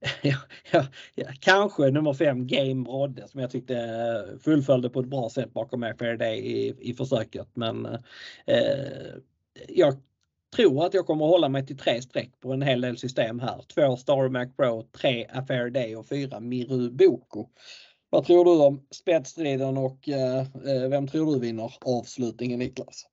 Ja, 0.22 0.36
ja, 0.72 0.86
ja, 1.14 1.26
kanske 1.40 1.90
nummer 1.90 2.12
5 2.12 2.46
Game 2.46 2.84
Brodde 2.84 3.28
som 3.28 3.40
jag 3.40 3.50
tyckte 3.50 3.76
eh, 3.76 4.38
fullföljde 4.38 4.90
på 4.90 5.00
ett 5.00 5.06
bra 5.06 5.30
sätt 5.30 5.52
bakom 5.52 5.80
mig 5.80 5.96
Fair 5.98 6.16
Day 6.16 6.38
i, 6.38 6.74
i 6.90 6.94
försöket. 6.94 7.48
Men 7.54 7.86
eh, 8.46 9.14
jag 9.68 9.96
tror 10.56 10.86
att 10.86 10.94
jag 10.94 11.06
kommer 11.06 11.26
hålla 11.26 11.48
mig 11.48 11.66
till 11.66 11.78
tre 11.78 12.02
streck 12.02 12.30
på 12.40 12.52
en 12.52 12.62
hel 12.62 12.80
del 12.80 12.98
system 12.98 13.40
här. 13.40 13.64
Två 13.74 13.96
Star 13.96 14.28
Mac 14.28 14.46
Pro, 14.56 14.82
tre 14.82 15.26
Affair 15.32 15.70
Day 15.70 15.96
och 15.96 16.08
fyra 16.08 16.40
Miru 16.40 16.90
Boko. 16.90 17.48
Vad 18.10 18.26
tror 18.26 18.44
du 18.44 18.50
om 18.66 18.86
spetsstriden 18.90 19.76
och 19.76 20.08
eh, 20.08 20.40
eh, 20.40 20.88
vem 20.90 21.06
tror 21.06 21.34
du 21.34 21.40
vinner 21.40 21.72
avslutningen 21.80 22.58
Niklas? 22.58 23.06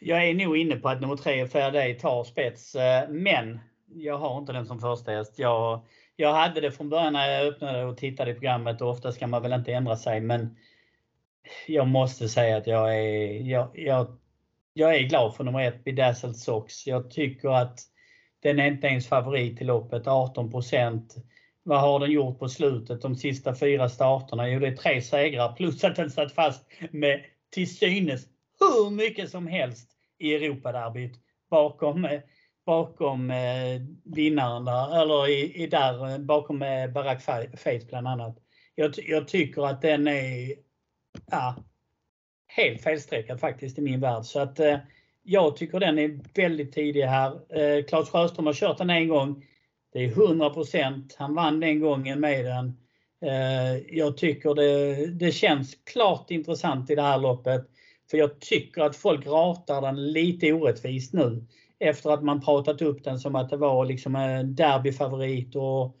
Jag 0.00 0.28
är 0.28 0.34
nog 0.34 0.56
inne 0.56 0.76
på 0.76 0.88
att 0.88 1.00
nummer 1.00 1.16
tre 1.16 1.42
Affair 1.42 1.72
Day 1.72 1.98
tar 1.98 2.24
spets, 2.24 2.74
eh, 2.74 3.08
men 3.08 3.60
jag 3.94 4.18
har 4.18 4.38
inte 4.38 4.52
den 4.52 4.66
som 4.66 4.80
första 4.80 5.12
häst. 5.12 5.38
Jag, 5.38 5.80
jag 6.16 6.32
hade 6.32 6.60
det 6.60 6.72
från 6.72 6.88
början 6.88 7.12
när 7.12 7.28
jag 7.28 7.46
öppnade 7.46 7.84
och 7.84 7.96
tittade 7.96 8.30
i 8.30 8.34
programmet 8.34 8.80
och 8.80 8.88
ofta 8.88 9.12
ska 9.12 9.26
man 9.26 9.42
väl 9.42 9.52
inte 9.52 9.72
ändra 9.72 9.96
sig 9.96 10.20
men 10.20 10.56
jag 11.66 11.86
måste 11.86 12.28
säga 12.28 12.56
att 12.56 12.66
jag 12.66 12.96
är, 12.96 13.40
jag, 13.40 13.70
jag 13.74 14.18
jag 14.72 14.96
är 14.96 15.02
glad 15.02 15.36
för 15.36 15.44
nummer 15.44 15.68
ett, 15.68 15.84
Bedazzled 15.84 16.36
Sox. 16.36 16.86
Jag 16.86 17.10
tycker 17.10 17.48
att 17.48 17.80
den 18.42 18.58
är 18.58 18.66
inte 18.66 18.86
ens 18.86 19.08
favorit 19.08 19.60
i 19.60 19.64
loppet, 19.64 20.04
18% 20.04 21.10
Vad 21.62 21.80
har 21.80 22.00
den 22.00 22.10
gjort 22.10 22.38
på 22.38 22.48
slutet 22.48 23.02
de 23.02 23.16
sista 23.16 23.54
fyra 23.54 23.88
starterna? 23.88 24.48
Jo, 24.48 24.60
det 24.60 24.68
är 24.68 24.76
tre 24.76 25.02
segrar 25.02 25.52
plus 25.52 25.84
att 25.84 25.96
den 25.96 26.10
satt 26.10 26.32
fast 26.32 26.66
med 26.90 27.24
till 27.50 27.76
synes 27.76 28.26
hur 28.60 28.90
mycket 28.90 29.30
som 29.30 29.46
helst 29.46 29.90
i 30.18 30.34
Europaderbyt 30.34 31.12
bakom, 31.50 32.08
bakom 32.66 33.30
eh, 33.30 33.80
vinnaren 34.04 34.64
där, 34.64 35.02
eller 35.02 35.28
i, 35.28 35.62
i 35.62 35.66
där, 35.66 36.12
eh, 36.12 36.18
bakom 36.18 36.62
eh, 36.62 36.90
Barack 36.90 37.22
Faith 37.56 37.86
bland 37.86 38.08
annat. 38.08 38.38
jag, 38.74 38.94
jag 38.96 39.28
tycker 39.28 39.66
att 39.66 39.82
den 39.82 40.08
är 40.08 40.54
ja, 41.30 41.56
helt 42.56 42.82
felstreckad 42.82 43.40
faktiskt 43.40 43.78
i 43.78 43.82
min 43.82 44.00
värld. 44.00 44.24
Så 44.24 44.40
att 44.40 44.60
eh, 44.60 44.76
jag 45.22 45.56
tycker 45.56 45.80
den 45.80 45.98
är 45.98 46.20
väldigt 46.34 46.72
tidig 46.72 47.02
här. 47.02 47.32
Eh, 47.58 47.84
Claes 47.84 48.10
Sjöström 48.10 48.46
har 48.46 48.54
kört 48.54 48.78
den 48.78 48.90
en 48.90 49.08
gång. 49.08 49.44
Det 49.92 50.04
är 50.04 50.08
100% 50.08 51.12
Han 51.16 51.34
vann 51.34 51.60
den 51.60 51.80
gången 51.80 52.20
med 52.20 52.44
den. 52.44 52.76
Eh, 53.24 53.96
jag 53.96 54.16
tycker 54.16 54.54
det, 54.54 55.06
det 55.06 55.32
känns 55.32 55.74
klart 55.84 56.30
intressant 56.30 56.90
i 56.90 56.94
det 56.94 57.02
här 57.02 57.18
loppet. 57.18 57.68
För 58.10 58.18
jag 58.18 58.40
tycker 58.40 58.82
att 58.82 58.96
folk 58.96 59.26
ratar 59.26 59.80
den 59.80 60.12
lite 60.12 60.52
orättvist 60.52 61.12
nu. 61.12 61.44
Efter 61.78 62.10
att 62.10 62.24
man 62.24 62.40
pratat 62.40 62.82
upp 62.82 63.04
den 63.04 63.18
som 63.18 63.36
att 63.36 63.50
det 63.50 63.56
var 63.56 63.84
liksom 63.84 64.16
en 64.16 64.54
derbyfavorit 64.54 65.56
och 65.56 65.96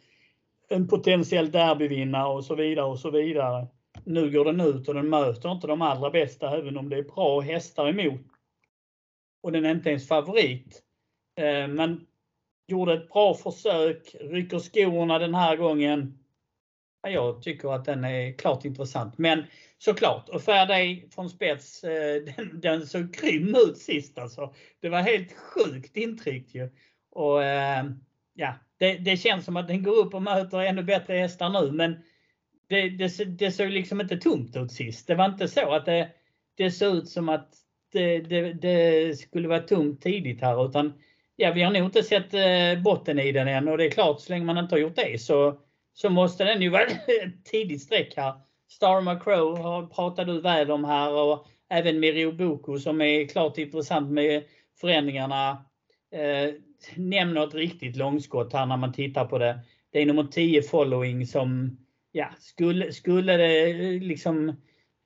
en 0.68 0.88
potentiell 0.88 1.50
derbyvinnare 1.50 2.28
och 2.28 2.44
så 2.44 2.54
vidare 2.54 2.86
och 2.86 2.98
så 2.98 3.10
vidare. 3.10 3.66
Nu 4.04 4.30
går 4.30 4.44
den 4.44 4.60
ut 4.60 4.88
och 4.88 4.94
den 4.94 5.08
möter 5.08 5.52
inte 5.52 5.66
de 5.66 5.82
allra 5.82 6.10
bästa 6.10 6.58
även 6.58 6.76
om 6.76 6.88
det 6.88 6.96
är 6.96 7.02
bra 7.02 7.40
hästar 7.40 7.88
emot. 7.88 8.20
Och 9.42 9.52
den 9.52 9.64
är 9.64 9.70
inte 9.70 9.90
ens 9.90 10.08
favorit. 10.08 10.82
Eh, 11.36 11.68
men 11.68 12.06
gjorde 12.66 12.94
ett 12.94 13.08
bra 13.08 13.34
försök, 13.34 14.16
rycker 14.20 14.58
skorna 14.58 15.18
den 15.18 15.34
här 15.34 15.56
gången. 15.56 16.18
Jag 17.08 17.42
tycker 17.42 17.74
att 17.74 17.84
den 17.84 18.04
är 18.04 18.32
klart 18.32 18.64
intressant. 18.64 19.18
Men 19.18 19.44
såklart, 19.78 20.28
och 20.28 20.42
Fairday 20.42 21.08
från 21.14 21.30
spets, 21.30 21.84
eh, 21.84 22.22
den, 22.36 22.60
den 22.60 22.86
såg 22.86 23.12
grym 23.12 23.54
ut 23.54 23.78
sist 23.78 24.18
alltså. 24.18 24.54
Det 24.80 24.88
var 24.88 25.00
helt 25.00 25.32
sjukt 25.32 25.96
intryck 25.96 26.54
ju. 26.54 26.70
Och 27.10 27.42
eh, 27.42 27.84
ja, 28.34 28.54
det, 28.78 28.94
det, 28.94 29.16
känns 29.16 29.44
som 29.44 29.56
att 29.56 29.68
den 29.68 29.82
går 29.82 29.96
upp 29.96 30.14
och 30.14 30.22
möter 30.22 30.60
ännu 30.60 30.82
bättre 30.82 31.14
hästar 31.14 31.48
nu 31.48 31.72
men 31.72 32.02
det, 32.72 32.88
det, 32.88 33.24
det 33.24 33.52
såg 33.52 33.70
liksom 33.70 34.00
inte 34.00 34.16
tomt 34.16 34.56
ut 34.56 34.72
sist. 34.72 35.06
Det 35.06 35.14
var 35.14 35.26
inte 35.26 35.48
så 35.48 35.72
att 35.72 35.86
det, 35.86 36.08
det 36.56 36.70
såg 36.70 36.96
ut 36.96 37.08
som 37.08 37.28
att 37.28 37.54
det, 37.92 38.20
det, 38.20 38.52
det 38.52 39.18
skulle 39.18 39.48
vara 39.48 39.60
tomt 39.60 40.02
tidigt 40.02 40.40
här 40.40 40.68
utan 40.68 40.92
ja, 41.36 41.52
vi 41.52 41.62
har 41.62 41.72
nog 41.72 41.84
inte 41.84 42.02
sett 42.02 42.34
eh, 42.34 42.82
botten 42.82 43.18
i 43.18 43.32
den 43.32 43.48
än 43.48 43.68
och 43.68 43.78
det 43.78 43.86
är 43.86 43.90
klart 43.90 44.20
så 44.20 44.32
länge 44.32 44.44
man 44.44 44.58
inte 44.58 44.74
har 44.74 44.80
gjort 44.80 44.96
det 44.96 45.20
så, 45.20 45.58
så 45.94 46.10
måste 46.10 46.44
den 46.44 46.62
ju 46.62 46.68
vara 46.68 46.82
ett 46.86 47.44
tidigt 47.44 47.82
streck 47.82 48.14
här. 48.16 48.34
Star 48.68 49.00
McCrow 49.00 49.86
pratar 49.94 50.24
du 50.24 50.40
väl 50.40 50.70
om 50.70 50.84
här 50.84 51.12
och 51.12 51.46
även 51.70 52.00
Mirio 52.00 52.32
Boko 52.32 52.78
som 52.78 53.00
är 53.00 53.26
klart 53.28 53.58
intressant 53.58 54.10
med 54.10 54.42
förändringarna. 54.80 55.64
Eh, 56.12 56.54
nämn 56.96 57.34
något 57.34 57.54
riktigt 57.54 57.96
långskott 57.96 58.52
här 58.52 58.66
när 58.66 58.76
man 58.76 58.92
tittar 58.92 59.24
på 59.24 59.38
det. 59.38 59.60
Det 59.92 60.02
är 60.02 60.06
nummer 60.06 60.24
10 60.24 60.62
following 60.62 61.26
som, 61.26 61.78
ja, 62.12 62.28
skulle, 62.38 62.92
skulle 62.92 63.36
det 63.36 63.72
liksom 64.00 64.56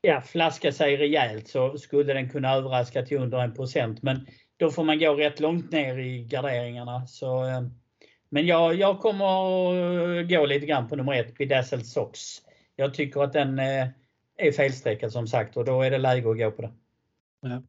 ja, 0.00 0.20
flaska 0.20 0.72
sig 0.72 0.96
rejält 0.96 1.48
så 1.48 1.78
skulle 1.78 2.12
den 2.12 2.30
kunna 2.30 2.54
överraska 2.54 3.02
till 3.02 3.18
under 3.18 3.38
en 3.38 3.54
procent. 3.54 4.02
Men 4.02 4.26
då 4.56 4.70
får 4.70 4.84
man 4.84 4.98
gå 4.98 5.14
rätt 5.14 5.40
långt 5.40 5.72
ner 5.72 5.98
i 5.98 6.24
garderingarna. 6.24 7.06
Så, 7.06 7.44
eh, 7.44 7.62
men 8.28 8.46
jag, 8.46 8.74
jag 8.74 9.00
kommer 9.00 9.24
att 9.24 10.28
gå 10.28 10.46
lite 10.46 10.66
grann 10.66 10.88
på 10.88 10.96
nummer 10.96 11.12
ett, 11.12 11.38
Bedazzled 11.38 11.86
Sox. 11.86 12.20
Jag 12.76 12.94
tycker 12.94 13.20
att 13.20 13.32
den 13.32 13.58
eh, 13.58 13.88
är 14.36 14.52
felstreckad 14.52 15.12
som 15.12 15.26
sagt 15.26 15.56
och 15.56 15.64
då 15.64 15.82
är 15.82 15.90
det 15.90 15.98
läge 15.98 16.30
att 16.30 16.38
gå 16.38 16.50
på 16.50 16.62
det. 16.62 16.72
Ja. 17.40 17.62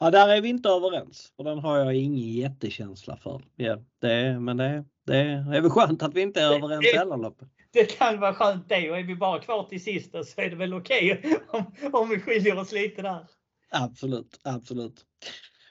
Ja, 0.00 0.10
där 0.10 0.28
är 0.28 0.40
vi 0.40 0.48
inte 0.48 0.68
överens. 0.68 1.32
För 1.36 1.44
den 1.44 1.58
har 1.58 1.78
jag 1.78 1.94
ingen 1.94 2.32
jättekänsla 2.32 3.16
för. 3.16 3.42
Ja, 3.56 3.78
det, 4.00 4.40
men 4.40 4.56
det, 4.56 4.84
det 5.06 5.16
är 5.16 5.60
väl 5.60 5.70
skönt 5.70 6.02
att 6.02 6.14
vi 6.14 6.20
inte 6.20 6.40
är 6.40 6.54
överens 6.54 6.86
heller 6.94 7.16
Loppe. 7.16 7.46
Det 7.72 7.98
kan 7.98 8.20
vara 8.20 8.34
skönt 8.34 8.68
det 8.68 8.90
och 8.90 8.98
är 8.98 9.02
vi 9.02 9.16
bara 9.16 9.40
kvar 9.40 9.64
till 9.64 9.84
sista 9.84 10.24
så 10.24 10.40
är 10.40 10.50
det 10.50 10.56
väl 10.56 10.74
okej 10.74 11.18
okay 11.18 11.36
om, 11.48 11.64
om 11.92 12.08
vi 12.08 12.20
skiljer 12.20 12.58
oss 12.58 12.72
lite 12.72 13.02
där. 13.02 13.26
Absolut, 13.70 14.40
absolut. 14.44 15.04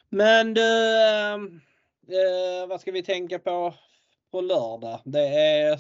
Men 0.10 0.54
du, 0.54 1.02
ehm, 1.06 1.62
eh, 2.08 2.68
vad 2.68 2.82
ska 2.82 2.92
vi 2.92 3.04
tänka 3.04 3.40
på 3.40 3.74
på 4.32 4.42
lördag? 4.42 5.02
Det 5.06 5.28
är 5.28 5.80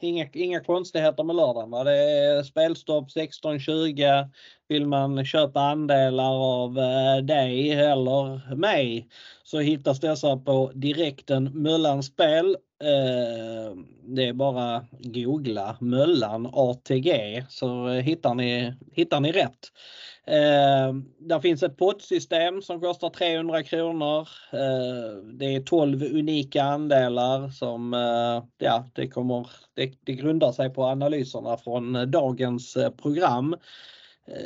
inga, 0.00 0.28
inga 0.32 0.60
konstigheter 0.60 1.24
med 1.24 1.36
lördagen. 1.36 1.70
Va? 1.70 1.84
Det 1.84 1.96
är 1.96 2.42
spelstopp 2.42 3.08
16.20. 3.08 4.28
Vill 4.68 4.86
man 4.86 5.24
köpa 5.24 5.60
andelar 5.60 6.62
av 6.62 6.78
eh, 6.78 7.16
dig 7.16 7.72
eller 7.72 8.54
mig 8.54 9.08
så 9.44 9.58
hittas 9.58 10.00
dessa 10.00 10.36
på 10.36 10.70
direkten 10.74 11.50
Möllan 11.54 12.02
Spel. 12.02 12.56
Eh, 12.82 13.76
det 14.04 14.28
är 14.28 14.32
bara 14.32 14.84
googla 14.90 15.76
Möllan 15.80 16.50
ATG 16.52 17.44
så 17.48 17.88
hittar 17.88 18.34
ni, 18.34 18.74
hittar 18.92 19.20
ni 19.20 19.32
rätt. 19.32 19.72
Eh, 20.26 20.94
där 21.18 21.40
finns 21.40 21.62
ett 21.62 21.76
pottsystem 21.76 22.62
som 22.62 22.80
kostar 22.80 23.10
300 23.10 23.62
kronor. 23.62 24.28
Eh, 24.52 25.16
det 25.32 25.54
är 25.54 25.60
12 25.60 26.02
unika 26.02 26.62
andelar 26.62 27.48
som 27.48 27.94
eh, 27.94 28.44
ja, 28.58 28.90
det, 28.92 29.08
kommer, 29.08 29.46
det, 29.74 29.92
det 30.00 30.12
grundar 30.12 30.52
sig 30.52 30.70
på 30.70 30.84
analyserna 30.84 31.56
från 31.56 32.10
dagens 32.10 32.76
eh, 32.76 32.90
program. 32.90 33.52
Eh, 34.26 34.36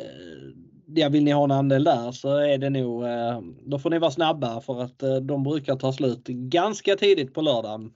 ja, 0.86 1.08
vill 1.08 1.24
ni 1.24 1.30
ha 1.30 1.44
en 1.44 1.50
andel 1.50 1.84
där 1.84 2.12
så 2.12 2.36
är 2.36 2.58
det 2.58 2.70
nog, 2.70 3.04
eh, 3.04 3.40
då 3.60 3.78
får 3.78 3.90
ni 3.90 3.98
vara 3.98 4.10
snabba 4.10 4.60
för 4.60 4.82
att 4.82 4.98
de 5.22 5.42
brukar 5.42 5.76
ta 5.76 5.92
slut 5.92 6.26
ganska 6.26 6.96
tidigt 6.96 7.34
på 7.34 7.40
lördagen. 7.40 7.92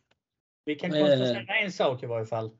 Vi 0.64 0.74
kan 0.74 0.90
konstatera 0.90 1.58
en 1.64 1.72
sak 1.72 2.02
i 2.02 2.06
varje 2.06 2.26
fall. 2.26 2.50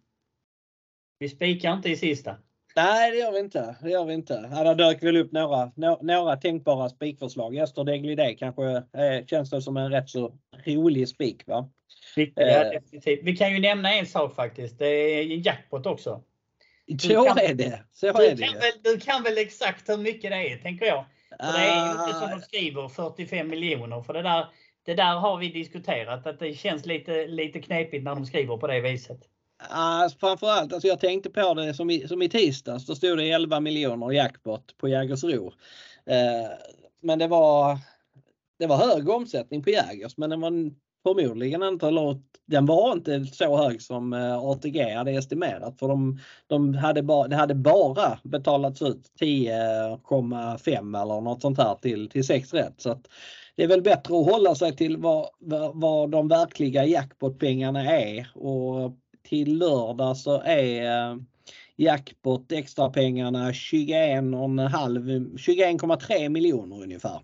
Vi 1.19 1.29
spikar 1.29 1.73
inte 1.73 1.91
i 1.91 1.97
sista. 1.97 2.37
Nej, 2.77 3.11
det 3.11 3.17
gör 3.17 3.33
vi 3.33 3.39
inte. 3.39 3.77
Det 3.83 3.91
gör 3.91 4.05
vi 4.05 4.15
inte. 4.15 4.49
Ja, 4.53 4.65
där 4.65 4.75
dök 4.75 5.03
väl 5.03 5.17
upp 5.17 5.33
några, 5.33 5.73
några 6.01 6.37
tänkbara 6.37 6.89
spikförslag. 6.89 7.57
Ester 7.57 7.85
Deglidé 7.85 8.35
kanske 8.35 8.65
eh, 8.77 9.27
känns 9.27 9.51
det 9.51 9.63
som 9.63 9.77
en 9.77 9.91
rätt 9.91 10.09
så 10.09 10.33
rolig 10.67 11.09
spik. 11.09 11.47
Va? 11.47 11.71
Ja, 12.15 12.45
eh. 12.45 12.81
Vi 13.23 13.37
kan 13.37 13.53
ju 13.53 13.61
nämna 13.61 13.95
en 13.95 14.07
sak 14.07 14.35
faktiskt. 14.35 14.79
Det 14.79 14.87
är 14.87 15.23
en 15.23 15.43
jackpot 15.43 15.87
också. 15.87 16.23
Så 17.01 17.25
kan, 17.25 17.39
är 17.39 17.55
det. 17.55 17.83
Så 17.93 18.13
du, 18.13 18.27
är 18.27 18.37
det. 18.37 18.43
Kan 18.43 18.55
väl, 18.55 18.73
du 18.83 19.01
kan 19.01 19.23
väl 19.23 19.39
exakt 19.39 19.89
hur 19.89 19.97
mycket 19.97 20.31
det 20.31 20.53
är, 20.53 20.57
tänker 20.57 20.87
jag. 20.87 21.05
För 21.29 21.53
det 21.53 21.65
är 21.65 21.85
ju 21.85 21.91
inte 21.91 22.19
som 22.19 22.31
de 22.31 22.37
ah. 22.37 22.41
skriver 22.41 22.89
45 22.89 23.49
miljoner. 23.49 24.03
För 24.03 24.13
det 24.13 24.23
där, 24.23 24.47
det 24.85 24.95
där 24.95 25.15
har 25.15 25.39
vi 25.39 25.49
diskuterat, 25.49 26.27
att 26.27 26.39
det 26.39 26.55
känns 26.55 26.87
lite, 26.87 27.27
lite 27.27 27.61
knepigt 27.61 28.05
när 28.05 28.15
de 28.15 28.27
skriver 28.27 28.57
på 28.57 28.67
det 28.67 28.81
viset. 28.81 29.21
Alltså, 29.69 30.19
framförallt, 30.19 30.73
alltså 30.73 30.89
jag 30.89 31.01
tänkte 31.01 31.31
på 31.31 31.55
det 31.55 31.75
som 31.75 31.91
i, 31.91 32.09
som 32.09 32.23
i 32.23 32.29
tisdags. 32.29 32.87
Då 32.87 32.95
stod 32.95 33.19
det 33.19 33.31
11 33.31 33.61
miljoner 33.61 34.13
jackpot 34.13 34.77
på 34.79 34.89
Jägersro. 34.89 35.53
Eh, 36.07 36.51
men 37.03 37.19
det 37.19 37.27
var, 37.27 37.79
det 38.59 38.67
var 38.67 38.77
hög 38.77 39.09
omsättning 39.09 39.63
på 39.63 39.71
Jägers 39.71 40.17
men 40.17 40.31
den 40.31 40.41
var 40.41 40.51
förmodligen 41.03 41.63
inte, 41.63 41.87
den 42.47 42.67
var 42.67 42.93
inte 42.93 43.25
så 43.25 43.57
hög 43.57 43.83
som 43.83 44.13
eh, 44.13 44.39
ATG 44.39 44.95
hade 44.95 45.11
estimerat 45.11 45.79
för 45.79 45.89
de, 45.89 46.19
de 46.47 46.75
hade 46.75 47.03
ba, 47.03 47.29
det 47.29 47.37
hade 47.37 47.55
bara 47.55 48.19
betalats 48.23 48.83
ut 48.83 49.13
10,5 49.21 51.03
eller 51.03 51.21
något 51.21 51.43
sånt 51.43 51.59
här 51.59 51.75
till, 51.75 52.11
till 52.11 52.27
6 52.27 52.55
rätt. 52.55 52.75
Så 52.81 52.91
att 52.91 53.09
det 53.57 53.63
är 53.63 53.69
väl 53.69 53.83
bättre 53.83 54.21
att 54.21 54.31
hålla 54.31 54.55
sig 54.55 54.77
till 54.77 54.97
vad, 54.97 55.29
vad 55.75 56.11
de 56.11 56.29
verkliga 56.29 56.85
jackpotpengarna 56.85 57.85
är 57.85 58.31
och 58.35 58.93
till 59.31 59.59
lördag 59.59 60.17
så 60.17 60.43
är 60.43 60.83
eh, 60.83 61.17
jackpot 61.77 62.53
extrapengarna 62.53 63.51
21,5 63.51 65.37
21,3 65.37 66.29
miljoner 66.29 66.83
ungefär. 66.83 67.21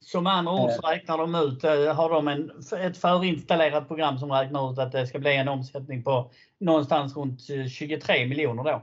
Som 0.00 0.26
andra 0.26 0.52
ord 0.52 0.70
så 0.70 0.86
eh. 0.86 0.90
räknar 0.90 1.18
de 1.18 1.34
ut, 1.34 1.64
eh, 1.64 1.94
har 1.94 2.10
de 2.10 2.28
en, 2.28 2.50
ett 2.80 2.96
förinstallerat 2.96 3.88
program 3.88 4.18
som 4.18 4.32
räknar 4.32 4.72
ut 4.72 4.78
att 4.78 4.92
det 4.92 5.06
ska 5.06 5.18
bli 5.18 5.36
en 5.36 5.48
omsättning 5.48 6.04
på 6.04 6.30
någonstans 6.60 7.16
runt 7.16 7.40
23 7.70 8.26
miljoner 8.26 8.64
då? 8.64 8.82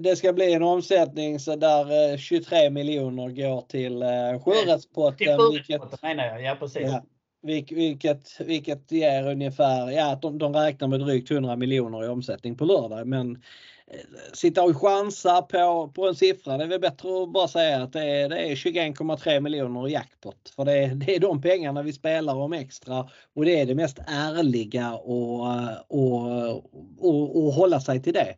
Det 0.00 0.16
ska 0.16 0.32
bli 0.32 0.52
en 0.54 0.62
omsättning 0.62 1.40
så 1.40 1.56
där 1.56 2.16
23 2.16 2.70
miljoner 2.70 3.28
går 3.28 3.60
till 3.60 4.02
sjörättspotten. 4.44 5.16
Till 5.16 5.26
sjörättspotten 5.26 5.98
menar 6.02 6.24
jag, 6.24 6.42
ja 6.42 6.56
precis. 6.60 6.82
Ja. 6.82 7.02
Vilket, 7.42 8.40
vilket 8.40 8.92
ger 8.92 9.30
ungefär, 9.30 9.90
ja 9.90 10.18
de, 10.22 10.38
de 10.38 10.54
räknar 10.54 10.88
med 10.88 11.00
drygt 11.00 11.30
100 11.30 11.56
miljoner 11.56 12.04
i 12.04 12.08
omsättning 12.08 12.56
på 12.56 12.64
lördag. 12.64 13.06
Men 13.06 13.42
eh, 13.86 14.00
sitta 14.32 14.62
och 14.62 14.76
chansa 14.76 15.42
på, 15.42 15.92
på 15.94 16.08
en 16.08 16.14
siffra, 16.14 16.56
det 16.56 16.64
är 16.64 16.68
väl 16.68 16.80
bättre 16.80 17.22
att 17.22 17.32
bara 17.32 17.48
säga 17.48 17.82
att 17.82 17.92
det 17.92 18.04
är, 18.04 18.28
det 18.28 18.38
är 18.38 18.54
21,3 18.54 19.40
miljoner 19.40 19.88
i 19.88 19.92
jackpot. 19.92 20.52
För 20.56 20.64
det, 20.64 20.86
det 20.86 21.16
är 21.16 21.20
de 21.20 21.42
pengarna 21.42 21.82
vi 21.82 21.92
spelar 21.92 22.34
om 22.34 22.52
extra 22.52 23.08
och 23.34 23.44
det 23.44 23.60
är 23.60 23.66
det 23.66 23.74
mest 23.74 23.98
ärliga 24.06 24.94
och, 24.94 25.52
eh, 25.52 25.78
och, 25.88 26.50
och, 26.98 27.44
och 27.44 27.52
hålla 27.52 27.80
sig 27.80 28.02
till 28.02 28.14
det. 28.14 28.36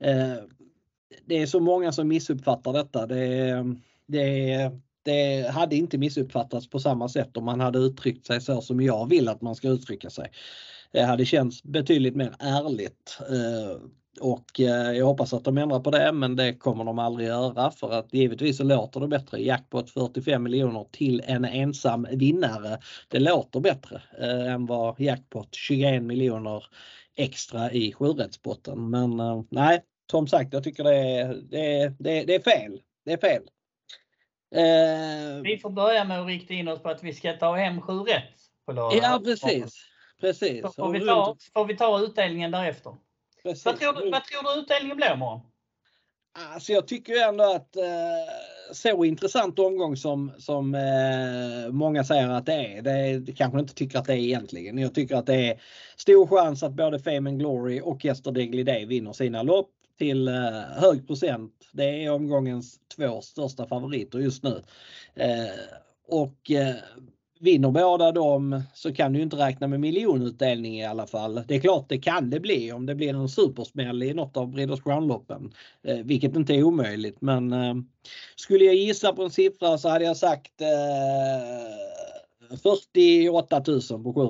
Eh, 0.00 0.34
det 1.26 1.42
är 1.42 1.46
så 1.46 1.60
många 1.60 1.92
som 1.92 2.08
missuppfattar 2.08 2.72
detta. 2.72 3.06
Det, 3.06 3.64
det, 4.06 4.70
det 5.04 5.50
hade 5.50 5.76
inte 5.76 5.98
missuppfattats 5.98 6.70
på 6.70 6.78
samma 6.78 7.08
sätt 7.08 7.36
om 7.36 7.44
man 7.44 7.60
hade 7.60 7.78
uttryckt 7.78 8.26
sig 8.26 8.40
så 8.40 8.60
som 8.60 8.80
jag 8.80 9.08
vill 9.08 9.28
att 9.28 9.40
man 9.40 9.54
ska 9.54 9.68
uttrycka 9.68 10.10
sig. 10.10 10.30
Det 10.92 11.02
hade 11.02 11.24
känts 11.24 11.62
betydligt 11.62 12.16
mer 12.16 12.32
ärligt. 12.38 13.18
Eh, 13.20 13.76
och 14.20 14.60
eh, 14.60 14.92
jag 14.92 15.06
hoppas 15.06 15.32
att 15.32 15.44
de 15.44 15.58
ändrar 15.58 15.80
på 15.80 15.90
det 15.90 16.12
men 16.12 16.36
det 16.36 16.54
kommer 16.54 16.84
de 16.84 16.98
aldrig 16.98 17.28
göra 17.28 17.70
för 17.70 17.90
att 17.90 18.14
givetvis 18.14 18.56
så 18.56 18.64
låter 18.64 19.00
det 19.00 19.08
bättre. 19.08 19.42
Jackpot 19.42 19.90
45 19.90 20.42
miljoner 20.42 20.86
till 20.92 21.22
en 21.26 21.44
ensam 21.44 22.06
vinnare. 22.10 22.78
Det 23.08 23.18
låter 23.18 23.60
bättre 23.60 24.02
eh, 24.20 24.52
än 24.52 24.66
vad 24.66 25.00
jackpot 25.00 25.54
21 25.54 26.02
miljoner 26.02 26.64
extra 27.16 27.72
i 27.72 27.92
sjurättsbotten. 27.92 28.90
Men 28.90 29.16
nej, 29.50 29.80
som 30.10 30.26
sagt 30.26 30.52
jag 30.52 30.64
tycker 30.64 30.84
det 30.84 30.96
är, 30.96 31.34
det 31.34 31.80
är, 31.80 31.94
det 31.98 32.20
är, 32.20 32.26
det 32.26 32.34
är 32.34 32.40
fel. 32.40 32.80
Det 33.04 33.12
är 33.12 33.18
fel. 33.18 33.42
Eh, 34.54 35.42
vi 35.42 35.58
får 35.58 35.70
börja 35.70 36.04
med 36.04 36.20
att 36.20 36.26
rikta 36.26 36.54
in 36.54 36.68
oss 36.68 36.82
på 36.82 36.88
att 36.88 37.02
vi 37.02 37.14
ska 37.14 37.32
ta 37.32 37.56
hem 37.56 37.80
7 37.80 37.92
rätt 37.92 38.22
på 38.66 38.72
lördag. 38.72 39.00
Ja 39.02 39.20
precis. 39.24 39.74
precis. 40.20 40.62
Så 40.62 40.72
får, 40.72 40.92
vi 40.92 41.00
ta, 41.00 41.36
får 41.54 41.64
vi 41.64 41.76
ta 41.76 42.00
utdelningen 42.00 42.50
därefter. 42.50 42.96
Precis. 43.42 43.66
Vad, 43.66 43.78
tror 43.80 43.92
du, 43.92 44.10
vad 44.10 44.24
tror 44.24 44.54
du 44.54 44.60
utdelningen 44.60 44.96
blir 44.96 45.14
imorgon? 45.14 45.40
Alltså 46.38 46.72
jag 46.72 46.88
tycker 46.88 47.28
ändå 47.28 47.44
att 47.44 47.76
eh, 47.76 47.84
så 48.72 49.04
intressant 49.04 49.58
omgång 49.58 49.96
som, 49.96 50.32
som 50.38 50.74
eh, 50.74 51.72
många 51.72 52.04
säger 52.04 52.28
att 52.28 52.46
det 52.46 52.52
är. 52.52 52.82
Det, 52.82 53.18
det 53.18 53.32
kanske 53.32 53.60
inte 53.60 53.74
tycker 53.74 53.98
att 53.98 54.04
det 54.04 54.12
är 54.12 54.18
egentligen. 54.18 54.78
Jag 54.78 54.94
tycker 54.94 55.16
att 55.16 55.26
det 55.26 55.50
är 55.50 55.60
stor 55.96 56.26
chans 56.26 56.62
att 56.62 56.72
både 56.72 56.98
Fame 56.98 57.30
and 57.30 57.38
Glory 57.38 57.80
och 57.80 58.04
Yesterday 58.04 58.64
Day 58.64 58.84
vinner 58.84 59.12
sina 59.12 59.42
lopp 59.42 59.70
till 59.98 60.28
eh, 60.28 60.34
hög 60.76 61.06
procent. 61.06 61.52
Det 61.72 62.04
är 62.04 62.10
omgångens 62.10 62.80
två 62.96 63.20
största 63.20 63.66
favoriter 63.66 64.18
just 64.18 64.42
nu. 64.42 64.62
Eh, 65.14 65.50
och 66.08 66.50
eh, 66.50 66.74
vinner 67.40 67.70
båda 67.70 68.12
dem 68.12 68.62
så 68.74 68.94
kan 68.94 69.12
du 69.12 69.22
inte 69.22 69.36
räkna 69.36 69.66
med 69.66 69.80
miljonutdelning 69.80 70.78
i 70.78 70.84
alla 70.84 71.06
fall. 71.06 71.42
Det 71.48 71.54
är 71.54 71.60
klart 71.60 71.88
det 71.88 71.98
kan 71.98 72.30
det 72.30 72.40
bli 72.40 72.72
om 72.72 72.86
det 72.86 72.94
blir 72.94 73.14
en 73.14 73.28
supersmäll 73.28 74.02
i 74.02 74.14
något 74.14 74.36
av 74.36 74.48
Breeders 74.48 74.80
Crown-loppen. 74.80 75.52
Eh, 75.82 75.98
vilket 75.98 76.36
inte 76.36 76.54
är 76.54 76.62
omöjligt 76.62 77.20
men 77.20 77.52
eh, 77.52 77.74
skulle 78.36 78.64
jag 78.64 78.74
gissa 78.74 79.12
på 79.12 79.22
en 79.22 79.30
siffra 79.30 79.78
så 79.78 79.88
hade 79.88 80.04
jag 80.04 80.16
sagt 80.16 80.60
eh, 80.60 80.68
48 82.62 83.62
000 83.90 84.02
på 84.02 84.14
7 84.14 84.20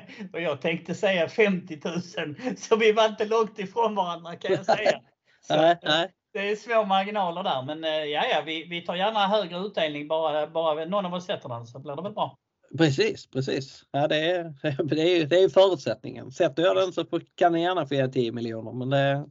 Och 0.32 0.40
jag 0.40 0.60
tänkte 0.60 0.94
säga 0.94 1.28
50 1.28 1.80
000 1.84 2.56
så 2.56 2.76
vi 2.76 2.92
var 2.92 3.06
inte 3.06 3.24
långt 3.24 3.58
ifrån 3.58 3.94
varandra 3.94 4.36
kan 4.36 4.52
jag 4.52 4.64
säga. 4.64 5.00
Så, 5.46 5.56
nej, 5.56 5.78
nej 5.82 6.12
det 6.32 6.50
är 6.50 6.56
små 6.56 6.84
marginaler 6.84 7.42
där, 7.42 7.62
men 7.62 7.84
eh, 7.84 8.04
ja, 8.04 8.24
ja 8.30 8.42
vi, 8.46 8.66
vi 8.70 8.80
tar 8.80 8.96
gärna 8.96 9.26
högre 9.26 9.58
utdelning 9.58 10.08
bara, 10.08 10.46
bara 10.46 10.84
någon 10.84 11.06
av 11.06 11.14
oss 11.14 11.26
sätter 11.26 11.48
den 11.48 11.66
så 11.66 11.78
blir 11.78 11.96
det 11.96 12.02
väl 12.02 12.12
bra. 12.12 12.38
Precis, 12.78 13.30
precis. 13.30 13.82
Ja, 13.90 14.08
det, 14.08 14.30
är, 14.30 14.54
det, 14.84 15.02
är, 15.02 15.26
det 15.26 15.42
är 15.42 15.48
förutsättningen. 15.48 16.30
Sätter 16.30 16.62
jag 16.62 16.76
den 16.76 16.92
så 16.92 17.04
kan 17.34 17.52
ni 17.52 17.62
gärna 17.62 17.86
få 17.86 17.94
ge 17.94 18.08
10 18.08 18.32
miljoner. 18.32 18.72
Men 18.72 18.90
det, 18.90 19.26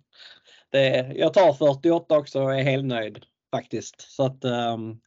det, 0.70 1.14
jag 1.16 1.34
tar 1.34 1.53
48 1.53 2.18
också 2.18 2.41
och 2.41 2.55
är 2.55 2.64
helt 2.64 2.86
nöjd 2.86 3.26
faktiskt. 3.51 4.01
Så 4.01 4.26
att, 4.26 4.45
um, 4.45 5.01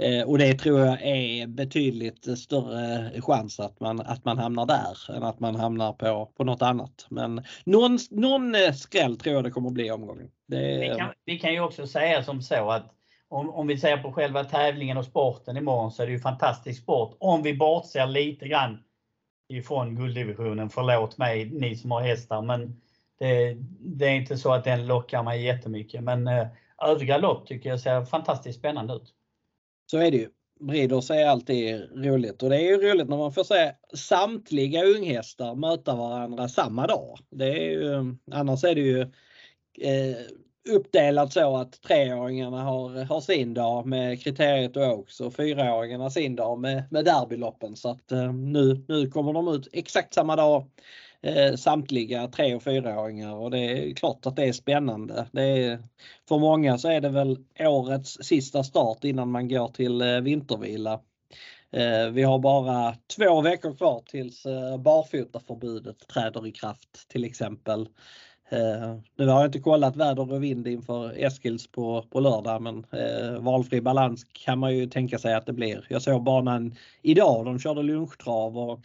Eh, 0.00 0.28
och 0.28 0.38
det 0.38 0.54
tror 0.54 0.80
jag 0.80 1.02
är 1.02 1.46
betydligt 1.46 2.38
större 2.38 3.20
chans 3.20 3.60
att 3.60 3.80
man, 3.80 4.00
att 4.00 4.24
man 4.24 4.38
hamnar 4.38 4.66
där 4.66 5.16
än 5.16 5.22
att 5.22 5.40
man 5.40 5.54
hamnar 5.56 5.92
på, 5.92 6.32
på 6.36 6.44
något 6.44 6.62
annat. 6.62 7.06
Men 7.10 7.44
någon, 7.64 7.98
någon 8.10 8.54
eh, 8.54 8.72
skräll 8.72 9.16
tror 9.16 9.34
jag 9.34 9.44
det 9.44 9.50
kommer 9.50 9.68
att 9.68 9.74
bli 9.74 9.90
omgången. 9.90 10.30
Det... 10.48 10.78
Vi, 10.80 10.94
kan, 10.98 11.12
vi 11.24 11.38
kan 11.38 11.52
ju 11.52 11.60
också 11.60 11.86
säga 11.86 12.22
som 12.22 12.42
så 12.42 12.70
att 12.70 12.94
om, 13.28 13.50
om 13.50 13.66
vi 13.66 13.78
ser 13.78 13.96
på 13.96 14.12
själva 14.12 14.44
tävlingen 14.44 14.96
och 14.96 15.04
sporten 15.04 15.56
imorgon 15.56 15.92
så 15.92 16.02
är 16.02 16.06
det 16.06 16.12
ju 16.12 16.18
fantastisk 16.18 16.82
sport. 16.82 17.16
Om 17.20 17.42
vi 17.42 17.54
bortser 17.54 18.06
lite 18.06 18.48
grann 18.48 18.82
ifrån 19.48 19.96
gulddivisionen. 19.96 20.70
Förlåt 20.70 21.18
mig 21.18 21.50
ni 21.50 21.76
som 21.76 21.90
har 21.90 22.00
hästar 22.00 22.42
men 22.42 22.80
det, 23.18 23.56
det 23.80 24.06
är 24.06 24.14
inte 24.14 24.36
så 24.36 24.52
att 24.52 24.64
den 24.64 24.86
lockar 24.86 25.22
mig 25.22 25.42
jättemycket. 25.42 26.02
Men 26.02 26.26
eh, 26.28 26.46
övriga 26.82 27.18
lopp 27.18 27.46
tycker 27.46 27.70
jag 27.70 27.80
ser 27.80 28.04
fantastiskt 28.04 28.58
spännande 28.58 28.94
ut. 28.94 29.14
Så 29.90 29.98
är 29.98 30.10
det 30.10 30.16
ju. 30.16 30.28
Breeders 30.60 31.10
är 31.10 31.26
alltid 31.26 31.80
roligt 32.04 32.42
och 32.42 32.50
det 32.50 32.56
är 32.56 32.60
ju 32.60 32.76
roligt 32.76 33.08
när 33.08 33.16
man 33.16 33.32
får 33.32 33.44
se 33.44 33.72
samtliga 33.94 34.84
unghästar 34.84 35.54
möta 35.54 35.96
varandra 35.96 36.48
samma 36.48 36.86
dag. 36.86 37.18
Det 37.30 37.48
är 37.48 37.70
ju, 37.70 38.16
annars 38.32 38.64
är 38.64 38.74
det 38.74 38.80
ju 38.80 39.00
eh, 39.80 40.16
uppdelat 40.68 41.32
så 41.32 41.56
att 41.56 41.82
treåringarna 41.82 42.62
har, 42.62 43.04
har 43.04 43.20
sin 43.20 43.54
dag 43.54 43.86
med 43.86 44.22
kriteriet 44.22 44.76
och 44.76 44.82
Oaks 44.82 45.20
och 45.20 45.34
fyraåringarna 45.34 46.10
sin 46.10 46.36
dag 46.36 46.58
med, 46.58 46.84
med 46.90 47.04
derbyloppen. 47.04 47.76
Så 47.76 47.90
att 47.90 48.12
eh, 48.12 48.32
nu, 48.32 48.84
nu 48.88 49.10
kommer 49.10 49.32
de 49.32 49.48
ut 49.48 49.68
exakt 49.72 50.14
samma 50.14 50.36
dag 50.36 50.70
eh, 51.22 51.54
samtliga 51.54 52.28
tre 52.28 52.54
och 52.54 52.62
fyraåringar 52.62 53.34
och 53.34 53.50
det 53.50 53.58
är 53.58 53.94
klart 53.94 54.26
att 54.26 54.36
det 54.36 54.44
är 54.44 54.52
spännande. 54.52 55.26
Det 55.32 55.42
är, 55.42 55.78
för 56.28 56.38
många 56.38 56.78
så 56.78 56.88
är 56.88 57.00
det 57.00 57.08
väl 57.08 57.38
årets 57.58 58.18
sista 58.22 58.64
start 58.64 59.04
innan 59.04 59.30
man 59.30 59.48
går 59.48 59.68
till 59.68 60.02
eh, 60.02 60.20
vintervila. 60.20 61.00
Eh, 61.72 62.10
vi 62.10 62.22
har 62.22 62.38
bara 62.38 62.94
två 63.16 63.40
veckor 63.40 63.74
kvar 63.76 64.02
tills 64.06 64.46
eh, 64.46 64.76
barfotaförbudet 64.78 66.08
träder 66.08 66.46
i 66.46 66.52
kraft 66.52 67.08
till 67.08 67.24
exempel. 67.24 67.88
Eh, 68.48 68.96
nu 69.16 69.26
har 69.26 69.40
jag 69.40 69.48
inte 69.48 69.60
kollat 69.60 69.96
väder 69.96 70.32
och 70.32 70.42
vind 70.42 70.68
inför 70.68 71.12
Eskils 71.18 71.66
på, 71.66 72.02
på 72.02 72.20
lördag 72.20 72.62
men 72.62 72.84
eh, 72.92 73.40
valfri 73.40 73.80
balans 73.80 74.24
kan 74.24 74.58
man 74.58 74.76
ju 74.76 74.86
tänka 74.86 75.18
sig 75.18 75.34
att 75.34 75.46
det 75.46 75.52
blir. 75.52 75.86
Jag 75.88 76.02
såg 76.02 76.22
banan 76.22 76.76
idag, 77.02 77.44
de 77.44 77.58
körde 77.58 77.82
lunchtrav 77.82 78.58
och 78.58 78.80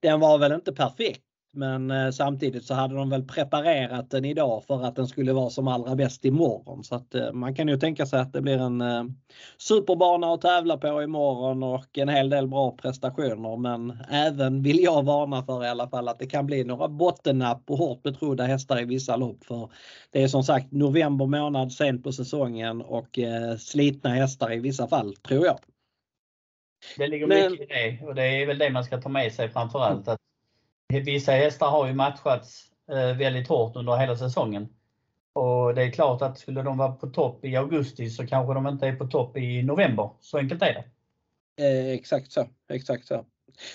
den 0.00 0.20
var 0.20 0.38
väl 0.38 0.52
inte 0.52 0.72
perfekt 0.72 1.22
men 1.54 1.90
eh, 1.90 2.10
samtidigt 2.10 2.64
så 2.64 2.74
hade 2.74 2.94
de 2.94 3.10
väl 3.10 3.24
preparerat 3.24 4.10
den 4.10 4.24
idag 4.24 4.64
för 4.64 4.84
att 4.84 4.96
den 4.96 5.06
skulle 5.06 5.32
vara 5.32 5.50
som 5.50 5.68
allra 5.68 5.94
bäst 5.94 6.24
imorgon. 6.24 6.84
Så 6.84 6.94
att 6.94 7.14
eh, 7.14 7.32
man 7.32 7.54
kan 7.54 7.68
ju 7.68 7.76
tänka 7.76 8.06
sig 8.06 8.20
att 8.20 8.32
det 8.32 8.42
blir 8.42 8.58
en 8.58 8.80
eh, 8.80 9.04
superbana 9.58 10.32
att 10.32 10.40
tävla 10.40 10.76
på 10.76 11.02
imorgon 11.02 11.62
och 11.62 11.98
en 11.98 12.08
hel 12.08 12.30
del 12.30 12.48
bra 12.48 12.70
prestationer. 12.70 13.56
Men 13.56 13.98
även 14.10 14.62
vill 14.62 14.82
jag 14.82 15.02
varna 15.02 15.42
för 15.42 15.64
i 15.64 15.68
alla 15.68 15.88
fall 15.88 16.08
att 16.08 16.18
det 16.18 16.26
kan 16.26 16.46
bli 16.46 16.64
några 16.64 16.88
bottennapp 16.88 17.62
och 17.70 17.78
hårt 17.78 18.02
betrodda 18.02 18.44
hästar 18.44 18.80
i 18.80 18.84
vissa 18.84 19.16
lopp. 19.16 19.44
För 19.44 19.70
det 20.10 20.22
är 20.22 20.28
som 20.28 20.42
sagt 20.42 20.72
november 20.72 21.26
månad 21.26 21.72
sent 21.72 22.04
på 22.04 22.12
säsongen 22.12 22.82
och 22.82 23.18
slitna 23.58 24.10
hästar 24.10 24.52
i 24.52 24.58
vissa 24.58 24.88
fall 24.88 25.16
tror 25.16 25.46
jag. 25.46 25.58
Det 26.96 27.08
ligger 27.08 27.26
mycket 27.26 27.60
i 27.60 27.66
det 27.66 28.06
och 28.06 28.14
det 28.14 28.42
är 28.42 28.46
väl 28.46 28.58
det 28.58 28.70
man 28.70 28.84
ska 28.84 29.00
ta 29.00 29.08
med 29.08 29.32
sig 29.32 29.48
framförallt. 29.48 30.08
Att 30.08 30.21
Vissa 31.00 31.32
hästar 31.32 31.66
har 31.66 31.86
ju 31.86 31.94
matchats 31.94 32.64
eh, 32.90 33.16
väldigt 33.16 33.48
hårt 33.48 33.76
under 33.76 33.96
hela 33.96 34.16
säsongen. 34.16 34.68
Och 35.32 35.74
det 35.74 35.82
är 35.82 35.90
klart 35.90 36.22
att 36.22 36.38
skulle 36.38 36.62
de 36.62 36.78
vara 36.78 36.92
på 36.92 37.06
topp 37.06 37.44
i 37.44 37.56
augusti 37.56 38.10
så 38.10 38.26
kanske 38.26 38.54
de 38.54 38.66
inte 38.66 38.86
är 38.86 38.96
på 38.96 39.06
topp 39.06 39.36
i 39.36 39.62
november. 39.62 40.10
Så 40.20 40.38
enkelt 40.38 40.62
är 40.62 40.74
det. 40.74 40.84
Eh, 41.64 41.88
exakt 41.94 42.32
så. 42.32 42.48
Exakt 42.68 43.06
så. 43.06 43.24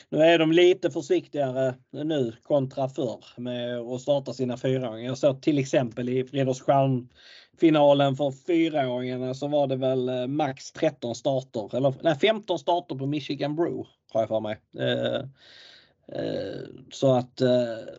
Nu 0.10 0.18
är 0.18 0.40
de 0.40 0.52
lite 0.52 0.92
försiktigare 0.92 1.76
nu 1.92 2.34
kontra 2.44 2.90
förr 2.90 3.26
med 3.38 3.80
att 3.80 4.02
starta 4.02 4.34
sina 4.34 4.58
fyraåringar. 4.58 5.10
Jag 5.10 5.18
såg 5.18 5.42
till 5.42 5.58
exempel 5.58 6.10
i 6.10 6.24
Fridrosstjärn-finalen 6.24 8.16
för 8.16 8.32
fyraåringarna 8.32 9.34
så 9.34 9.48
var 9.48 9.68
det 9.68 9.76
väl 9.76 10.10
eh, 10.10 10.28
max 10.28 10.72
13 10.72 11.16
starter, 11.16 11.78
eller 11.78 11.94
nej, 12.02 12.16
15 12.16 12.60
starter 12.60 12.96
på 12.96 13.06
Michigan 13.06 13.56
Brew 13.56 13.84
har 14.14 14.22
jag 14.22 14.28
för 14.30 14.40
mig. 14.40 14.58
Eh, 14.80 15.22
så 16.92 17.14
att 17.14 17.42
eh, 17.42 17.50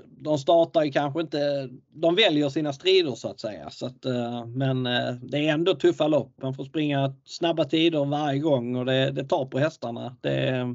de 0.06 0.38
startar 0.38 0.82
ju 0.82 0.92
kanske 0.92 1.20
inte, 1.20 1.68
de 1.88 2.14
väljer 2.14 2.48
sina 2.48 2.72
strider 2.72 3.14
så 3.14 3.28
att 3.28 3.40
säga. 3.40 3.70
Så 3.70 3.86
att, 3.86 4.04
eh, 4.04 4.46
men 4.46 4.82
det 5.22 5.48
är 5.48 5.52
ändå 5.52 5.74
tuffa 5.74 6.08
lopp. 6.08 6.32
Man 6.42 6.54
får 6.54 6.64
springa 6.64 7.14
snabba 7.24 7.64
tider 7.64 8.04
varje 8.04 8.38
gång 8.38 8.76
och 8.76 8.86
det, 8.86 9.10
det 9.10 9.24
tar 9.24 9.44
på 9.44 9.58
hästarna. 9.58 10.16
Det, 10.20 10.66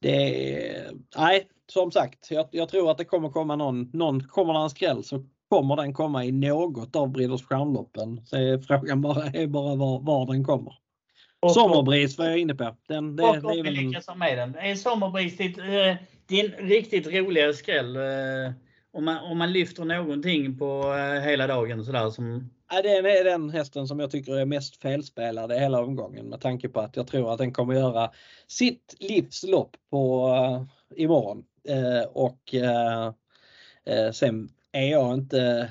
det, 0.00 0.92
nej, 1.16 1.48
som 1.72 1.90
sagt, 1.90 2.30
jag, 2.30 2.48
jag, 2.50 2.68
tror 2.68 2.90
att 2.90 2.98
det 2.98 3.04
kommer 3.04 3.28
komma 3.28 3.56
någon, 3.56 3.90
någon 3.92 4.20
kommer 4.20 4.52
det 4.52 4.60
en 4.60 4.70
skräll 4.70 5.04
så 5.04 5.24
kommer 5.48 5.76
den 5.76 5.94
komma 5.94 6.24
i 6.24 6.32
något 6.32 6.96
av 6.96 7.08
Breeders 7.08 7.46
Crown-loppen. 7.48 8.26
Så 8.26 8.60
frågan 8.66 9.00
bara 9.00 9.24
är 9.26 9.46
bara 9.46 9.74
var, 9.74 10.00
var 10.00 10.26
den 10.26 10.44
kommer. 10.44 10.74
Sommarbris 11.54 12.18
var 12.18 12.24
jag 12.24 12.38
inne 12.38 12.54
på. 12.54 12.76
Den, 12.88 13.16
det, 13.16 13.22
och 13.22 13.42
det 13.42 13.58
är 13.58 13.62
väl 13.62 13.78
en... 13.78 14.18
med 14.18 14.38
den. 14.38 14.54
Är 14.54 14.74
Sommarbris 14.74 15.36
ditt 15.36 15.58
din 16.26 16.50
riktigt 16.50 17.06
roliga 17.06 17.52
skräll 17.52 17.96
eh, 17.96 18.52
om 18.92 19.04
man, 19.04 19.24
om 19.24 19.38
man 19.38 19.52
lyfter 19.52 19.84
någonting 19.84 20.58
på 20.58 20.94
eh, 20.94 21.20
hela 21.20 21.46
dagen 21.46 21.84
sådär 21.84 22.10
som 22.10 22.50
Ja, 22.70 22.82
det 22.82 22.88
är 22.88 23.24
den 23.24 23.50
hästen 23.50 23.88
som 23.88 24.00
jag 24.00 24.10
tycker 24.10 24.36
är 24.36 24.44
mest 24.44 24.82
felspelad 24.82 25.52
i 25.52 25.58
hela 25.58 25.80
omgången 25.80 26.26
med 26.26 26.40
tanke 26.40 26.68
på 26.68 26.80
att 26.80 26.96
jag 26.96 27.06
tror 27.06 27.32
att 27.32 27.38
den 27.38 27.52
kommer 27.52 27.74
göra 27.74 28.10
sitt 28.46 28.96
livslopp 29.00 29.76
på 29.90 30.28
uh, 30.28 30.62
imorgon. 31.02 31.44
Uh, 31.70 32.02
och 32.02 32.54
uh, 32.54 33.12
uh, 33.94 34.12
sen 34.12 34.48
är 34.72 34.90
jag 34.90 35.14
inte, 35.14 35.70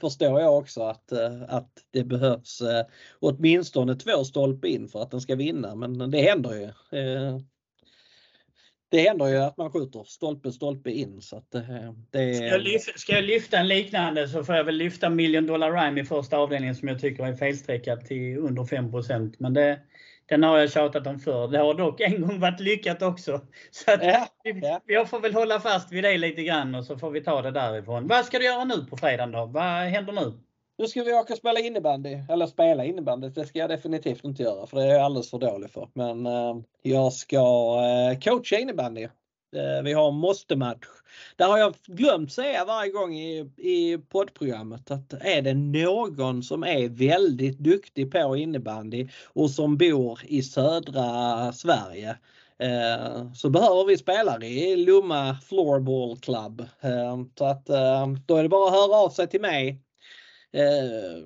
förstår 0.00 0.40
jag 0.40 0.58
också 0.58 0.82
att, 0.82 1.12
att 1.48 1.70
det 1.90 2.04
behövs 2.04 2.62
åtminstone 3.20 3.94
två 3.96 4.24
stolpe 4.24 4.68
in 4.68 4.88
för 4.88 5.02
att 5.02 5.10
den 5.10 5.20
ska 5.20 5.34
vinna 5.34 5.74
men 5.74 6.10
det 6.10 6.22
händer 6.22 6.54
ju 6.54 6.70
det 8.94 9.00
händer 9.00 9.26
ju 9.26 9.36
att 9.36 9.56
man 9.56 9.70
skjuter 9.70 10.04
stolpe, 10.04 10.52
stolpe 10.52 10.90
in. 10.90 11.20
Så 11.20 11.36
att 11.36 11.50
det, 11.50 11.94
det... 12.10 12.34
Ska, 12.34 12.44
jag 12.44 12.62
lyfta, 12.62 12.92
ska 12.98 13.12
jag 13.12 13.24
lyfta 13.24 13.58
en 13.58 13.68
liknande 13.68 14.28
så 14.28 14.44
får 14.44 14.54
jag 14.54 14.64
väl 14.64 14.76
lyfta 14.76 15.10
Million 15.10 15.46
Dollar 15.46 15.72
Rhyme 15.72 16.00
i 16.00 16.04
första 16.04 16.36
avdelningen 16.36 16.74
som 16.74 16.88
jag 16.88 17.00
tycker 17.00 17.26
är 17.26 17.34
felstreckad 17.34 18.04
till 18.04 18.38
under 18.38 18.62
5% 18.62 19.34
Men 19.38 19.54
det, 19.54 19.78
den 20.26 20.42
har 20.42 20.58
jag 20.58 20.72
tjatat 20.72 21.06
om 21.06 21.18
förr. 21.18 21.48
Det 21.48 21.58
har 21.58 21.74
dock 21.74 22.00
en 22.00 22.20
gång 22.20 22.40
varit 22.40 22.60
lyckat 22.60 23.02
också. 23.02 23.40
Så 23.70 23.92
att 23.92 24.04
Ja, 24.04 24.28
ja. 24.42 24.80
Jag 24.86 25.10
får 25.10 25.20
väl 25.20 25.34
hålla 25.34 25.60
fast 25.60 25.92
vid 25.92 26.04
det 26.04 26.18
lite 26.18 26.42
grann 26.42 26.74
och 26.74 26.84
så 26.84 26.98
får 26.98 27.10
vi 27.10 27.20
ta 27.20 27.42
det 27.42 27.50
därifrån. 27.50 28.06
Vad 28.06 28.24
ska 28.24 28.38
du 28.38 28.44
göra 28.44 28.64
nu 28.64 28.86
på 28.90 28.96
fredagen 28.96 29.32
då? 29.32 29.46
Vad 29.46 29.64
händer 29.64 30.12
nu? 30.12 30.32
Nu 30.78 30.86
ska 30.86 31.02
vi 31.02 31.12
åka 31.12 31.32
och 31.32 31.38
spela 31.38 31.60
innebandy. 31.60 32.18
Eller 32.28 32.46
spela 32.46 32.84
innebandy. 32.84 33.28
Det 33.28 33.46
ska 33.46 33.58
jag 33.58 33.70
definitivt 33.70 34.24
inte 34.24 34.42
göra 34.42 34.66
för 34.66 34.76
det 34.76 34.84
är 34.84 34.88
jag 34.88 35.02
alldeles 35.02 35.30
för 35.30 35.38
dålig 35.38 35.70
för. 35.70 35.88
Men 35.92 36.26
eh, 36.26 36.56
jag 36.82 37.12
ska 37.12 37.36
eh, 37.82 38.18
coacha 38.18 38.58
innebandy. 38.58 39.02
Eh, 39.56 39.82
vi 39.84 39.92
har 39.92 40.10
måste-match. 40.10 40.86
Där 41.36 41.48
har 41.48 41.58
jag 41.58 41.74
glömt 41.86 42.32
säga 42.32 42.64
varje 42.64 42.90
gång 42.90 43.14
i, 43.14 43.38
i 43.56 43.98
poddprogrammet 43.98 44.90
att 44.90 45.12
är 45.12 45.42
det 45.42 45.54
någon 45.54 46.42
som 46.42 46.64
är 46.64 46.88
väldigt 46.88 47.58
duktig 47.58 48.12
på 48.12 48.36
innebandy 48.36 49.08
och 49.32 49.50
som 49.50 49.76
bor 49.76 50.20
i 50.24 50.42
södra 50.42 51.52
Sverige 51.52 52.16
eh, 52.58 53.32
så 53.34 53.50
behöver 53.50 53.84
vi 53.84 53.96
spelare 53.96 54.46
i 54.46 54.76
Lomma 54.76 55.36
Floorball 55.48 56.18
Club. 56.18 56.60
Eh, 56.80 57.18
så 57.38 57.44
att 57.44 57.68
eh, 57.68 58.06
då 58.26 58.36
är 58.36 58.42
det 58.42 58.48
bara 58.48 58.68
att 58.68 58.74
höra 58.74 58.96
av 58.96 59.10
sig 59.10 59.28
till 59.28 59.40
mig 59.40 59.83
Eh, 60.54 61.24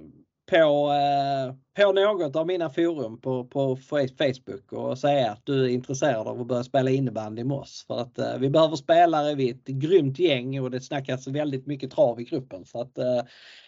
på, 0.51 0.93
eh, 0.93 1.55
på 1.85 1.93
något 1.93 2.37
av 2.37 2.47
mina 2.47 2.71
forum 2.71 3.21
på, 3.21 3.45
på 3.45 3.77
Facebook 4.19 4.73
och 4.73 4.99
säga 4.99 5.31
att 5.31 5.47
du 5.47 5.65
är 5.65 5.69
intresserad 5.69 6.29
av 6.29 6.41
att 6.41 6.47
börja 6.47 6.65
spela 6.65 6.91
innebandy 6.91 7.45
med 7.45 7.57
oss. 7.57 7.85
För 7.87 8.01
att 8.01 8.19
eh, 8.19 8.39
vi 8.39 8.51
behöver 8.51 8.77
spelare, 8.77 9.35
vi 9.35 9.51
är 9.51 9.55
ett 9.55 9.67
grymt 9.67 10.19
gäng 10.19 10.61
och 10.61 10.71
det 10.71 10.81
snackas 10.81 11.27
väldigt 11.27 11.67
mycket 11.67 11.91
trav 11.91 12.21
i 12.21 12.25
gruppen. 12.25 12.65
Så 12.65 12.81
att, 12.81 12.99
eh, 12.99 13.23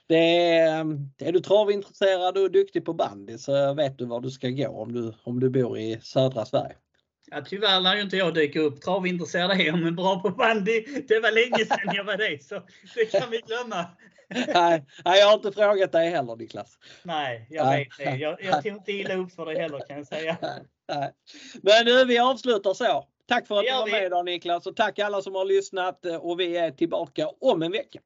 det 0.06 0.48
är, 0.48 0.80
eh, 0.80 1.28
är 1.28 1.32
du 1.32 1.40
travintresserad 1.40 2.38
och 2.38 2.50
duktig 2.50 2.84
på 2.84 2.92
bandy 2.92 3.38
så 3.38 3.74
vet 3.74 3.98
du 3.98 4.06
var 4.06 4.20
du 4.20 4.30
ska 4.30 4.48
gå 4.48 4.68
om 4.68 4.92
du, 4.92 5.12
om 5.22 5.40
du 5.40 5.50
bor 5.50 5.78
i 5.78 5.98
södra 6.02 6.44
Sverige. 6.44 6.76
Ja, 7.30 7.40
tyvärr 7.46 7.80
lär 7.80 7.96
ju 7.96 8.02
inte 8.02 8.16
jag 8.16 8.34
dyka 8.34 8.60
upp. 8.60 8.80
Travintresserad 8.80 9.50
är 9.50 9.64
jag, 9.64 9.78
men 9.78 9.96
bra 9.96 10.20
på 10.20 10.30
bandy. 10.30 10.84
Det 11.08 11.20
var 11.20 11.32
länge 11.32 11.64
sedan 11.64 11.94
jag 11.94 12.04
var 12.04 12.16
det, 12.16 12.44
så 12.44 12.62
det 12.94 13.04
kan 13.04 13.30
vi 13.30 13.40
glömma 13.46 13.86
nej, 14.54 14.84
jag 15.04 15.26
har 15.26 15.34
inte 15.34 15.52
frågat 15.52 15.92
dig 15.92 16.10
heller 16.10 16.36
Niklas. 16.36 16.78
Nej, 17.02 17.46
jag 17.50 17.66
Nej. 17.66 17.88
vet 17.98 18.06
det. 18.06 18.16
Jag, 18.16 18.44
jag 18.44 18.62
tog 18.62 18.72
inte 18.72 18.92
illa 18.92 19.14
upp 19.14 19.32
för 19.32 19.46
det 19.46 19.60
heller 19.60 19.80
kan 19.88 19.96
jag 19.96 20.06
säga. 20.06 20.36
Nej. 20.88 21.12
Men 21.62 21.84
nu, 21.84 22.04
vi 22.04 22.18
avslutar 22.18 22.74
så. 22.74 23.06
Tack 23.28 23.46
för 23.46 23.58
att 23.58 23.64
du 23.64 23.72
var 23.72 23.90
med 23.90 24.04
idag 24.04 24.24
Niklas 24.24 24.66
och 24.66 24.76
tack 24.76 24.98
alla 24.98 25.22
som 25.22 25.34
har 25.34 25.44
lyssnat 25.44 26.06
och 26.20 26.40
vi 26.40 26.56
är 26.56 26.70
tillbaka 26.70 27.28
om 27.40 27.62
en 27.62 27.72
vecka. 27.72 28.00